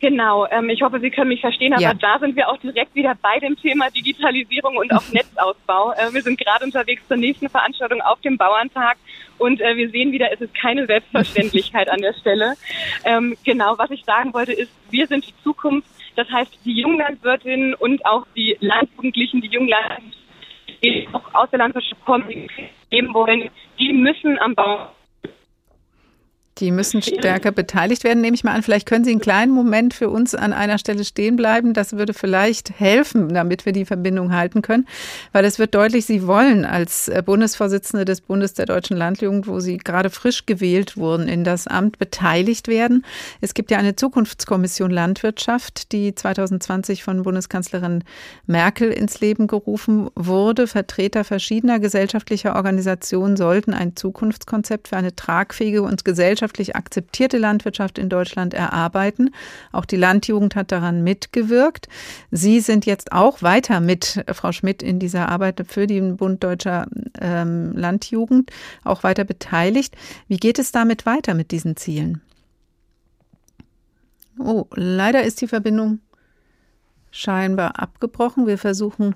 Genau, 0.00 0.46
ähm, 0.50 0.68
ich 0.68 0.82
hoffe, 0.82 1.00
Sie 1.00 1.10
können 1.10 1.28
mich 1.28 1.40
verstehen, 1.40 1.72
aber 1.72 1.82
Ja. 1.82 1.94
da 1.94 2.18
sind 2.20 2.36
wir 2.36 2.48
auch 2.48 2.56
direkt 2.58 2.94
wieder 2.94 3.16
bei 3.20 3.40
dem 3.40 3.56
Thema 3.56 3.90
Digitalisierung 3.90 4.76
und 4.76 4.92
auch 4.92 5.02
Netzausbau. 5.12 5.92
Äh, 5.92 6.12
wir 6.12 6.22
sind 6.22 6.38
gerade 6.38 6.64
unterwegs 6.64 7.02
zur 7.08 7.16
nächsten 7.16 7.48
Veranstaltung 7.48 8.00
auf 8.00 8.20
dem 8.20 8.36
Bauerntag 8.36 8.96
und 9.38 9.60
äh, 9.60 9.76
wir 9.76 9.90
sehen 9.90 10.12
wieder, 10.12 10.32
es 10.32 10.40
ist 10.40 10.54
keine 10.54 10.86
Selbstverständlichkeit 10.86 11.88
an 11.88 12.00
der 12.00 12.14
Stelle. 12.14 12.54
Ähm, 13.04 13.36
genau, 13.44 13.78
was 13.78 13.90
ich 13.90 14.04
sagen 14.04 14.34
wollte 14.34 14.52
ist, 14.52 14.70
wir 14.90 15.06
sind 15.06 15.26
die 15.26 15.32
Zukunft. 15.42 15.88
Das 16.18 16.28
heißt, 16.30 16.50
die 16.64 16.72
Junglandwirtinnen 16.72 17.74
und 17.74 18.04
auch 18.04 18.26
die 18.34 18.56
Landjugendlichen, 18.58 19.40
die 19.40 19.50
Junglandwirte, 19.50 20.02
die 20.82 21.08
auch 21.12 21.32
aus 21.32 21.48
der 21.50 21.60
Landwirtschaft 21.60 22.04
kommen, 22.04 22.28
die 22.28 22.48
leben 22.90 23.14
wollen, 23.14 23.48
die 23.78 23.92
müssen 23.92 24.36
am 24.40 24.56
Bau 24.56 24.88
Die 26.60 26.72
müssen 26.72 27.02
stärker 27.02 27.52
beteiligt 27.52 28.02
werden, 28.02 28.20
nehme 28.20 28.34
ich 28.34 28.42
mal 28.42 28.52
an. 28.52 28.62
Vielleicht 28.62 28.86
können 28.86 29.04
Sie 29.04 29.12
einen 29.12 29.20
kleinen 29.20 29.52
Moment 29.52 29.94
für 29.94 30.10
uns 30.10 30.34
an 30.34 30.52
einer 30.52 30.78
Stelle 30.78 31.04
stehen 31.04 31.36
bleiben. 31.36 31.72
Das 31.72 31.92
würde 31.92 32.14
vielleicht 32.14 32.80
helfen, 32.80 33.32
damit 33.32 33.64
wir 33.64 33.72
die 33.72 33.84
Verbindung 33.84 34.32
halten 34.32 34.62
können. 34.62 34.86
Weil 35.32 35.44
es 35.44 35.60
wird 35.60 35.74
deutlich, 35.74 36.06
Sie 36.06 36.26
wollen 36.26 36.64
als 36.64 37.08
äh, 37.08 37.22
Bundesvorsitzende 37.24 38.04
des 38.04 38.20
Bundes 38.22 38.54
der 38.54 38.66
Deutschen 38.66 38.96
Landjugend, 38.96 39.46
wo 39.46 39.60
Sie 39.60 39.78
gerade 39.78 40.10
frisch 40.10 40.46
gewählt 40.46 40.96
wurden, 40.96 41.28
in 41.28 41.44
das 41.44 41.68
Amt 41.68 41.98
beteiligt 41.98 42.66
werden. 42.66 43.04
Es 43.40 43.54
gibt 43.54 43.70
ja 43.70 43.78
eine 43.78 43.94
Zukunftskommission 43.94 44.90
Landwirtschaft, 44.90 45.92
die 45.92 46.14
2020 46.14 47.04
von 47.04 47.22
Bundeskanzlerin 47.22 48.02
Merkel 48.46 48.90
ins 48.90 49.20
Leben 49.20 49.46
gerufen 49.46 50.08
wurde. 50.16 50.66
Vertreter 50.66 51.22
verschiedener 51.22 51.78
gesellschaftlicher 51.78 52.56
Organisationen 52.56 53.36
sollten 53.36 53.74
ein 53.74 53.94
Zukunftskonzept 53.94 54.88
für 54.88 54.96
eine 54.96 55.14
tragfähige 55.14 55.82
und 55.82 56.04
gesellschaftliche 56.04 56.47
gesellschaftlich 56.48 56.76
akzeptierte 56.76 57.38
Landwirtschaft 57.38 57.98
in 57.98 58.08
Deutschland 58.08 58.54
erarbeiten. 58.54 59.30
Auch 59.72 59.84
die 59.84 59.96
Landjugend 59.96 60.56
hat 60.56 60.72
daran 60.72 61.02
mitgewirkt. 61.04 61.88
Sie 62.30 62.60
sind 62.60 62.86
jetzt 62.86 63.12
auch 63.12 63.42
weiter 63.42 63.80
mit, 63.80 64.24
Frau 64.32 64.52
Schmidt, 64.52 64.82
in 64.82 64.98
dieser 64.98 65.28
Arbeit 65.28 65.64
für 65.68 65.86
den 65.86 66.16
Bund 66.16 66.42
Deutscher 66.42 66.86
ähm, 67.20 67.72
Landjugend 67.76 68.50
auch 68.84 69.02
weiter 69.02 69.24
beteiligt. 69.24 69.96
Wie 70.28 70.36
geht 70.36 70.58
es 70.58 70.72
damit 70.72 71.06
weiter 71.06 71.34
mit 71.34 71.50
diesen 71.50 71.76
Zielen? 71.76 72.20
Oh, 74.38 74.66
leider 74.74 75.24
ist 75.24 75.40
die 75.40 75.48
Verbindung 75.48 76.00
scheinbar 77.10 77.78
abgebrochen. 77.78 78.46
Wir 78.46 78.58
versuchen, 78.58 79.14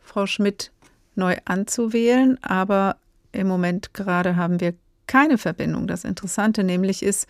Frau 0.00 0.26
Schmidt 0.26 0.70
neu 1.16 1.36
anzuwählen, 1.44 2.38
aber 2.42 2.96
im 3.32 3.48
Moment 3.48 3.92
gerade 3.94 4.36
haben 4.36 4.60
wir 4.60 4.74
keine 5.10 5.38
Verbindung. 5.38 5.88
Das 5.88 6.04
Interessante 6.04 6.62
nämlich 6.62 7.02
ist, 7.02 7.26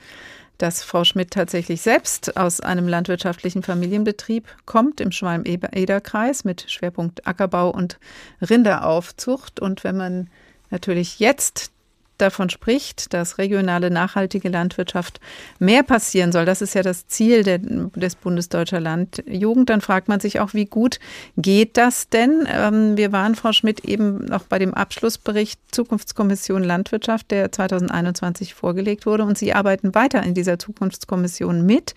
dass 0.58 0.82
Frau 0.82 1.04
Schmidt 1.04 1.30
tatsächlich 1.30 1.80
selbst 1.80 2.36
aus 2.36 2.60
einem 2.60 2.86
landwirtschaftlichen 2.86 3.62
Familienbetrieb 3.62 4.46
kommt 4.66 5.00
im 5.00 5.10
Schwalm-Eder-Kreis 5.10 6.44
mit 6.44 6.70
Schwerpunkt 6.70 7.26
Ackerbau 7.26 7.70
und 7.70 7.98
Rinderaufzucht. 8.42 9.60
Und 9.60 9.82
wenn 9.82 9.96
man 9.96 10.28
natürlich 10.68 11.20
jetzt 11.20 11.72
davon 12.20 12.50
spricht, 12.50 13.12
dass 13.12 13.38
regionale 13.38 13.90
nachhaltige 13.90 14.48
Landwirtschaft 14.48 15.20
mehr 15.58 15.82
passieren 15.82 16.32
soll, 16.32 16.44
das 16.44 16.62
ist 16.62 16.74
ja 16.74 16.82
das 16.82 17.06
Ziel 17.06 17.42
der, 17.42 17.58
des 17.58 18.14
Bundesdeutscher 18.14 18.80
Landjugend, 18.80 19.70
dann 19.70 19.80
fragt 19.80 20.08
man 20.08 20.20
sich 20.20 20.40
auch, 20.40 20.54
wie 20.54 20.66
gut 20.66 20.98
geht 21.36 21.76
das 21.76 22.08
denn? 22.08 22.46
Ähm, 22.48 22.96
wir 22.96 23.12
waren, 23.12 23.34
Frau 23.34 23.52
Schmidt, 23.52 23.84
eben 23.84 24.24
noch 24.26 24.44
bei 24.44 24.58
dem 24.58 24.74
Abschlussbericht 24.74 25.60
Zukunftskommission 25.70 26.62
Landwirtschaft, 26.62 27.30
der 27.30 27.52
2021 27.52 28.54
vorgelegt 28.54 29.06
wurde 29.06 29.24
und 29.24 29.38
Sie 29.38 29.52
arbeiten 29.52 29.94
weiter 29.94 30.22
in 30.22 30.34
dieser 30.34 30.58
Zukunftskommission 30.58 31.64
mit. 31.64 31.94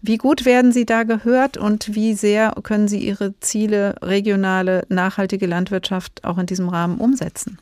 Wie 0.00 0.18
gut 0.18 0.44
werden 0.44 0.72
Sie 0.72 0.86
da 0.86 1.04
gehört 1.04 1.56
und 1.56 1.94
wie 1.94 2.14
sehr 2.14 2.54
können 2.62 2.88
Sie 2.88 2.98
Ihre 2.98 3.38
Ziele 3.40 3.96
regionale 4.02 4.84
nachhaltige 4.88 5.46
Landwirtschaft 5.46 6.24
auch 6.24 6.38
in 6.38 6.46
diesem 6.46 6.68
Rahmen 6.68 6.98
umsetzen? 6.98 7.58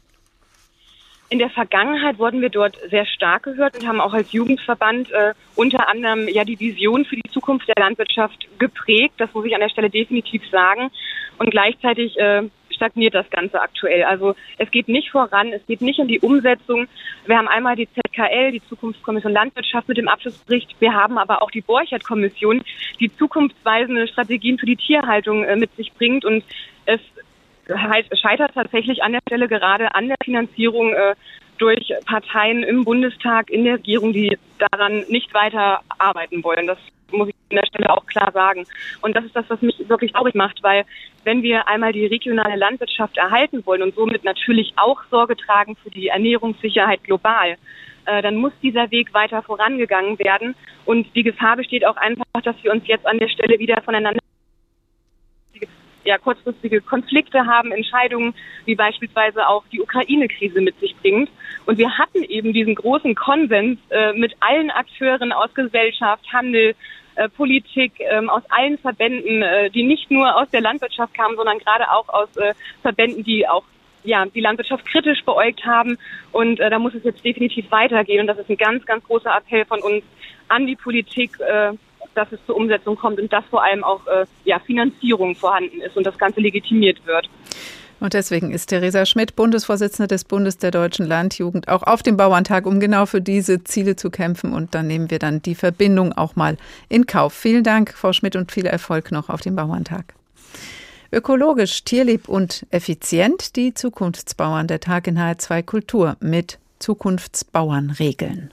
In 1.30 1.38
der 1.38 1.48
Vergangenheit 1.48 2.18
wurden 2.18 2.40
wir 2.40 2.48
dort 2.48 2.76
sehr 2.90 3.06
stark 3.06 3.44
gehört 3.44 3.78
und 3.78 3.86
haben 3.86 4.00
auch 4.00 4.12
als 4.12 4.32
Jugendverband 4.32 5.12
äh, 5.12 5.32
unter 5.54 5.88
anderem 5.88 6.26
ja 6.26 6.44
die 6.44 6.58
Vision 6.58 7.04
für 7.04 7.14
die 7.14 7.30
Zukunft 7.30 7.68
der 7.68 7.76
Landwirtschaft 7.78 8.48
geprägt. 8.58 9.14
Das 9.18 9.32
muss 9.32 9.44
ich 9.44 9.54
an 9.54 9.60
der 9.60 9.68
Stelle 9.68 9.90
definitiv 9.90 10.42
sagen. 10.50 10.90
Und 11.38 11.52
gleichzeitig 11.52 12.18
äh, 12.18 12.42
stagniert 12.80 13.14
das 13.14 13.30
Ganze 13.30 13.60
aktuell. 13.60 14.02
Also 14.02 14.34
es 14.58 14.72
geht 14.72 14.88
nicht 14.88 15.10
voran, 15.10 15.52
es 15.52 15.64
geht 15.66 15.82
nicht 15.82 16.00
in 16.00 16.08
die 16.08 16.18
Umsetzung. 16.18 16.88
Wir 17.26 17.38
haben 17.38 17.46
einmal 17.46 17.76
die 17.76 17.88
ZKL, 17.88 18.50
die 18.50 18.62
Zukunftskommission 18.68 19.32
Landwirtschaft 19.32 19.86
mit 19.86 19.98
dem 19.98 20.08
Abschlussbericht. 20.08 20.74
Wir 20.80 20.94
haben 20.94 21.16
aber 21.16 21.42
auch 21.42 21.52
die 21.52 21.60
Borchert-Kommission, 21.60 22.62
die 22.98 23.14
zukunftsweisende 23.14 24.08
Strategien 24.08 24.58
für 24.58 24.66
die 24.66 24.76
Tierhaltung 24.76 25.44
äh, 25.44 25.54
mit 25.54 25.72
sich 25.76 25.92
bringt. 25.92 26.24
Und 26.24 26.42
es 26.86 27.00
scheitert 27.76 28.52
tatsächlich 28.54 29.02
an 29.02 29.12
der 29.12 29.20
Stelle 29.26 29.48
gerade 29.48 29.94
an 29.94 30.08
der 30.08 30.16
Finanzierung 30.24 30.92
äh, 30.92 31.14
durch 31.58 31.92
Parteien 32.06 32.62
im 32.62 32.84
Bundestag, 32.84 33.50
in 33.50 33.64
der 33.64 33.74
Regierung, 33.74 34.12
die 34.12 34.36
daran 34.58 35.04
nicht 35.08 35.32
weiter 35.34 35.80
arbeiten 35.98 36.42
wollen. 36.42 36.66
Das 36.66 36.78
muss 37.12 37.28
ich 37.28 37.34
an 37.50 37.56
der 37.56 37.66
Stelle 37.66 37.90
auch 37.90 38.06
klar 38.06 38.32
sagen. 38.32 38.64
Und 39.02 39.14
das 39.14 39.24
ist 39.24 39.36
das, 39.36 39.44
was 39.48 39.60
mich 39.60 39.76
wirklich 39.88 40.12
traurig 40.12 40.34
macht, 40.34 40.62
weil 40.62 40.84
wenn 41.24 41.42
wir 41.42 41.68
einmal 41.68 41.92
die 41.92 42.06
regionale 42.06 42.56
Landwirtschaft 42.56 43.16
erhalten 43.18 43.64
wollen 43.66 43.82
und 43.82 43.94
somit 43.94 44.24
natürlich 44.24 44.72
auch 44.76 45.02
Sorge 45.10 45.36
tragen 45.36 45.76
für 45.76 45.90
die 45.90 46.08
Ernährungssicherheit 46.08 47.04
global, 47.04 47.56
äh, 48.06 48.22
dann 48.22 48.36
muss 48.36 48.52
dieser 48.62 48.90
Weg 48.90 49.12
weiter 49.12 49.42
vorangegangen 49.42 50.18
werden. 50.18 50.54
Und 50.86 51.14
die 51.14 51.22
Gefahr 51.22 51.56
besteht 51.56 51.86
auch 51.86 51.96
einfach, 51.96 52.24
dass 52.42 52.56
wir 52.62 52.72
uns 52.72 52.86
jetzt 52.86 53.06
an 53.06 53.18
der 53.18 53.28
Stelle 53.28 53.58
wieder 53.58 53.82
voneinander 53.82 54.20
ja, 56.04 56.18
kurzfristige 56.18 56.80
Konflikte 56.80 57.46
haben, 57.46 57.72
Entscheidungen, 57.72 58.34
wie 58.64 58.74
beispielsweise 58.74 59.46
auch 59.46 59.64
die 59.72 59.80
Ukraine-Krise 59.80 60.60
mit 60.60 60.78
sich 60.80 60.96
bringt. 60.96 61.30
Und 61.66 61.78
wir 61.78 61.98
hatten 61.98 62.22
eben 62.24 62.52
diesen 62.52 62.74
großen 62.74 63.14
Konsens 63.14 63.78
äh, 63.90 64.12
mit 64.12 64.34
allen 64.40 64.70
Akteuren 64.70 65.32
aus 65.32 65.52
Gesellschaft, 65.54 66.24
Handel, 66.32 66.74
äh, 67.16 67.28
Politik, 67.28 67.92
ähm, 67.98 68.30
aus 68.30 68.42
allen 68.48 68.78
Verbänden, 68.78 69.42
äh, 69.42 69.70
die 69.70 69.82
nicht 69.82 70.10
nur 70.10 70.36
aus 70.36 70.48
der 70.50 70.60
Landwirtschaft 70.60 71.14
kamen, 71.14 71.36
sondern 71.36 71.58
gerade 71.58 71.90
auch 71.90 72.08
aus 72.08 72.36
äh, 72.36 72.54
Verbänden, 72.82 73.24
die 73.24 73.48
auch 73.48 73.64
ja, 74.02 74.24
die 74.24 74.40
Landwirtschaft 74.40 74.86
kritisch 74.86 75.22
beäugt 75.24 75.64
haben. 75.66 75.98
Und 76.32 76.60
äh, 76.60 76.70
da 76.70 76.78
muss 76.78 76.94
es 76.94 77.04
jetzt 77.04 77.24
definitiv 77.24 77.70
weitergehen. 77.70 78.20
Und 78.20 78.26
das 78.26 78.38
ist 78.38 78.48
ein 78.48 78.56
ganz, 78.56 78.86
ganz 78.86 79.04
großer 79.04 79.36
Appell 79.36 79.64
von 79.66 79.80
uns 79.82 80.02
an 80.48 80.66
die 80.66 80.76
Politik, 80.76 81.38
äh, 81.40 81.72
dass 82.14 82.30
es 82.32 82.40
zur 82.46 82.56
Umsetzung 82.56 82.96
kommt 82.96 83.20
und 83.20 83.32
dass 83.32 83.44
vor 83.46 83.62
allem 83.62 83.84
auch 83.84 84.06
äh, 84.06 84.26
ja, 84.44 84.58
Finanzierung 84.60 85.34
vorhanden 85.34 85.80
ist 85.80 85.96
und 85.96 86.06
das 86.06 86.18
Ganze 86.18 86.40
legitimiert 86.40 87.04
wird. 87.06 87.28
Und 88.00 88.14
deswegen 88.14 88.50
ist 88.50 88.68
Theresa 88.68 89.04
Schmidt, 89.04 89.36
Bundesvorsitzende 89.36 90.08
des 90.08 90.24
Bundes 90.24 90.56
der 90.56 90.70
Deutschen 90.70 91.06
Landjugend, 91.06 91.68
auch 91.68 91.82
auf 91.82 92.02
dem 92.02 92.16
Bauerntag, 92.16 92.64
um 92.64 92.80
genau 92.80 93.04
für 93.04 93.20
diese 93.20 93.62
Ziele 93.62 93.94
zu 93.94 94.10
kämpfen. 94.10 94.54
Und 94.54 94.74
dann 94.74 94.86
nehmen 94.86 95.10
wir 95.10 95.18
dann 95.18 95.42
die 95.42 95.54
Verbindung 95.54 96.14
auch 96.14 96.34
mal 96.34 96.56
in 96.88 97.06
Kauf. 97.06 97.34
Vielen 97.34 97.62
Dank, 97.62 97.92
Frau 97.92 98.14
Schmidt, 98.14 98.36
und 98.36 98.50
viel 98.50 98.64
Erfolg 98.64 99.12
noch 99.12 99.28
auf 99.28 99.42
dem 99.42 99.54
Bauerntag. 99.54 100.14
Ökologisch, 101.12 101.84
tierlieb 101.84 102.28
und 102.28 102.66
effizient 102.70 103.56
die 103.56 103.74
Zukunftsbauern 103.74 104.66
der 104.66 104.80
Tag 104.80 105.06
in 105.06 105.18
HR2 105.18 105.62
Kultur 105.62 106.16
mit 106.20 106.58
Zukunftsbauernregeln. 106.78 108.52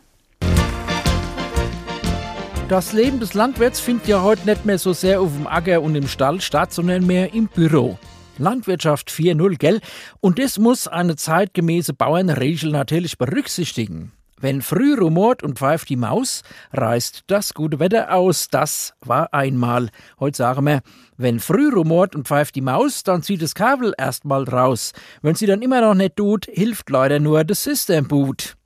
Das 2.69 2.91
Leben 2.91 3.21
des 3.21 3.33
Landwirts 3.33 3.79
findet 3.79 4.09
ja 4.09 4.21
heute 4.21 4.45
nicht 4.45 4.65
mehr 4.65 4.77
so 4.77 4.91
sehr 4.91 5.21
auf 5.21 5.31
dem 5.31 5.47
Acker 5.47 5.81
und 5.81 5.95
im 5.95 6.05
Stall 6.05 6.41
statt, 6.41 6.73
sondern 6.73 7.07
mehr 7.07 7.33
im 7.33 7.47
Büro. 7.47 7.97
Landwirtschaft 8.39 9.09
4.0, 9.09 9.57
gell? 9.57 9.79
Und 10.19 10.37
das 10.37 10.59
muss 10.59 10.85
eine 10.85 11.15
zeitgemäße 11.15 11.93
Bauernregel 11.93 12.71
natürlich 12.71 13.17
berücksichtigen. 13.17 14.11
Wenn 14.37 14.61
früh 14.61 14.95
rumort 14.95 15.43
und 15.43 15.57
pfeift 15.57 15.87
die 15.87 15.95
Maus, 15.95 16.43
reißt 16.73 17.23
das 17.27 17.53
gute 17.53 17.79
Wetter 17.79 18.13
aus. 18.13 18.49
Das 18.49 18.93
war 18.99 19.33
einmal. 19.33 19.87
Heute 20.19 20.35
sagen 20.35 20.65
wir, 20.65 20.81
wenn 21.15 21.39
früh 21.39 21.69
rumort 21.73 22.17
und 22.17 22.27
pfeift 22.27 22.53
die 22.55 22.61
Maus, 22.61 23.03
dann 23.03 23.23
zieht 23.23 23.41
das 23.41 23.55
Kabel 23.55 23.93
erstmal 23.97 24.43
raus. 24.43 24.91
Wenn 25.21 25.35
sie 25.35 25.45
dann 25.45 25.61
immer 25.61 25.79
noch 25.79 25.95
nicht 25.95 26.17
tut, 26.17 26.47
hilft 26.51 26.89
leider 26.89 27.21
nur 27.21 27.45
das 27.45 27.63
System 27.63 28.09
Boot. 28.09 28.56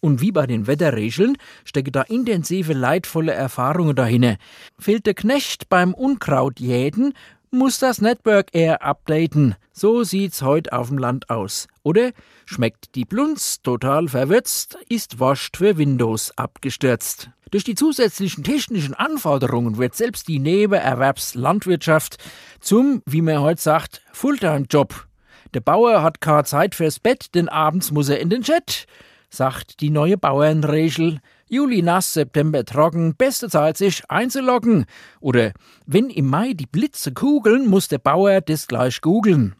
Und 0.00 0.20
wie 0.20 0.30
bei 0.30 0.46
den 0.46 0.66
Wetterregeln 0.66 1.36
stecken 1.64 1.92
da 1.92 2.02
intensive, 2.02 2.72
leidvolle 2.72 3.32
Erfahrungen 3.32 3.96
dahinter. 3.96 4.36
Fehlt 4.78 5.06
der 5.06 5.14
Knecht 5.14 5.68
beim 5.68 5.92
Unkrautjäden, 5.92 7.14
muss 7.50 7.78
das 7.78 8.00
Network 8.00 8.54
eher 8.54 8.82
updaten. 8.82 9.56
So 9.72 10.04
sieht's 10.04 10.42
heute 10.42 10.72
auf 10.72 10.88
dem 10.88 10.98
Land 10.98 11.30
aus. 11.30 11.66
Oder 11.82 12.12
schmeckt 12.46 12.94
die 12.94 13.04
Blunz 13.04 13.62
total 13.62 14.08
verwürzt, 14.08 14.78
ist 14.88 15.18
wascht 15.18 15.56
für 15.56 15.78
Windows 15.78 16.36
abgestürzt. 16.36 17.30
Durch 17.50 17.64
die 17.64 17.74
zusätzlichen 17.74 18.44
technischen 18.44 18.94
Anforderungen 18.94 19.78
wird 19.78 19.94
selbst 19.94 20.28
die 20.28 20.38
Nebenerwerbslandwirtschaft 20.38 22.18
zum, 22.60 23.02
wie 23.06 23.22
man 23.22 23.40
heute 23.40 23.62
sagt, 23.62 24.02
Fulltime-Job. 24.12 25.06
Der 25.54 25.60
Bauer 25.60 26.02
hat 26.02 26.20
keine 26.20 26.44
Zeit 26.44 26.74
fürs 26.74 27.00
Bett, 27.00 27.34
denn 27.34 27.48
abends 27.48 27.90
muss 27.90 28.10
er 28.10 28.20
in 28.20 28.28
den 28.28 28.42
Chat 28.42 28.86
sagt 29.30 29.80
die 29.80 29.90
neue 29.90 30.18
Bauernregel. 30.18 31.20
Juli 31.48 31.82
nass, 31.82 32.12
September 32.12 32.64
trocken, 32.64 33.14
beste 33.16 33.48
Zeit 33.48 33.76
sich 33.76 34.02
einzuloggen. 34.08 34.86
Oder 35.20 35.52
wenn 35.86 36.10
im 36.10 36.26
Mai 36.26 36.52
die 36.52 36.66
Blitze 36.66 37.12
kugeln, 37.12 37.66
muss 37.68 37.88
der 37.88 37.98
Bauer 37.98 38.40
das 38.40 38.68
gleich 38.68 39.00
googeln. 39.00 39.54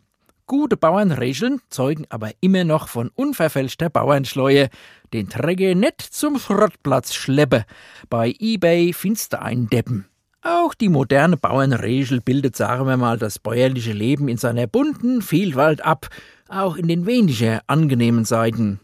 Gute 0.46 0.78
Bauernregeln 0.78 1.60
zeugen 1.68 2.06
aber 2.08 2.30
immer 2.40 2.64
noch 2.64 2.88
von 2.88 3.10
unverfälschter 3.14 3.90
Bauernschleue. 3.90 4.70
Den 5.12 5.28
Träger 5.28 5.74
nicht 5.74 6.00
zum 6.00 6.38
Schrottplatz 6.38 7.12
schleppe. 7.14 7.66
Bei 8.08 8.34
eBay 8.38 8.94
findest 8.94 9.34
du 9.34 9.42
einen 9.42 9.68
Deppen. 9.68 10.06
Auch 10.42 10.72
die 10.72 10.88
moderne 10.88 11.36
Bauernregel 11.36 12.22
bildet, 12.22 12.56
sagen 12.56 12.86
wir 12.86 12.96
mal, 12.96 13.18
das 13.18 13.38
bäuerliche 13.38 13.92
Leben 13.92 14.28
in 14.28 14.38
seiner 14.38 14.66
bunten 14.66 15.20
Vielfalt 15.20 15.84
ab, 15.84 16.08
auch 16.48 16.76
in 16.76 16.88
den 16.88 17.04
weniger 17.04 17.60
angenehmen 17.66 18.24
Seiten. 18.24 18.80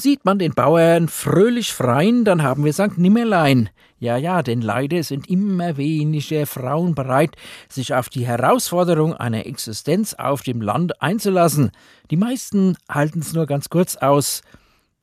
Sieht 0.00 0.24
man 0.24 0.38
den 0.38 0.54
Bauern 0.54 1.08
fröhlich 1.08 1.72
freien, 1.72 2.24
dann 2.24 2.44
haben 2.44 2.64
wir 2.64 2.72
St. 2.72 2.98
Nimmerlein. 2.98 3.68
Ja, 3.98 4.16
ja, 4.16 4.44
denn 4.44 4.60
leider 4.60 5.02
sind 5.02 5.28
immer 5.28 5.76
weniger 5.76 6.46
Frauen 6.46 6.94
bereit, 6.94 7.34
sich 7.68 7.94
auf 7.94 8.08
die 8.08 8.24
Herausforderung 8.24 9.14
einer 9.14 9.44
Existenz 9.46 10.14
auf 10.14 10.42
dem 10.42 10.60
Land 10.60 11.02
einzulassen. 11.02 11.72
Die 12.12 12.16
meisten 12.16 12.76
halten 12.88 13.18
es 13.18 13.32
nur 13.32 13.46
ganz 13.46 13.70
kurz 13.70 13.96
aus. 13.96 14.42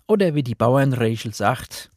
Oder 0.07 0.33
wie 0.33 0.43
die 0.43 0.55
Bauernregel 0.55 1.33
sagt, 1.33 1.91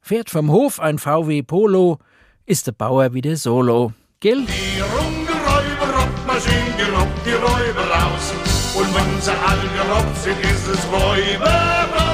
fährt 0.00 0.28
vom 0.28 0.50
Hof 0.50 0.80
ein 0.80 0.98
VW 0.98 1.44
Polo, 1.44 2.00
ist 2.44 2.66
der 2.66 2.72
Bauer 2.72 3.14
wieder 3.14 3.36
solo. 3.36 3.92
Gell? 4.18 4.44
Die 4.46 4.80
Rungeräuber, 4.80 6.08
Maschinen, 6.26 6.76
gerobbt 6.76 7.24
die 7.24 7.34
Räuber 7.34 7.88
raus. 7.88 8.32
Und 8.74 8.92
wenn 8.96 9.20
sie 9.20 9.30
alle 9.30 9.68
gerobbt 9.76 10.16
sind, 10.16 10.40
ist 10.40 10.66
es 10.66 10.86
Räuber, 10.90 12.11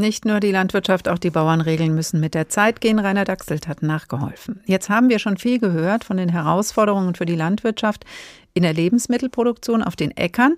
Nicht 0.00 0.24
nur 0.24 0.40
die 0.40 0.50
Landwirtschaft, 0.50 1.08
auch 1.08 1.18
die 1.18 1.28
Bauernregeln 1.28 1.94
müssen 1.94 2.20
mit 2.20 2.34
der 2.34 2.48
Zeit 2.48 2.80
gehen. 2.80 2.98
Rainer 2.98 3.26
Dachselt 3.26 3.68
hat 3.68 3.82
nachgeholfen. 3.82 4.60
Jetzt 4.64 4.88
haben 4.88 5.10
wir 5.10 5.18
schon 5.18 5.36
viel 5.36 5.58
gehört 5.58 6.04
von 6.04 6.16
den 6.16 6.30
Herausforderungen 6.30 7.14
für 7.14 7.26
die 7.26 7.36
Landwirtschaft 7.36 8.06
in 8.54 8.62
der 8.62 8.72
Lebensmittelproduktion 8.72 9.82
auf 9.82 9.96
den 9.96 10.16
Äckern 10.16 10.56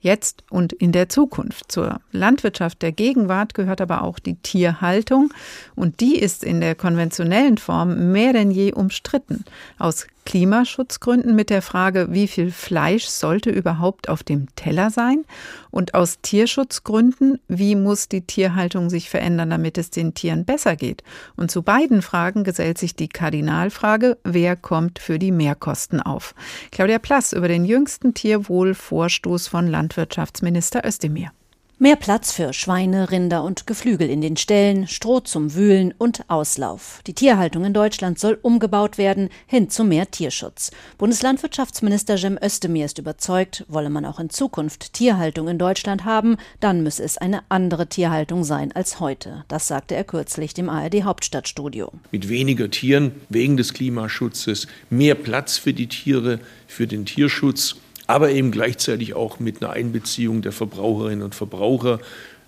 jetzt 0.00 0.44
und 0.48 0.72
in 0.72 0.92
der 0.92 1.08
Zukunft. 1.08 1.72
Zur 1.72 2.00
Landwirtschaft 2.12 2.82
der 2.82 2.92
Gegenwart 2.92 3.54
gehört 3.54 3.80
aber 3.80 4.02
auch 4.02 4.20
die 4.20 4.36
Tierhaltung 4.36 5.32
und 5.74 6.00
die 6.00 6.18
ist 6.18 6.44
in 6.44 6.60
der 6.60 6.76
konventionellen 6.76 7.58
Form 7.58 8.12
mehr 8.12 8.32
denn 8.32 8.52
je 8.52 8.72
umstritten. 8.72 9.44
Aus 9.78 10.06
Klimaschutzgründen 10.24 11.34
mit 11.34 11.50
der 11.50 11.62
Frage, 11.62 12.08
wie 12.10 12.28
viel 12.28 12.50
Fleisch 12.50 13.06
sollte 13.06 13.50
überhaupt 13.50 14.08
auf 14.08 14.22
dem 14.22 14.46
Teller 14.56 14.90
sein? 14.90 15.24
Und 15.70 15.94
aus 15.94 16.20
Tierschutzgründen, 16.22 17.38
wie 17.48 17.76
muss 17.76 18.08
die 18.08 18.22
Tierhaltung 18.22 18.90
sich 18.90 19.10
verändern, 19.10 19.50
damit 19.50 19.78
es 19.78 19.90
den 19.90 20.14
Tieren 20.14 20.44
besser 20.44 20.76
geht? 20.76 21.02
Und 21.36 21.50
zu 21.50 21.62
beiden 21.62 22.02
Fragen 22.02 22.44
gesellt 22.44 22.78
sich 22.78 22.96
die 22.96 23.08
Kardinalfrage, 23.08 24.18
wer 24.24 24.56
kommt 24.56 24.98
für 24.98 25.18
die 25.18 25.32
Mehrkosten 25.32 26.00
auf? 26.00 26.34
Claudia 26.70 26.98
Plass 26.98 27.32
über 27.32 27.48
den 27.48 27.64
jüngsten 27.64 28.14
Tierwohlvorstoß 28.14 29.48
von 29.48 29.66
Landwirtschaftsminister 29.66 30.86
Özdemir. 30.86 31.30
Mehr 31.76 31.96
Platz 31.96 32.30
für 32.30 32.52
Schweine, 32.52 33.10
Rinder 33.10 33.42
und 33.42 33.66
Geflügel 33.66 34.08
in 34.08 34.20
den 34.20 34.36
Ställen, 34.36 34.86
Stroh 34.86 35.18
zum 35.18 35.56
Wühlen 35.56 35.92
und 35.98 36.30
Auslauf. 36.30 37.00
Die 37.04 37.14
Tierhaltung 37.14 37.64
in 37.64 37.74
Deutschland 37.74 38.16
soll 38.16 38.38
umgebaut 38.40 38.96
werden 38.96 39.28
hin 39.48 39.68
zu 39.68 39.82
mehr 39.82 40.08
Tierschutz. 40.08 40.70
Bundeslandwirtschaftsminister 40.98 42.16
Cem 42.16 42.38
Özdemir 42.40 42.84
ist 42.84 43.00
überzeugt, 43.00 43.64
wolle 43.66 43.90
man 43.90 44.04
auch 44.04 44.20
in 44.20 44.30
Zukunft 44.30 44.92
Tierhaltung 44.92 45.48
in 45.48 45.58
Deutschland 45.58 46.04
haben, 46.04 46.36
dann 46.60 46.84
müsse 46.84 47.02
es 47.02 47.18
eine 47.18 47.42
andere 47.48 47.88
Tierhaltung 47.88 48.44
sein 48.44 48.70
als 48.70 49.00
heute. 49.00 49.44
Das 49.48 49.66
sagte 49.66 49.96
er 49.96 50.04
kürzlich 50.04 50.54
dem 50.54 50.68
ARD 50.68 51.02
Hauptstadtstudio. 51.02 51.90
Mit 52.12 52.28
weniger 52.28 52.70
Tieren 52.70 53.10
wegen 53.30 53.56
des 53.56 53.74
Klimaschutzes, 53.74 54.68
mehr 54.90 55.16
Platz 55.16 55.58
für 55.58 55.72
die 55.72 55.88
Tiere, 55.88 56.38
für 56.68 56.86
den 56.86 57.04
Tierschutz 57.04 57.74
aber 58.06 58.30
eben 58.30 58.50
gleichzeitig 58.50 59.14
auch 59.14 59.38
mit 59.38 59.62
einer 59.62 59.72
Einbeziehung 59.72 60.42
der 60.42 60.52
Verbraucherinnen 60.52 61.22
und 61.22 61.34
Verbraucher. 61.34 62.00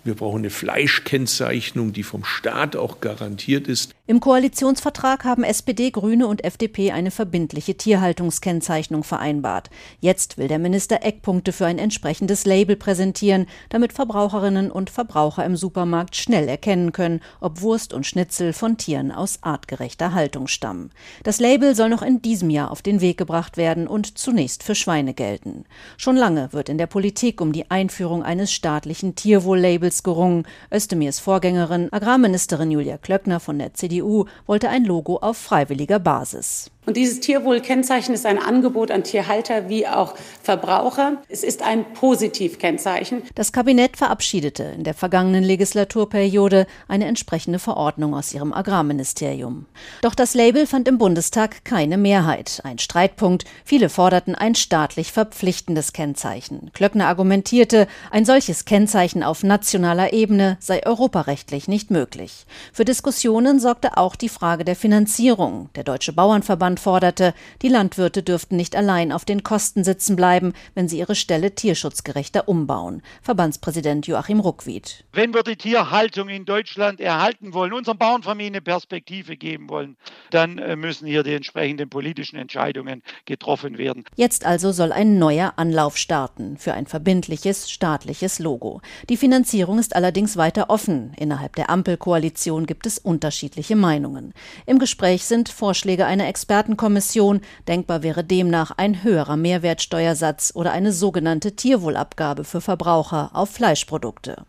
Wir 0.07 0.15
brauchen 0.15 0.39
eine 0.39 0.51
Fleischkennzeichnung, 0.51 1.93
die 1.93 2.05
vom 2.05 2.25
Staat 2.25 2.77
auch 2.77 3.01
garantiert 3.01 3.67
ist. 3.67 3.93
Im 4.07 4.21
Koalitionsvertrag 4.21 5.25
haben 5.25 5.43
SPD, 5.43 5.91
Grüne 5.91 6.29
und 6.29 6.45
FDP 6.45 6.93
eine 6.93 7.11
verbindliche 7.11 7.77
Tierhaltungskennzeichnung 7.77 9.03
vereinbart. 9.03 9.69
Jetzt 9.99 10.39
will 10.39 10.47
der 10.47 10.61
Minister 10.61 11.03
Eckpunkte 11.03 11.51
für 11.51 11.67
ein 11.67 11.81
entsprechendes 11.81 12.45
Label 12.45 12.77
präsentieren, 12.77 13.47
damit 13.69 13.93
Verbraucherinnen 13.93 14.71
und 14.71 14.91
Verbraucher 14.91 15.45
im 15.45 15.57
Supermarkt 15.57 16.15
schnell 16.15 16.49
erkennen 16.49 16.93
können, 16.93 17.21
ob 17.41 17.63
Wurst 17.63 17.93
und 17.93 18.07
Schnitzel 18.07 18.53
von 18.53 18.77
Tieren 18.77 19.11
aus 19.11 19.41
artgerechter 19.43 20.15
Haltung 20.15 20.47
stammen. 20.47 20.93
Das 21.25 21.41
Label 21.41 21.75
soll 21.75 21.89
noch 21.89 22.03
in 22.03 22.23
diesem 22.23 22.51
Jahr 22.51 22.71
auf 22.71 22.81
den 22.81 23.01
Weg 23.01 23.19
gebracht 23.19 23.57
werden 23.57 23.89
und 23.89 24.19
zunächst 24.19 24.63
für 24.63 24.77
Schweine 24.77 25.15
gelten. 25.15 25.65
Schon 25.97 26.17
lange 26.17 26.53
wird 26.53 26.69
in 26.69 26.79
der 26.79 26.87
Politik 26.87 27.41
um 27.41 27.51
die 27.51 27.73
Einführung 27.73 28.23
eines 28.23 28.53
staatlichen 28.53 29.17
Tierwohl-Labels 29.17 29.96
gerungen. 30.03 30.47
Özdemirs 30.73 31.19
Vorgängerin, 31.19 31.93
Agrarministerin 31.93 32.71
Julia 32.71 32.99
Klöckner 32.99 33.41
von 33.41 33.59
der 33.59 33.75
CDU 33.75 33.97
CDU 33.97 34.27
wollte 34.47 34.69
ein 34.69 34.85
Logo 34.85 35.17
auf 35.17 35.37
freiwilliger 35.37 35.99
Basis. 35.99 36.71
Und 36.87 36.97
dieses 36.97 37.19
Tierwohlkennzeichen 37.19 38.15
ist 38.15 38.27
ein 38.27 38.39
Angebot 38.39 38.93
an 38.93 39.03
Tierhalter 39.03 39.69
wie 39.69 39.89
auch 39.89 40.15
Verbraucher. 40.41 41.21
Es 41.29 41.43
ist 41.43 41.63
ein 41.63 41.93
Positivkennzeichen. 41.95 43.23
Das 43.35 43.51
Kabinett 43.51 43.97
verabschiedete 43.97 44.63
in 44.63 44.85
der 44.85 44.95
vergangenen 44.95 45.43
Legislaturperiode 45.43 46.69
eine 46.87 47.07
entsprechende 47.07 47.59
Verordnung 47.59 48.15
aus 48.15 48.33
ihrem 48.33 48.53
Agrarministerium. 48.53 49.67
Doch 50.01 50.15
das 50.15 50.35
Label 50.35 50.69
fand 50.69 50.87
im 50.87 50.97
Bundestag 50.97 51.65
keine 51.65 51.99
Mehrheit. 51.99 52.61
Ein 52.63 52.79
Streitpunkt. 52.79 53.47
Viele 53.65 53.89
forderten 53.89 54.37
ein 54.37 54.55
staatlich 54.55 55.11
verpflichtendes 55.11 55.93
Kennzeichen. 55.93 56.71
Klöckner 56.73 57.09
argumentierte, 57.09 57.89
ein 58.13 58.25
solches 58.25 58.65
Kennzeichen 58.65 59.25
auf 59.25 59.43
nationaler 59.43 60.13
Ebene 60.13 60.57
sei 60.61 60.87
europarechtlich 60.87 61.67
nicht 61.67 61.91
möglich. 61.91 62.47
Für 62.73 62.85
Diskussionen 62.85 63.59
sorgte 63.59 63.97
auch 63.97 64.15
die 64.15 64.29
Frage 64.29 64.65
der 64.65 64.77
Finanzierung. 64.77 65.69
Der 65.75 65.83
Deutsche 65.83 66.13
Bauernverband 66.13 66.76
Bauernverband 66.77 66.81
forderte, 66.81 67.35
die 67.63 67.69
Landwirte 67.69 68.23
dürften 68.23 68.57
nicht 68.57 68.77
allein 68.77 69.13
auf 69.13 69.25
den 69.25 69.43
Kosten 69.43 69.85
sitzen 69.85 70.17
bleiben, 70.17 70.53
wenn 70.75 70.89
sie 70.89 70.99
ihre 70.99 71.15
Ställe 71.15 71.55
tierschutzgerechter 71.55 72.49
umbauen. 72.49 73.03
Verbandspräsident 73.23 74.07
Joachim 74.07 74.41
Ruckwied. 74.41 75.05
Wenn 75.13 75.35
wir 75.35 75.43
die 75.43 75.57
Tierhaltung 75.57 76.29
in 76.29 76.45
Deutschland 76.45 77.01
erhalten 77.01 77.55
wollen, 77.55 77.73
unseren 77.73 77.99
Bauernfamilien 77.99 78.55
eine 78.55 78.63
Perspektive 78.63 79.37
geben 79.37 79.69
wollen, 79.69 79.97
dann 80.31 80.59
äh, 80.59 80.77
müssen 80.77 81.07
hier 81.07 81.23
die 81.23 81.35
entsprechenden 81.35 81.89
politischen 81.89 82.37
Entscheidungen 82.37 83.03
getroffen 83.25 83.79
werden. 83.79 84.05
Jetzt 84.15 84.47
also 84.47 84.73
soll 84.73 84.93
ein 84.93 85.19
neuer 85.19 85.55
Anlauf 85.57 85.97
starten 85.97 86.57
für 86.59 86.75
ein 86.75 86.87
verbindliches 86.87 87.71
staatliches 87.71 88.39
Logo. 88.39 88.81
Die 89.09 89.17
Finanzierung 89.17 89.79
ist 89.79 89.97
allerdings 89.97 90.37
weiter 90.37 90.71
offen. 90.71 91.13
Innerhalb 91.19 91.57
der 91.57 91.71
Ampelkoalition 91.71 92.67
gibt 92.67 92.87
es 92.87 92.99
unterschiedliche 92.99 93.77
Meinungen. 93.77 94.33
Im 94.67 94.79
Gespräch 94.79 95.25
sind 95.25 95.49
Vorschläge 95.49 96.07
einer 96.07 96.29
Experten 96.29 96.66
Expertenkommission. 96.67 97.41
Denkbar 97.69 98.03
wäre 98.03 98.25
demnach 98.25 98.73
ein 98.77 99.05
höherer 99.05 99.37
Mehrwertsteuersatz 99.37 100.53
oder 100.55 100.73
eine 100.73 100.93
sogenannte 100.93 101.53
Tierwohlabgabe 101.53 102.45
für 102.45 102.61
Verbraucher 102.61 103.31
auf 103.35 103.51
Fleischprodukte. 103.51 104.45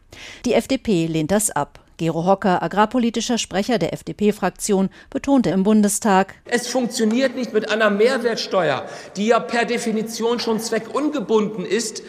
Die 0.45 0.53
FDP 0.53 1.05
lehnt 1.05 1.31
das 1.31 1.51
ab. 1.51 1.79
Gero 1.97 2.25
Hocker, 2.25 2.61
agrarpolitischer 2.61 3.39
Sprecher 3.39 3.79
der 3.79 3.91
FDP-Fraktion, 3.93 4.89
betonte 5.09 5.49
im 5.49 5.63
Bundestag, 5.63 6.35
es 6.45 6.67
funktioniert 6.67 7.35
nicht 7.35 7.53
mit 7.53 7.71
einer 7.71 7.89
Mehrwertsteuer, 7.89 8.85
die 9.15 9.27
ja 9.27 9.39
per 9.39 9.65
Definition 9.65 10.39
schon 10.39 10.59
zweckungebunden 10.59 11.65
ist, 11.65 12.03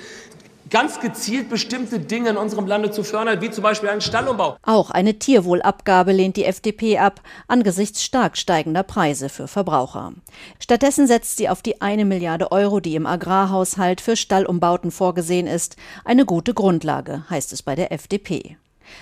ganz 0.71 1.01
gezielt 1.01 1.49
bestimmte 1.49 2.01
Dinge 2.01 2.31
in 2.31 2.37
unserem 2.37 2.67
Lande 2.67 2.91
zu 2.91 3.05
fördern, 3.05 3.41
wie 3.41 3.51
zum 3.51 3.63
Beispiel 3.63 3.89
einen 3.89 4.01
Stallumbau. 4.01 4.57
Auch 4.63 4.91
eine 4.91 5.19
Tierwohlabgabe 5.19 6.13
lehnt 6.13 6.37
die 6.37 6.45
FDP 6.45 6.99
ab, 6.99 7.21
angesichts 7.47 8.03
stark 8.03 8.37
steigender 8.37 8.83
Preise 8.83 9.29
für 9.29 9.49
Verbraucher. 9.49 10.13
Stattdessen 10.59 11.07
setzt 11.07 11.37
sie 11.37 11.49
auf 11.49 11.63
die 11.63 11.81
eine 11.81 12.05
Milliarde 12.05 12.53
Euro, 12.53 12.81
die 12.81 12.95
im 12.95 13.07
Agrarhaushalt 13.07 14.01
für 14.01 14.17
Stallumbauten 14.17 14.91
vorgesehen 14.91 15.47
ist. 15.47 15.77
Eine 16.05 16.25
gute 16.25 16.55
Grundlage, 16.55 17.25
heißt 17.31 17.53
es 17.53 17.63
bei 17.63 17.75
der 17.75 17.93
FDP. 17.93 18.57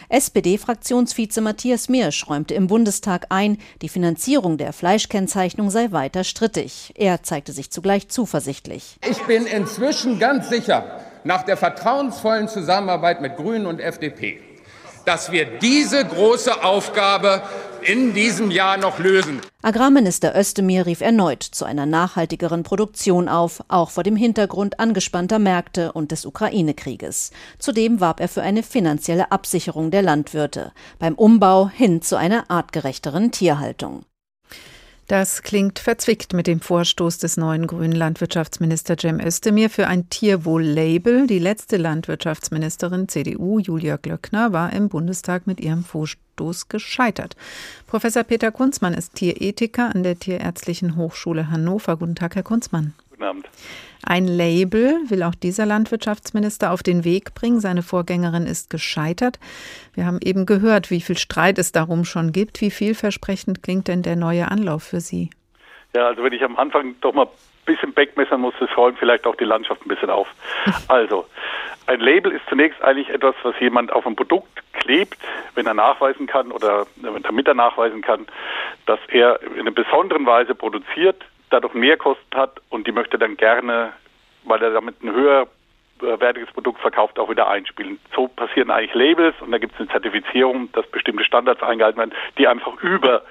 SPD-Fraktionsvize 0.09 1.41
Matthias 1.41 1.89
Mirsch 1.89 2.29
räumte 2.29 2.55
im 2.55 2.67
Bundestag 2.67 3.27
ein, 3.31 3.59
die 3.83 3.89
Finanzierung 3.89 4.59
der 4.59 4.73
Fleischkennzeichnung 4.73 5.71
sei 5.71 5.93
weiter 5.93 6.25
strittig. 6.25 6.93
Er 6.97 7.23
zeigte 7.23 7.53
sich 7.53 7.71
zugleich 7.71 8.09
zuversichtlich. 8.09 8.99
Ich 9.09 9.23
bin 9.23 9.47
inzwischen 9.47 10.19
ganz 10.19 10.49
sicher, 10.49 11.01
nach 11.27 11.43
der 11.43 11.57
vertrauensvollen 11.57 12.49
Zusammenarbeit 12.49 13.21
mit 13.21 13.37
Grünen 13.37 13.67
und 13.67 13.81
FDP, 13.81 14.41
dass 15.05 15.33
wir 15.33 15.59
diese 15.59 16.05
große 16.05 16.65
Aufgabe 16.65 17.43
in 17.83 18.15
diesem 18.15 18.51
Jahr 18.51 18.77
noch 18.77 18.99
lösen. 18.99 19.41
Agrarminister 19.63 20.37
Özdemir 20.39 20.87
rief 20.87 21.01
erneut 21.01 21.43
zu 21.43 21.65
einer 21.65 21.87
nachhaltigeren 21.87 22.63
Produktion 22.63 23.29
auf, 23.29 23.63
auch 23.69 23.91
vor 23.91 24.05
dem 24.05 24.17
Hintergrund 24.17 24.81
angespannter 24.81 25.39
Märkte 25.39 25.93
und 25.93 26.13
des 26.13 26.27
Ukraine-Krieges. 26.27 27.33
Zudem 27.59 28.01
warb 28.01 28.21
er 28.21 28.29
für 28.29 28.43
eine 28.43 28.63
finanzielle 28.63 29.33
Absicherung 29.33 29.91
der 29.91 30.03
Landwirte 30.03 30.73
beim 30.99 31.15
Umbau 31.15 31.69
hin 31.69 32.03
zu 32.03 32.17
einer 32.17 32.51
artgerechteren 32.51 33.33
Tierhaltung. 33.33 34.05
Das 35.09 35.43
klingt 35.43 35.79
verzwickt 35.79 36.33
mit 36.33 36.49
dem 36.49 36.61
Vorstoß 36.61 37.19
des 37.19 37.37
neuen 37.37 37.69
grünen 37.69 37.93
Landwirtschaftsminister 37.93 38.97
Cem 38.99 39.21
Özdemir 39.21 39.71
für 39.71 39.87
ein 39.87 40.11
Tierwohl-Label. 40.11 41.29
Die 41.29 41.39
letzte 41.39 41.77
Landwirtschaftsministerin 41.77 43.09
CDU, 43.09 43.61
Julia 43.61 43.99
Glöckner, 43.99 44.53
war 44.53 44.73
im 44.73 44.89
Bundestag 44.89 45.47
mit 45.47 45.61
ihrem 45.61 45.85
Vorstoß 45.85 46.69
gescheitert. 46.69 47.37
Professor 47.87 48.25
Peter 48.25 48.51
Kunzmann 48.51 48.95
ist 48.95 49.15
Tierethiker 49.15 49.95
an 49.95 50.03
der 50.03 50.19
Tierärztlichen 50.19 50.97
Hochschule 50.97 51.51
Hannover. 51.51 51.97
Guten 51.97 52.17
Tag, 52.17 52.35
Herr 52.35 52.43
Kunzmann. 52.43 52.93
Guten 53.17 53.29
Abend. 53.29 53.49
Ein 54.07 54.27
Label 54.27 55.01
will 55.09 55.23
auch 55.23 55.35
dieser 55.35 55.65
Landwirtschaftsminister 55.65 56.71
auf 56.71 56.83
den 56.83 57.03
Weg 57.03 57.35
bringen. 57.35 57.61
Seine 57.61 57.83
Vorgängerin 57.83 58.47
ist 58.47 58.69
gescheitert. 58.69 59.39
Wir 59.95 60.05
haben 60.05 60.19
eben 60.23 60.45
gehört, 60.45 60.91
wie 60.91 61.01
viel 61.01 61.17
Streit 61.17 61.59
es 61.59 61.73
darum 61.73 62.05
schon 62.05 62.33
gibt. 62.33 62.61
Wie 62.61 62.71
vielversprechend 62.71 63.63
klingt 63.63 63.89
denn 63.89 64.03
der 64.03 64.17
neue 64.17 64.51
Anlauf 64.51 64.83
für 64.83 65.01
Sie? 65.01 65.31
Ja, 65.95 66.09
also 66.09 66.23
wenn 66.23 66.35
ich 66.35 66.45
am 66.45 66.59
Anfang 66.59 66.95
doch 67.01 67.15
mal 67.15 67.25
ein 67.25 67.31
bisschen 67.65 67.97
wegmessern 67.97 68.43
muss, 68.43 68.53
das 68.61 68.69
räumt 68.77 68.99
vielleicht 68.99 69.27
auch 69.27 69.37
die 69.37 69.45
Landschaft 69.45 69.81
ein 69.87 69.89
bisschen 69.89 70.11
auf. 70.11 70.29
Also, 70.89 71.27
ein 71.87 72.01
Label 72.01 72.33
ist 72.33 72.43
zunächst 72.51 72.83
eigentlich 72.83 73.09
etwas, 73.09 73.35
was 73.45 73.59
jemand 73.61 73.93
auf 73.93 74.07
ein 74.07 74.15
Produkt 74.15 74.63
klebt, 74.75 75.17
wenn 75.55 75.67
er 75.67 75.75
nachweisen 75.75 76.27
kann 76.27 76.53
oder 76.53 76.87
damit 77.23 77.49
er 77.49 77.55
nachweisen 77.55 78.03
kann, 78.03 78.27
dass 78.85 79.01
er 79.09 79.41
in 79.43 79.61
einer 79.61 79.71
besonderen 79.71 80.27
Weise 80.27 80.55
produziert, 80.55 81.25
dadurch 81.51 81.75
mehr 81.75 81.97
Kosten 81.97 82.35
hat 82.35 82.61
und 82.71 82.87
die 82.87 82.93
möchte 82.93 83.19
dann 83.19 83.37
gerne, 83.37 83.93
weil 84.45 84.63
er 84.63 84.71
damit 84.71 85.03
ein 85.03 85.13
höherwertiges 85.13 86.53
Produkt 86.53 86.81
verkauft, 86.81 87.19
auch 87.19 87.31
wieder 87.31 87.49
einspielen. 87.49 87.99
So 88.15 88.29
passieren 88.29 88.71
eigentlich 88.71 88.95
Labels 88.95 89.35
und 89.41 89.53
da 89.53 89.59
gibt 89.59 89.75
es 89.75 89.81
eine 89.81 89.89
Zertifizierung, 89.89 90.71
dass 90.73 90.87
bestimmte 90.87 91.25
Standards 91.25 91.63
eingehalten 91.63 91.99
werden, 91.99 92.15
die 92.39 92.49
einfach 92.49 92.81
über 92.83 93.23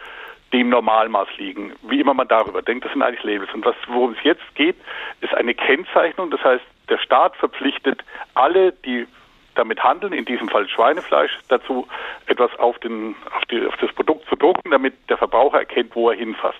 dem 0.53 0.69
Normalmaß 0.69 1.27
liegen. 1.37 1.73
Wie 1.83 1.99
immer 1.99 2.13
man 2.13 2.27
darüber 2.27 2.61
denkt, 2.61 2.85
das 2.85 2.93
sind 2.93 3.01
eigentlich 3.01 3.23
Labels. 3.23 3.53
Und 3.53 3.65
was, 3.65 3.75
worum 3.87 4.13
es 4.13 4.23
jetzt 4.23 4.55
geht, 4.55 4.75
ist 5.21 5.33
eine 5.33 5.53
Kennzeichnung. 5.53 6.31
Das 6.31 6.43
heißt, 6.43 6.63
der 6.87 6.97
Staat 6.99 7.35
verpflichtet 7.35 8.03
alle, 8.35 8.71
die 8.71 9.07
damit 9.55 9.83
handeln, 9.83 10.13
in 10.13 10.25
diesem 10.25 10.49
Fall 10.49 10.67
Schweinefleisch, 10.67 11.31
dazu 11.47 11.87
etwas 12.27 12.53
auf, 12.59 12.77
den, 12.79 13.15
auf, 13.35 13.45
die, 13.45 13.65
auf 13.65 13.75
das 13.77 13.91
Produkt 13.93 14.27
zu 14.27 14.35
drucken, 14.35 14.71
damit 14.71 14.93
der 15.09 15.17
Verbraucher 15.17 15.59
erkennt, 15.59 15.95
wo 15.95 16.09
er 16.09 16.17
hinfasst. 16.17 16.59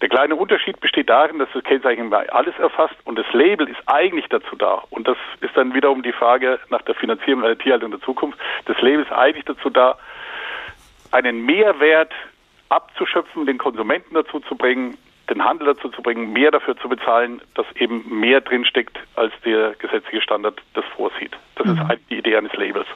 Der 0.00 0.08
kleine 0.08 0.34
Unterschied 0.34 0.80
besteht 0.80 1.10
darin, 1.10 1.38
dass 1.38 1.48
das 1.52 1.62
Kennzeichen 1.64 2.12
alles 2.12 2.58
erfasst 2.58 2.96
und 3.04 3.18
das 3.18 3.30
Label 3.32 3.68
ist 3.68 3.80
eigentlich 3.86 4.26
dazu 4.30 4.56
da. 4.56 4.82
Und 4.90 5.06
das 5.06 5.18
ist 5.40 5.54
dann 5.56 5.74
wiederum 5.74 6.02
die 6.02 6.12
Frage 6.12 6.58
nach 6.70 6.82
der 6.82 6.94
Finanzierung 6.94 7.44
einer 7.44 7.58
Tierhaltung 7.58 7.90
der 7.90 8.00
Zukunft. 8.00 8.38
Das 8.64 8.80
Label 8.80 9.02
ist 9.02 9.12
eigentlich 9.12 9.44
dazu 9.44 9.68
da, 9.68 9.98
einen 11.12 11.44
Mehrwert 11.44 12.12
abzuschöpfen, 12.70 13.44
den 13.44 13.58
Konsumenten 13.58 14.14
dazu 14.14 14.40
zu 14.40 14.54
bringen, 14.54 14.96
den 15.28 15.44
Handel 15.44 15.74
dazu 15.74 15.88
zu 15.90 16.02
bringen, 16.02 16.32
mehr 16.32 16.50
dafür 16.50 16.76
zu 16.76 16.88
bezahlen, 16.88 17.42
dass 17.54 17.66
eben 17.76 18.04
mehr 18.08 18.40
drinsteckt, 18.40 18.98
als 19.16 19.32
der 19.44 19.74
gesetzliche 19.74 20.22
Standard 20.22 20.60
das 20.74 20.84
vorsieht. 20.96 21.36
Das 21.56 21.66
mhm. 21.66 21.74
ist 21.74 21.80
halt 21.88 22.00
die 22.08 22.18
Idee 22.18 22.36
eines 22.36 22.54
Labels. 22.54 22.86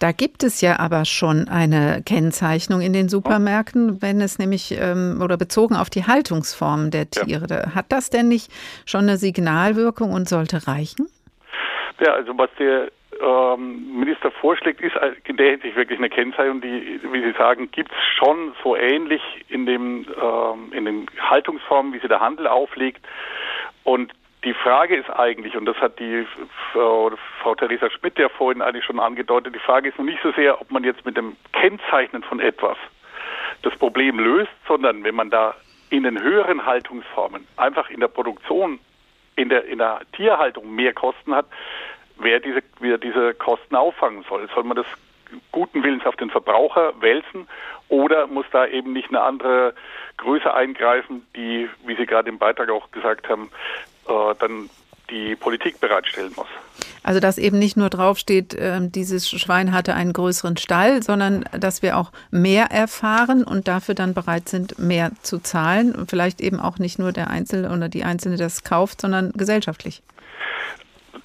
Da 0.00 0.12
gibt 0.12 0.42
es 0.42 0.62
ja 0.62 0.80
aber 0.80 1.04
schon 1.04 1.46
eine 1.48 2.02
Kennzeichnung 2.04 2.80
in 2.80 2.94
den 2.94 3.10
Supermärkten, 3.10 4.00
wenn 4.00 4.22
es 4.22 4.38
nämlich 4.38 4.72
ähm, 4.80 5.20
oder 5.22 5.36
bezogen 5.36 5.76
auf 5.76 5.90
die 5.90 6.06
Haltungsform 6.06 6.90
der 6.90 7.10
Tiere. 7.10 7.46
Ja. 7.50 7.74
Hat 7.74 7.92
das 7.92 8.08
denn 8.08 8.28
nicht 8.28 8.50
schon 8.86 9.02
eine 9.02 9.18
Signalwirkung 9.18 10.12
und 10.12 10.26
sollte 10.26 10.66
reichen? 10.66 11.06
Ja, 12.00 12.14
also 12.14 12.36
was 12.38 12.48
der 12.58 12.90
ähm, 13.20 13.98
Minister 14.00 14.30
vorschlägt, 14.30 14.80
ist 14.80 14.94
in 15.24 15.36
der 15.36 15.50
Hinsicht 15.50 15.76
wirklich 15.76 15.98
eine 15.98 16.08
Kennzeichnung, 16.08 16.62
die, 16.62 16.98
wie 17.12 17.20
Sie 17.20 17.36
sagen, 17.36 17.70
gibt 17.70 17.92
es 17.92 17.98
schon 18.16 18.54
so 18.64 18.74
ähnlich 18.74 19.20
in 19.48 19.66
dem 19.66 20.06
ähm, 20.18 20.72
in 20.72 20.86
den 20.86 21.06
Haltungsformen, 21.20 21.92
wie 21.92 22.00
sie 22.00 22.08
der 22.08 22.20
Handel 22.20 22.46
auflegt. 22.46 23.04
Und 23.84 24.12
die 24.44 24.54
Frage 24.54 24.96
ist 24.96 25.10
eigentlich, 25.10 25.56
und 25.56 25.66
das 25.66 25.76
hat 25.76 25.98
die 25.98 26.26
Frau, 26.72 27.12
Frau 27.42 27.54
Theresa 27.54 27.90
Schmidt 27.90 28.18
ja 28.18 28.28
vorhin 28.28 28.62
eigentlich 28.62 28.84
schon 28.84 28.98
angedeutet, 28.98 29.54
die 29.54 29.60
Frage 29.60 29.90
ist 29.90 29.98
noch 29.98 30.04
nicht 30.04 30.22
so 30.22 30.32
sehr, 30.32 30.60
ob 30.60 30.70
man 30.70 30.84
jetzt 30.84 31.04
mit 31.04 31.16
dem 31.16 31.36
Kennzeichnen 31.52 32.22
von 32.22 32.40
etwas 32.40 32.78
das 33.62 33.76
Problem 33.76 34.18
löst, 34.18 34.50
sondern 34.66 35.04
wenn 35.04 35.14
man 35.14 35.30
da 35.30 35.54
in 35.90 36.04
den 36.04 36.22
höheren 36.22 36.64
Haltungsformen 36.64 37.46
einfach 37.56 37.90
in 37.90 38.00
der 38.00 38.08
Produktion, 38.08 38.78
in 39.36 39.48
der, 39.50 39.64
in 39.66 39.78
der 39.78 40.00
Tierhaltung 40.12 40.74
mehr 40.74 40.94
Kosten 40.94 41.34
hat, 41.34 41.46
wer 42.18 42.40
diese, 42.40 42.62
wer 42.78 42.96
diese 42.96 43.34
Kosten 43.34 43.76
auffangen 43.76 44.24
soll. 44.28 44.48
Soll 44.54 44.64
man 44.64 44.76
das 44.76 44.86
guten 45.52 45.82
Willens 45.82 46.06
auf 46.06 46.16
den 46.16 46.30
Verbraucher 46.30 46.94
wälzen 47.00 47.46
oder 47.88 48.26
muss 48.26 48.46
da 48.52 48.66
eben 48.66 48.92
nicht 48.92 49.08
eine 49.08 49.20
andere 49.20 49.74
Größe 50.16 50.52
eingreifen, 50.52 51.26
die, 51.36 51.68
wie 51.84 51.96
Sie 51.96 52.06
gerade 52.06 52.28
im 52.28 52.38
Beitrag 52.38 52.70
auch 52.70 52.90
gesagt 52.90 53.28
haben, 53.28 53.50
äh, 54.08 54.34
dann 54.38 54.70
die 55.10 55.34
Politik 55.36 55.80
bereitstellen 55.80 56.32
muss. 56.36 56.46
Also 57.02 57.20
dass 57.20 57.38
eben 57.38 57.58
nicht 57.58 57.76
nur 57.76 57.90
draufsteht, 57.90 58.54
äh, 58.54 58.78
dieses 58.82 59.28
Schwein 59.28 59.72
hatte 59.72 59.94
einen 59.94 60.12
größeren 60.12 60.56
Stall, 60.56 61.02
sondern 61.02 61.44
dass 61.58 61.82
wir 61.82 61.96
auch 61.96 62.12
mehr 62.30 62.66
erfahren 62.70 63.42
und 63.44 63.68
dafür 63.68 63.94
dann 63.94 64.14
bereit 64.14 64.48
sind, 64.48 64.78
mehr 64.78 65.12
zu 65.22 65.38
zahlen. 65.38 65.94
Und 65.94 66.10
vielleicht 66.10 66.40
eben 66.40 66.60
auch 66.60 66.78
nicht 66.78 66.98
nur 66.98 67.12
der 67.12 67.28
Einzelne 67.28 67.72
oder 67.72 67.88
die 67.88 68.04
Einzelne 68.04 68.36
das 68.36 68.64
kauft, 68.64 69.00
sondern 69.00 69.32
gesellschaftlich. 69.32 70.02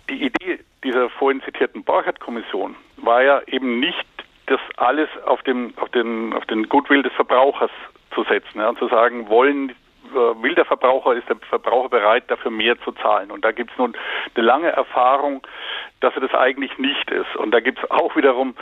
Die 0.10 0.26
Idee 0.26 0.60
dieser 0.84 1.10
vorhin 1.10 1.42
zitierten 1.42 1.84
Borchert-Kommission 1.84 2.76
war 2.98 3.24
ja 3.24 3.42
eben 3.48 3.80
nicht, 3.80 4.06
das 4.48 4.60
alles 4.78 5.10
auf, 5.26 5.42
dem, 5.44 5.74
auf, 5.78 5.90
den, 5.90 6.32
auf 6.34 6.46
den 6.46 6.70
Goodwill 6.70 7.02
des 7.02 7.14
Verbrauchers 7.14 7.72
zu 8.14 8.24
setzen 8.24 8.60
ja, 8.60 8.70
und 8.70 8.78
zu 8.78 8.88
sagen, 8.88 9.28
wollen 9.28 9.74
äh, 10.12 10.44
will 10.44 10.56
der 10.56 10.66
Verbraucher, 10.66 11.14
ist 11.14 11.28
der 11.30 11.38
Verbraucher 11.50 11.90
bereit, 11.90 12.24
dafür 12.28 12.52
mehr 12.52 12.80
zu 12.82 12.92
zahlen. 12.94 13.32
Und 13.32 13.46
da 13.46 13.52
gibt 13.52 13.72
es 13.72 13.78
nun 13.78 13.96
eine 14.36 14.46
lange 14.46 14.70
Erfahrung, 14.70 15.46
dass 16.00 16.14
er 16.16 16.22
das 16.22 16.34
eigentlich 16.34 16.78
nicht 16.78 17.10
ist. 17.12 17.36
Und 17.36 17.52
da 17.52 17.60
gibt 17.60 17.80
es 17.80 17.90
auch 17.92 18.16
wiederum 18.16 18.56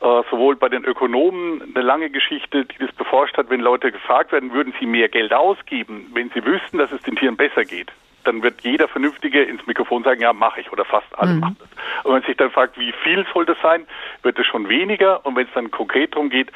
äh, 0.00 0.22
sowohl 0.30 0.56
bei 0.56 0.68
den 0.68 0.84
Ökonomen 0.84 1.62
eine 1.74 1.84
lange 1.84 2.10
Geschichte, 2.10 2.64
die 2.64 2.78
das 2.78 2.92
beforscht 2.92 3.36
hat, 3.36 3.50
wenn 3.50 3.60
Leute 3.60 3.92
gefragt 3.92 4.32
werden, 4.32 4.52
würden 4.52 4.74
sie 4.78 4.86
mehr 4.86 5.08
Geld 5.08 5.32
ausgeben, 5.32 6.10
wenn 6.14 6.30
sie 6.30 6.44
wüssten, 6.44 6.78
dass 6.78 6.92
es 6.92 7.02
den 7.02 7.16
Tieren 7.16 7.36
besser 7.36 7.64
geht 7.64 7.92
dann 8.26 8.42
wird 8.42 8.62
jeder 8.62 8.88
Vernünftige 8.88 9.42
ins 9.42 9.64
Mikrofon 9.66 10.02
sagen, 10.02 10.20
ja, 10.20 10.32
mache 10.32 10.60
ich 10.60 10.72
oder 10.72 10.84
fast 10.84 11.06
alle 11.16 11.34
mhm. 11.34 11.40
machen 11.40 11.56
das. 11.60 11.68
Und 12.04 12.04
wenn 12.04 12.12
man 12.12 12.22
sich 12.22 12.36
dann 12.36 12.50
fragt, 12.50 12.78
wie 12.78 12.92
viel 13.04 13.24
soll 13.32 13.46
das 13.46 13.56
sein, 13.62 13.86
wird 14.22 14.38
es 14.38 14.46
schon 14.46 14.68
weniger. 14.68 15.24
Und 15.24 15.36
wenn 15.36 15.46
es 15.46 15.52
dann 15.54 15.70
konkret 15.70 16.14
darum 16.14 16.28
geht, 16.28 16.50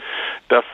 dass 0.49 0.65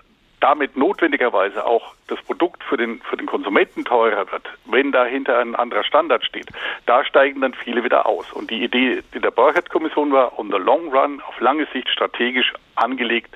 damit 0.41 0.77
notwendigerweise 0.77 1.65
auch 1.65 1.95
das 2.09 2.21
Produkt 2.23 2.63
für 2.65 2.77
den, 2.77 3.01
für 3.03 3.17
den 3.17 3.27
Konsumenten 3.27 3.85
teurer 3.85 4.31
wird, 4.31 4.49
wenn 4.67 4.93
dahinter 4.93 5.39
ein 5.39 5.55
anderer 5.55 5.83
Standard 5.83 6.25
steht, 6.25 6.49
da 6.85 7.05
steigen 7.05 7.41
dann 7.41 7.55
viele 7.55 7.83
wieder 7.85 8.07
aus. 8.07 8.33
Und 8.33 8.51
die 8.51 8.63
Idee 8.63 9.03
in 9.13 9.23
der 9.23 9.31
Borchert-Kommission 9.31 10.13
war, 10.13 10.39
on 10.39 10.51
the 10.51 10.59
long 10.59 10.93
run, 10.95 11.21
auf 11.27 11.41
lange 11.41 11.67
Sicht 11.73 11.89
strategisch 11.89 12.53
angelegt, 12.75 13.35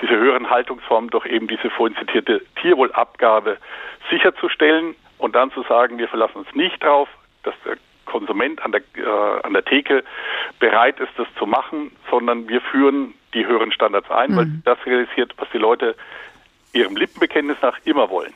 diese 0.00 0.16
höheren 0.16 0.48
Haltungsformen 0.48 1.10
durch 1.10 1.26
eben 1.26 1.48
diese 1.48 1.70
vorhin 1.70 1.96
zitierte 1.96 2.42
Tierwohlabgabe 2.60 3.58
sicherzustellen 4.10 4.94
und 5.18 5.34
dann 5.34 5.50
zu 5.52 5.62
sagen, 5.64 5.98
wir 5.98 6.08
verlassen 6.08 6.38
uns 6.38 6.54
nicht 6.54 6.82
drauf, 6.82 7.08
dass 7.42 7.54
der 7.64 7.76
Konsument 8.06 8.62
an 8.64 8.72
der, 8.72 8.80
äh, 8.96 9.42
an 9.42 9.52
der 9.52 9.64
Theke 9.64 10.02
bereit 10.58 10.98
ist, 10.98 11.12
das 11.16 11.28
zu 11.38 11.46
machen, 11.46 11.92
sondern 12.10 12.48
wir 12.48 12.60
führen 12.60 13.14
die 13.34 13.46
höheren 13.46 13.70
Standards 13.72 14.10
ein, 14.10 14.32
mhm. 14.32 14.36
weil 14.36 14.46
das 14.64 14.78
realisiert, 14.86 15.34
was 15.36 15.48
die 15.52 15.58
Leute 15.58 15.94
ihrem 16.72 16.96
Lippenbekenntnis 16.96 17.58
nach 17.62 17.78
immer 17.84 18.10
wollen. 18.10 18.32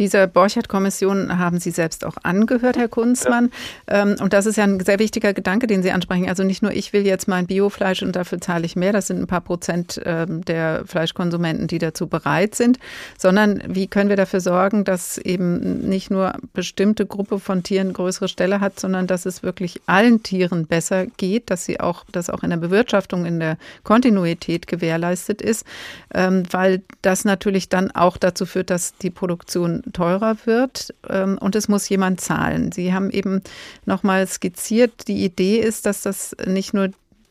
Dieser 0.00 0.26
Borchert-Kommission 0.26 1.38
haben 1.38 1.60
Sie 1.60 1.70
selbst 1.70 2.06
auch 2.06 2.16
angehört, 2.22 2.78
Herr 2.78 2.88
Kunzmann. 2.88 3.50
Ja. 3.86 4.02
Ähm, 4.02 4.16
und 4.18 4.32
das 4.32 4.46
ist 4.46 4.56
ja 4.56 4.64
ein 4.64 4.80
sehr 4.80 4.98
wichtiger 4.98 5.34
Gedanke, 5.34 5.66
den 5.66 5.82
Sie 5.82 5.90
ansprechen. 5.90 6.26
Also 6.26 6.42
nicht 6.42 6.62
nur 6.62 6.72
ich 6.72 6.94
will 6.94 7.06
jetzt 7.06 7.28
mein 7.28 7.46
Biofleisch 7.46 8.02
und 8.02 8.16
dafür 8.16 8.40
zahle 8.40 8.64
ich 8.64 8.76
mehr, 8.76 8.94
das 8.94 9.08
sind 9.08 9.20
ein 9.20 9.26
paar 9.26 9.42
Prozent 9.42 10.00
ähm, 10.06 10.42
der 10.46 10.84
Fleischkonsumenten, 10.86 11.66
die 11.66 11.78
dazu 11.78 12.06
bereit 12.06 12.54
sind, 12.54 12.78
sondern 13.18 13.62
wie 13.68 13.88
können 13.88 14.08
wir 14.08 14.16
dafür 14.16 14.40
sorgen, 14.40 14.84
dass 14.84 15.18
eben 15.18 15.80
nicht 15.86 16.10
nur 16.10 16.32
bestimmte 16.54 17.04
Gruppe 17.04 17.38
von 17.38 17.62
Tieren 17.62 17.92
größere 17.92 18.28
Stelle 18.28 18.60
hat, 18.60 18.80
sondern 18.80 19.06
dass 19.06 19.26
es 19.26 19.42
wirklich 19.42 19.82
allen 19.84 20.22
Tieren 20.22 20.66
besser 20.66 21.04
geht, 21.18 21.50
dass 21.50 21.66
sie 21.66 21.78
auch, 21.78 22.04
dass 22.10 22.30
auch 22.30 22.42
in 22.42 22.48
der 22.48 22.56
Bewirtschaftung, 22.56 23.26
in 23.26 23.38
der 23.38 23.58
Kontinuität 23.84 24.66
gewährleistet 24.66 25.42
ist, 25.42 25.66
ähm, 26.14 26.44
weil 26.50 26.80
das 27.02 27.26
natürlich 27.26 27.68
dann 27.68 27.90
auch 27.90 28.16
dazu 28.16 28.46
führt, 28.46 28.70
dass 28.70 28.96
die 28.96 29.10
Produktion 29.10 29.82
teurer 29.92 30.36
wird 30.44 30.94
ähm, 31.08 31.38
und 31.38 31.54
es 31.54 31.68
muss 31.68 31.88
jemand 31.88 32.20
zahlen. 32.20 32.72
Sie 32.72 32.92
haben 32.92 33.10
eben 33.10 33.42
nochmal 33.86 34.26
skizziert, 34.26 35.08
die 35.08 35.24
Idee 35.24 35.58
ist, 35.58 35.86
dass 35.86 36.02
das 36.02 36.36
nicht 36.46 36.74
nur 36.74 36.90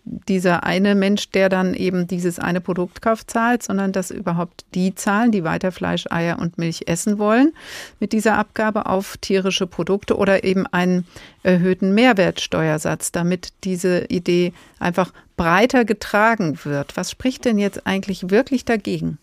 dieser 0.09 0.63
eine 0.63 0.95
Mensch, 0.95 1.29
der 1.29 1.49
dann 1.49 1.73
eben 1.73 2.07
dieses 2.07 2.39
eine 2.39 2.61
Produkt 2.61 3.01
kauft, 3.01 3.29
zahlt, 3.29 3.63
sondern 3.63 3.91
dass 3.91 4.11
überhaupt 4.11 4.65
die 4.73 4.95
zahlen, 4.95 5.31
die 5.31 5.43
weiter 5.43 5.71
Fleisch, 5.71 6.05
Eier 6.09 6.39
und 6.39 6.57
Milch 6.57 6.83
essen 6.87 7.19
wollen, 7.19 7.53
mit 7.99 8.11
dieser 8.11 8.37
Abgabe 8.37 8.87
auf 8.87 9.17
tierische 9.17 9.67
Produkte 9.67 10.17
oder 10.17 10.43
eben 10.43 10.65
einen 10.67 11.05
erhöhten 11.43 11.93
Mehrwertsteuersatz, 11.93 13.11
damit 13.11 13.53
diese 13.63 14.05
Idee 14.05 14.53
einfach 14.79 15.11
breiter 15.37 15.85
getragen 15.85 16.59
wird. 16.63 16.97
Was 16.97 17.11
spricht 17.11 17.45
denn 17.45 17.59
jetzt 17.59 17.85
eigentlich 17.85 18.29
wirklich 18.29 18.65
dagegen? 18.65 19.19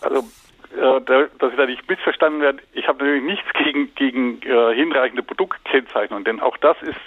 Also 0.00 0.24
äh, 0.76 1.00
dass 1.38 1.50
ich 1.50 1.56
da 1.56 1.66
nicht 1.66 1.88
missverstanden 1.88 2.40
werde, 2.40 2.58
ich 2.72 2.88
habe 2.88 3.04
natürlich 3.04 3.24
nichts 3.24 3.52
gegen, 3.52 3.94
gegen 3.94 4.42
äh, 4.42 4.74
hinreichende 4.74 5.22
Produktkennzeichnung, 5.22 6.24
denn 6.24 6.40
auch 6.40 6.56
das 6.56 6.80
ist 6.82 6.98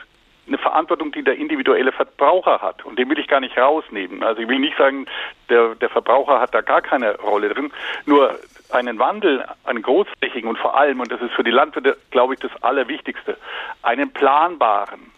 eine 0.48 0.58
Verantwortung, 0.58 1.12
die 1.12 1.24
der 1.24 1.38
individuelle 1.38 1.92
Verbraucher 1.92 2.62
hat. 2.62 2.86
Und 2.86 3.00
den 3.00 3.10
will 3.10 3.18
ich 3.18 3.28
gar 3.28 3.40
nicht 3.40 3.58
rausnehmen. 3.58 4.24
Also 4.24 4.42
ich 4.42 4.48
will 4.48 4.60
nicht 4.60 4.78
sagen, 4.78 5.08
der, 5.50 5.76
der 5.76 5.90
Verbraucher 5.90 6.40
hat 6.40 6.54
da 6.54 6.62
gar 6.62 6.82
keine 6.82 7.18
Rolle 7.18 7.50
drin. 7.50 7.72
Nur 8.06 8.38
einen 8.72 9.00
Wandel, 9.00 9.44
einen 9.64 9.82
großflächigen 9.82 10.50
und 10.50 10.58
vor 10.58 10.78
allem, 10.78 11.00
und 11.00 11.12
das 11.12 11.22
ist 11.22 11.34
für 11.34 11.44
die 11.44 11.52
Landwirte, 11.52 11.98
glaube 12.12 12.36
ich, 12.36 12.40
das 12.40 12.52
Allerwichtigste, 12.62 13.38
einen 13.82 14.12
planbaren, 14.12 15.12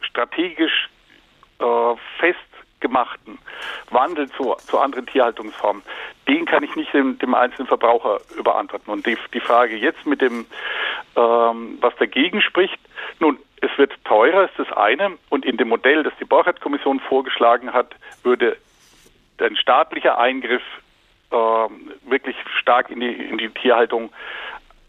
strategisch 0.00 0.88
äh, 1.60 1.96
festgemachten 2.76 3.38
Wandel 3.90 4.30
zu, 4.30 4.54
zu 4.66 4.78
anderen 4.78 5.06
Tierhaltungsformen, 5.06 5.82
den 6.28 6.44
kann 6.44 6.62
ich 6.62 6.74
nicht 6.76 6.92
dem, 6.92 7.18
dem 7.18 7.34
einzelnen 7.34 7.68
Verbraucher 7.68 8.20
überantworten. 8.38 8.92
Und 8.92 9.06
die, 9.06 9.16
die 9.32 9.40
Frage 9.40 9.76
jetzt 9.76 10.06
mit 10.06 10.20
dem, 10.20 10.46
ähm, 11.16 11.78
was 11.80 11.94
dagegen 11.96 12.40
spricht, 12.40 12.78
nun, 13.20 13.38
es 13.60 13.70
wird 13.78 13.92
teurer, 14.04 14.44
ist 14.44 14.58
das 14.58 14.70
eine. 14.72 15.12
Und 15.30 15.44
in 15.44 15.56
dem 15.56 15.68
Modell, 15.68 16.02
das 16.02 16.12
die 16.20 16.24
Borchardt-Kommission 16.24 17.00
vorgeschlagen 17.00 17.72
hat, 17.72 17.94
würde 18.22 18.56
ein 19.40 19.56
staatlicher 19.56 20.18
Eingriff 20.18 20.62
äh, 21.30 21.36
wirklich 22.08 22.36
stark 22.60 22.90
in 22.90 23.00
die, 23.00 23.12
in 23.12 23.38
die 23.38 23.48
Tierhaltung 23.48 24.10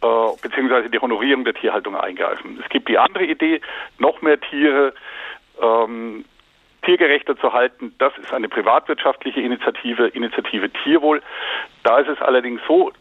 äh, 0.02 0.08
beziehungsweise 0.42 0.90
die 0.90 1.00
Honorierung 1.00 1.46
der 1.46 1.54
Tierhaltung 1.54 1.96
eingreifen. 1.96 2.60
Es 2.64 2.70
gibt 2.70 2.90
die 2.90 2.98
andere 2.98 3.26
Idee, 3.26 3.62
noch 3.98 4.22
mehr 4.22 4.40
Tiere 4.40 4.94
ähm, 5.62 6.26
tiergerechter 6.88 7.38
zu 7.38 7.52
halten. 7.54 7.94
Das 8.00 8.18
ist 8.18 8.34
eine 8.34 8.48
privatwirtschaftliche 8.48 9.42
Initiative, 9.42 10.08
Initiative 10.08 10.70
Tierwohl. 10.84 11.22
Da 11.84 12.00
ist 12.00 12.08
es 12.08 12.22
allerdings 12.22 12.62
so, 12.66 12.92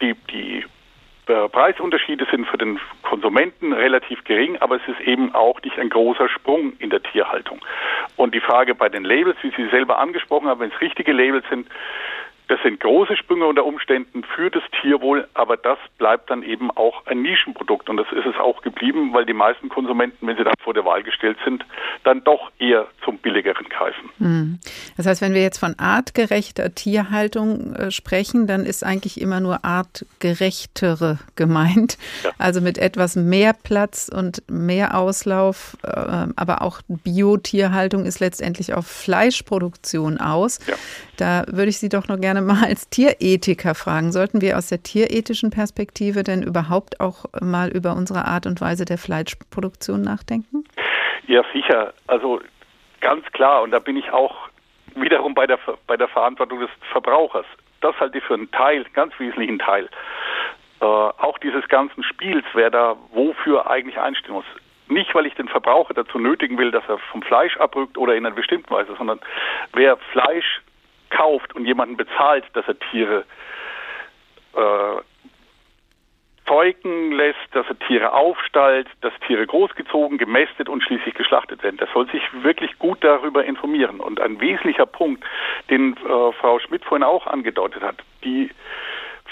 die, 0.00 0.14
die 0.30 0.64
äh, 1.26 1.48
Preisunterschiede 1.48 2.26
sind 2.30 2.46
für 2.46 2.58
den 2.58 2.78
Konsumenten 3.02 3.72
relativ 3.72 4.22
gering, 4.24 4.58
aber 4.58 4.76
es 4.76 4.82
ist 4.86 5.00
eben 5.00 5.34
auch 5.34 5.60
nicht 5.62 5.78
ein 5.78 5.88
großer 5.88 6.28
Sprung 6.28 6.72
in 6.78 6.90
der 6.90 7.02
Tierhaltung. 7.02 7.60
Und 8.16 8.34
die 8.34 8.40
Frage 8.40 8.74
bei 8.76 8.88
den 8.88 9.04
Labels, 9.04 9.36
wie 9.42 9.52
Sie 9.56 9.68
selber 9.70 9.98
angesprochen 9.98 10.48
haben, 10.48 10.60
wenn 10.60 10.70
es 10.70 10.80
richtige 10.80 11.12
Labels 11.12 11.44
sind, 11.50 11.66
das 12.52 12.60
sind 12.62 12.80
große 12.80 13.16
Sprünge 13.16 13.46
unter 13.46 13.64
Umständen 13.64 14.24
für 14.24 14.50
das 14.50 14.62
Tierwohl, 14.82 15.26
aber 15.32 15.56
das 15.56 15.78
bleibt 15.96 16.28
dann 16.28 16.42
eben 16.42 16.70
auch 16.70 17.06
ein 17.06 17.22
Nischenprodukt 17.22 17.88
und 17.88 17.96
das 17.96 18.06
ist 18.12 18.26
es 18.26 18.36
auch 18.36 18.60
geblieben, 18.60 19.14
weil 19.14 19.24
die 19.24 19.32
meisten 19.32 19.70
Konsumenten, 19.70 20.26
wenn 20.26 20.36
sie 20.36 20.44
dann 20.44 20.52
vor 20.62 20.74
der 20.74 20.84
Wahl 20.84 21.02
gestellt 21.02 21.38
sind, 21.46 21.64
dann 22.04 22.22
doch 22.24 22.52
eher 22.58 22.88
zum 23.06 23.16
billigeren 23.16 23.66
greifen. 23.70 24.10
Hm. 24.18 24.58
Das 24.98 25.06
heißt, 25.06 25.22
wenn 25.22 25.32
wir 25.32 25.40
jetzt 25.40 25.56
von 25.56 25.78
artgerechter 25.78 26.74
Tierhaltung 26.74 27.74
äh, 27.74 27.90
sprechen, 27.90 28.46
dann 28.46 28.66
ist 28.66 28.84
eigentlich 28.84 29.18
immer 29.18 29.40
nur 29.40 29.64
artgerechtere 29.64 31.20
gemeint. 31.36 31.96
Ja. 32.22 32.32
Also 32.36 32.60
mit 32.60 32.76
etwas 32.76 33.16
mehr 33.16 33.54
Platz 33.54 34.10
und 34.14 34.42
mehr 34.50 34.98
Auslauf, 34.98 35.78
äh, 35.84 36.26
aber 36.36 36.60
auch 36.60 36.82
Biotierhaltung 36.86 38.04
ist 38.04 38.20
letztendlich 38.20 38.74
auf 38.74 38.86
Fleischproduktion 38.86 40.18
aus. 40.18 40.58
Ja. 40.66 40.74
Da 41.16 41.44
würde 41.46 41.70
ich 41.70 41.78
Sie 41.78 41.88
doch 41.88 42.08
noch 42.08 42.20
gerne 42.20 42.41
mal 42.46 42.64
als 42.64 42.88
Tierethiker 42.88 43.74
fragen. 43.74 44.12
Sollten 44.12 44.40
wir 44.40 44.58
aus 44.58 44.68
der 44.68 44.82
tierethischen 44.82 45.50
Perspektive 45.50 46.22
denn 46.22 46.42
überhaupt 46.42 47.00
auch 47.00 47.24
mal 47.40 47.70
über 47.70 47.94
unsere 47.94 48.26
Art 48.26 48.46
und 48.46 48.60
Weise 48.60 48.84
der 48.84 48.98
Fleischproduktion 48.98 50.02
nachdenken? 50.02 50.64
Ja, 51.26 51.42
sicher. 51.52 51.92
Also 52.06 52.40
ganz 53.00 53.24
klar. 53.32 53.62
Und 53.62 53.70
da 53.70 53.78
bin 53.78 53.96
ich 53.96 54.10
auch 54.10 54.34
wiederum 54.94 55.34
bei 55.34 55.46
der, 55.46 55.58
bei 55.86 55.96
der 55.96 56.08
Verantwortung 56.08 56.60
des 56.60 56.70
Verbrauchers. 56.90 57.46
Das 57.80 57.98
halte 57.98 58.18
ich 58.18 58.24
für 58.24 58.34
einen 58.34 58.50
Teil, 58.50 58.84
ganz 58.94 59.12
wesentlichen 59.18 59.58
Teil. 59.58 59.88
Äh, 60.80 60.84
auch 60.84 61.38
dieses 61.38 61.66
ganzen 61.68 62.02
Spiels, 62.02 62.44
wer 62.54 62.70
da 62.70 62.96
wofür 63.12 63.70
eigentlich 63.70 63.98
einstehen 63.98 64.34
muss. 64.34 64.44
Nicht, 64.88 65.14
weil 65.14 65.26
ich 65.26 65.34
den 65.34 65.48
Verbraucher 65.48 65.94
dazu 65.94 66.18
nötigen 66.18 66.58
will, 66.58 66.70
dass 66.70 66.84
er 66.88 66.98
vom 66.98 67.22
Fleisch 67.22 67.56
abrückt 67.56 67.96
oder 67.96 68.14
in 68.14 68.26
einer 68.26 68.34
bestimmten 68.34 68.70
Weise, 68.70 68.94
sondern 68.96 69.20
wer 69.72 69.96
Fleisch 70.12 70.60
kauft 71.16 71.54
und 71.54 71.64
jemanden 71.64 71.96
bezahlt, 71.96 72.44
dass 72.54 72.66
er 72.66 72.78
Tiere 72.78 73.24
äh, 74.54 75.00
zeugen 76.46 77.12
lässt, 77.12 77.38
dass 77.52 77.66
er 77.68 77.78
Tiere 77.86 78.12
aufstallt, 78.12 78.88
dass 79.00 79.12
Tiere 79.26 79.46
großgezogen, 79.46 80.18
gemästet 80.18 80.68
und 80.68 80.82
schließlich 80.82 81.14
geschlachtet 81.14 81.62
werden. 81.62 81.76
Der 81.76 81.88
soll 81.94 82.10
sich 82.10 82.22
wirklich 82.42 82.78
gut 82.78 82.98
darüber 83.02 83.44
informieren. 83.44 84.00
Und 84.00 84.20
ein 84.20 84.40
wesentlicher 84.40 84.86
Punkt, 84.86 85.24
den 85.70 85.96
äh, 85.96 86.32
Frau 86.32 86.58
Schmidt 86.58 86.84
vorhin 86.84 87.04
auch 87.04 87.26
angedeutet 87.26 87.82
hat, 87.82 87.96
die 88.24 88.50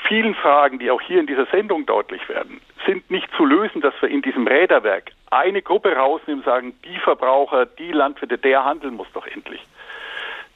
vielen 0.07 0.35
Fragen, 0.35 0.79
die 0.79 0.91
auch 0.91 1.01
hier 1.01 1.21
in 1.21 1.27
dieser 1.27 1.47
Sendung 1.47 1.85
deutlich 1.85 2.27
werden, 2.29 2.61
sind 2.87 3.11
nicht 3.11 3.29
zu 3.37 3.45
lösen, 3.45 3.81
dass 3.81 3.95
wir 4.01 4.09
in 4.09 4.23
diesem 4.23 4.47
Räderwerk 4.47 5.13
eine 5.31 5.63
Gruppe 5.63 5.95
rausnehmen 5.95 6.41
und 6.41 6.47
sagen, 6.47 6.75
die 6.85 6.99
Verbraucher, 6.99 7.67
die 7.67 7.93
Landwirte, 7.93 8.39
der 8.39 8.65
handeln 8.65 8.95
muss 8.95 9.09
doch 9.13 9.27
endlich 9.27 9.61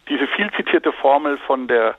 diese 0.09 0.27
viel 0.27 0.51
zitierte 0.53 0.93
Formel 0.93 1.39
von 1.39 1.69
der 1.69 1.97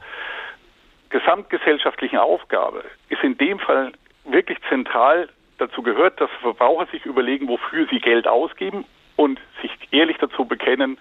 gesamtgesellschaftlichen 1.10 2.18
Aufgabe 2.18 2.84
ist 3.10 3.24
in 3.24 3.38
dem 3.38 3.60
Fall 3.60 3.94
wirklich 4.26 4.58
zentral. 4.70 5.30
Dazu 5.58 5.82
gehört, 5.82 6.20
dass 6.20 6.30
Verbraucher 6.42 6.88
sich 6.88 7.06
überlegen, 7.06 7.48
wofür 7.48 7.88
sie 7.90 8.00
Geld 8.00 8.28
ausgeben 8.28 8.86
und 9.16 9.40
sich 9.62 9.72
ehrlich 9.92 10.18
dazu 10.18 10.46
bekennen, 10.46 10.98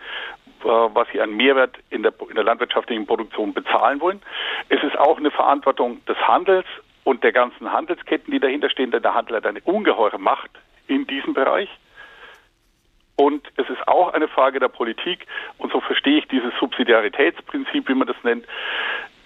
äh, 0.63 0.67
was 0.67 1.09
sie 1.13 1.21
an 1.21 1.37
Mehrwert 1.37 1.77
in 1.91 2.03
der, 2.03 2.13
in 2.29 2.35
der 2.37 2.45
landwirtschaftlichen 2.45 3.07
Produktion 3.07 3.53
bezahlen 3.53 4.01
wollen. 4.01 4.23
Es 4.69 4.83
ist 4.83 4.97
auch 4.99 5.19
eine 5.19 5.31
Verantwortung 5.31 6.05
des 6.07 6.17
Handels 6.19 6.67
und 7.03 7.25
der 7.25 7.33
ganzen 7.33 7.73
Handelsketten, 7.73 8.33
die 8.33 8.41
dahinter 8.41 8.71
stehen, 8.71 8.91
denn 8.91 9.03
der 9.03 9.15
Handel 9.15 9.37
hat 9.37 9.47
eine 9.47 9.61
ungeheure 9.61 10.19
Macht 10.19 10.51
in 10.87 11.07
diesem 11.07 11.35
Bereich. 11.35 11.69
Und 13.17 13.47
es 13.57 13.69
ist 13.69 13.87
auch 13.87 14.13
eine 14.13 14.29
Frage 14.29 14.59
der 14.59 14.69
Politik, 14.69 15.27
und 15.59 15.73
so 15.73 15.81
verstehe 15.81 16.19
ich 16.19 16.29
dieses 16.29 16.53
Subsidiaritätsprinzip, 16.59 17.89
wie 17.89 17.95
man 17.95 18.09
das 18.09 18.17
nennt, 18.25 18.47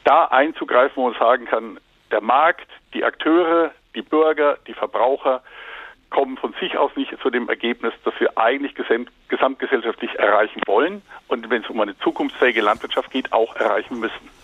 da 0.04 0.26
einzugreifen, 0.26 0.96
wo 0.96 1.08
man 1.08 1.18
sagen 1.18 1.46
kann, 1.46 1.78
der 2.10 2.20
Markt, 2.20 2.68
die 2.94 3.04
Akteure, 3.04 3.70
die 3.94 4.02
Bürger, 4.02 4.58
die 4.66 4.74
Verbraucher 4.74 5.42
kommen 6.10 6.38
von 6.38 6.54
sich 6.60 6.76
aus 6.78 6.90
nicht 6.96 7.14
zu 7.20 7.30
dem 7.30 7.48
Ergebnis, 7.48 7.92
das 8.04 8.14
wir 8.18 8.38
eigentlich 8.38 8.74
gesamtgesellschaftlich 9.28 10.18
erreichen 10.18 10.62
wollen 10.66 11.02
und 11.28 11.50
wenn 11.50 11.62
es 11.62 11.68
um 11.68 11.80
eine 11.80 11.98
zukunftsfähige 11.98 12.62
Landwirtschaft 12.62 13.10
geht, 13.10 13.32
auch 13.32 13.56
erreichen 13.56 14.00
müssen. 14.00 14.37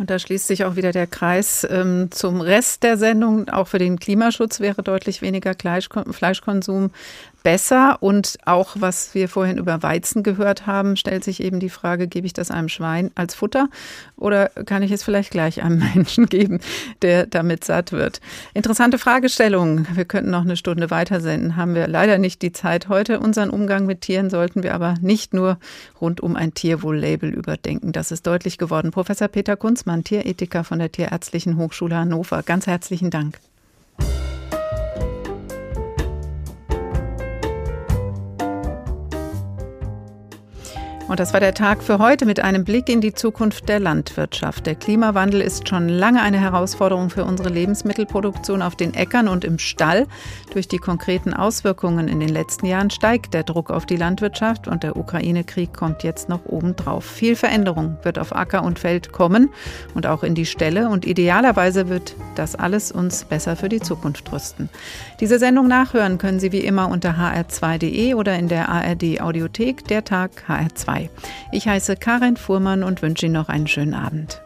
Und 0.00 0.08
da 0.08 0.18
schließt 0.18 0.46
sich 0.46 0.64
auch 0.64 0.76
wieder 0.76 0.92
der 0.92 1.06
Kreis 1.06 1.66
ähm, 1.70 2.10
zum 2.10 2.40
Rest 2.40 2.84
der 2.84 2.96
Sendung. 2.96 3.50
Auch 3.50 3.68
für 3.68 3.78
den 3.78 4.00
Klimaschutz 4.00 4.58
wäre 4.58 4.82
deutlich 4.82 5.20
weniger 5.20 5.54
Fleischkonsum 5.54 6.90
besser. 7.42 7.98
Und 8.00 8.38
auch, 8.44 8.76
was 8.78 9.14
wir 9.14 9.28
vorhin 9.28 9.58
über 9.58 9.82
Weizen 9.82 10.22
gehört 10.22 10.66
haben, 10.66 10.96
stellt 10.96 11.24
sich 11.24 11.42
eben 11.42 11.60
die 11.60 11.68
Frage, 11.68 12.08
gebe 12.08 12.26
ich 12.26 12.32
das 12.32 12.50
einem 12.50 12.68
Schwein 12.68 13.10
als 13.14 13.34
Futter 13.34 13.68
oder 14.16 14.48
kann 14.48 14.82
ich 14.82 14.92
es 14.92 15.02
vielleicht 15.02 15.30
gleich 15.30 15.62
einem 15.62 15.78
Menschen 15.94 16.26
geben, 16.26 16.60
der 17.02 17.26
damit 17.26 17.64
satt 17.64 17.92
wird? 17.92 18.20
Interessante 18.54 18.98
Fragestellung. 18.98 19.86
Wir 19.94 20.04
könnten 20.04 20.30
noch 20.30 20.42
eine 20.42 20.56
Stunde 20.56 20.90
weitersenden, 20.90 21.56
haben 21.56 21.74
wir 21.74 21.88
leider 21.88 22.18
nicht 22.18 22.42
die 22.42 22.52
Zeit 22.52 22.88
heute. 22.88 23.20
Unseren 23.20 23.50
Umgang 23.50 23.86
mit 23.86 24.02
Tieren 24.02 24.30
sollten 24.30 24.62
wir 24.62 24.74
aber 24.74 24.94
nicht 25.00 25.34
nur 25.34 25.58
rund 26.00 26.20
um 26.20 26.36
ein 26.36 26.54
Tierwohl-Label 26.54 27.30
überdenken. 27.30 27.92
Das 27.92 28.12
ist 28.12 28.26
deutlich 28.26 28.58
geworden. 28.58 28.90
Professor 28.90 29.28
Peter 29.28 29.56
Kunzmann, 29.56 29.89
Tierethiker 30.04 30.64
von 30.64 30.78
der 30.78 30.92
Tierärztlichen 30.92 31.56
Hochschule 31.56 31.96
Hannover. 31.96 32.42
Ganz 32.42 32.66
herzlichen 32.66 33.10
Dank. 33.10 33.38
Und 41.10 41.18
das 41.18 41.32
war 41.32 41.40
der 41.40 41.54
Tag 41.54 41.82
für 41.82 41.98
heute 41.98 42.24
mit 42.24 42.38
einem 42.38 42.62
Blick 42.62 42.88
in 42.88 43.00
die 43.00 43.12
Zukunft 43.12 43.68
der 43.68 43.80
Landwirtschaft. 43.80 44.64
Der 44.64 44.76
Klimawandel 44.76 45.40
ist 45.40 45.68
schon 45.68 45.88
lange 45.88 46.22
eine 46.22 46.38
Herausforderung 46.38 47.10
für 47.10 47.24
unsere 47.24 47.48
Lebensmittelproduktion 47.48 48.62
auf 48.62 48.76
den 48.76 48.94
Äckern 48.94 49.26
und 49.26 49.44
im 49.44 49.58
Stall. 49.58 50.06
Durch 50.52 50.68
die 50.68 50.78
konkreten 50.78 51.34
Auswirkungen 51.34 52.06
in 52.06 52.20
den 52.20 52.28
letzten 52.28 52.66
Jahren 52.66 52.90
steigt 52.90 53.34
der 53.34 53.42
Druck 53.42 53.72
auf 53.72 53.86
die 53.86 53.96
Landwirtschaft 53.96 54.68
und 54.68 54.84
der 54.84 54.96
Ukraine-Krieg 54.96 55.72
kommt 55.74 56.04
jetzt 56.04 56.28
noch 56.28 56.44
obendrauf. 56.44 57.06
Viel 57.06 57.34
Veränderung 57.34 57.96
wird 58.04 58.20
auf 58.20 58.32
Acker 58.32 58.62
und 58.62 58.78
Feld 58.78 59.10
kommen 59.10 59.50
und 59.96 60.06
auch 60.06 60.22
in 60.22 60.36
die 60.36 60.46
Ställe 60.46 60.90
und 60.90 61.04
idealerweise 61.04 61.88
wird 61.88 62.14
das 62.36 62.54
alles 62.54 62.92
uns 62.92 63.24
besser 63.24 63.56
für 63.56 63.68
die 63.68 63.80
Zukunft 63.80 64.30
rüsten. 64.30 64.68
Diese 65.18 65.40
Sendung 65.40 65.66
nachhören 65.66 66.18
können 66.18 66.38
Sie 66.38 66.52
wie 66.52 66.60
immer 66.60 66.88
unter 66.88 67.14
hr2.de 67.14 68.14
oder 68.14 68.38
in 68.38 68.46
der 68.46 68.68
ARD 68.68 69.20
Audiothek, 69.20 69.88
der 69.88 70.04
Tag 70.04 70.44
HR2. 70.48 70.99
Ich 71.52 71.68
heiße 71.68 71.96
Karin 71.96 72.36
Fuhrmann 72.36 72.82
und 72.82 73.00
wünsche 73.00 73.26
Ihnen 73.26 73.34
noch 73.34 73.48
einen 73.48 73.68
schönen 73.68 73.94
Abend. 73.94 74.42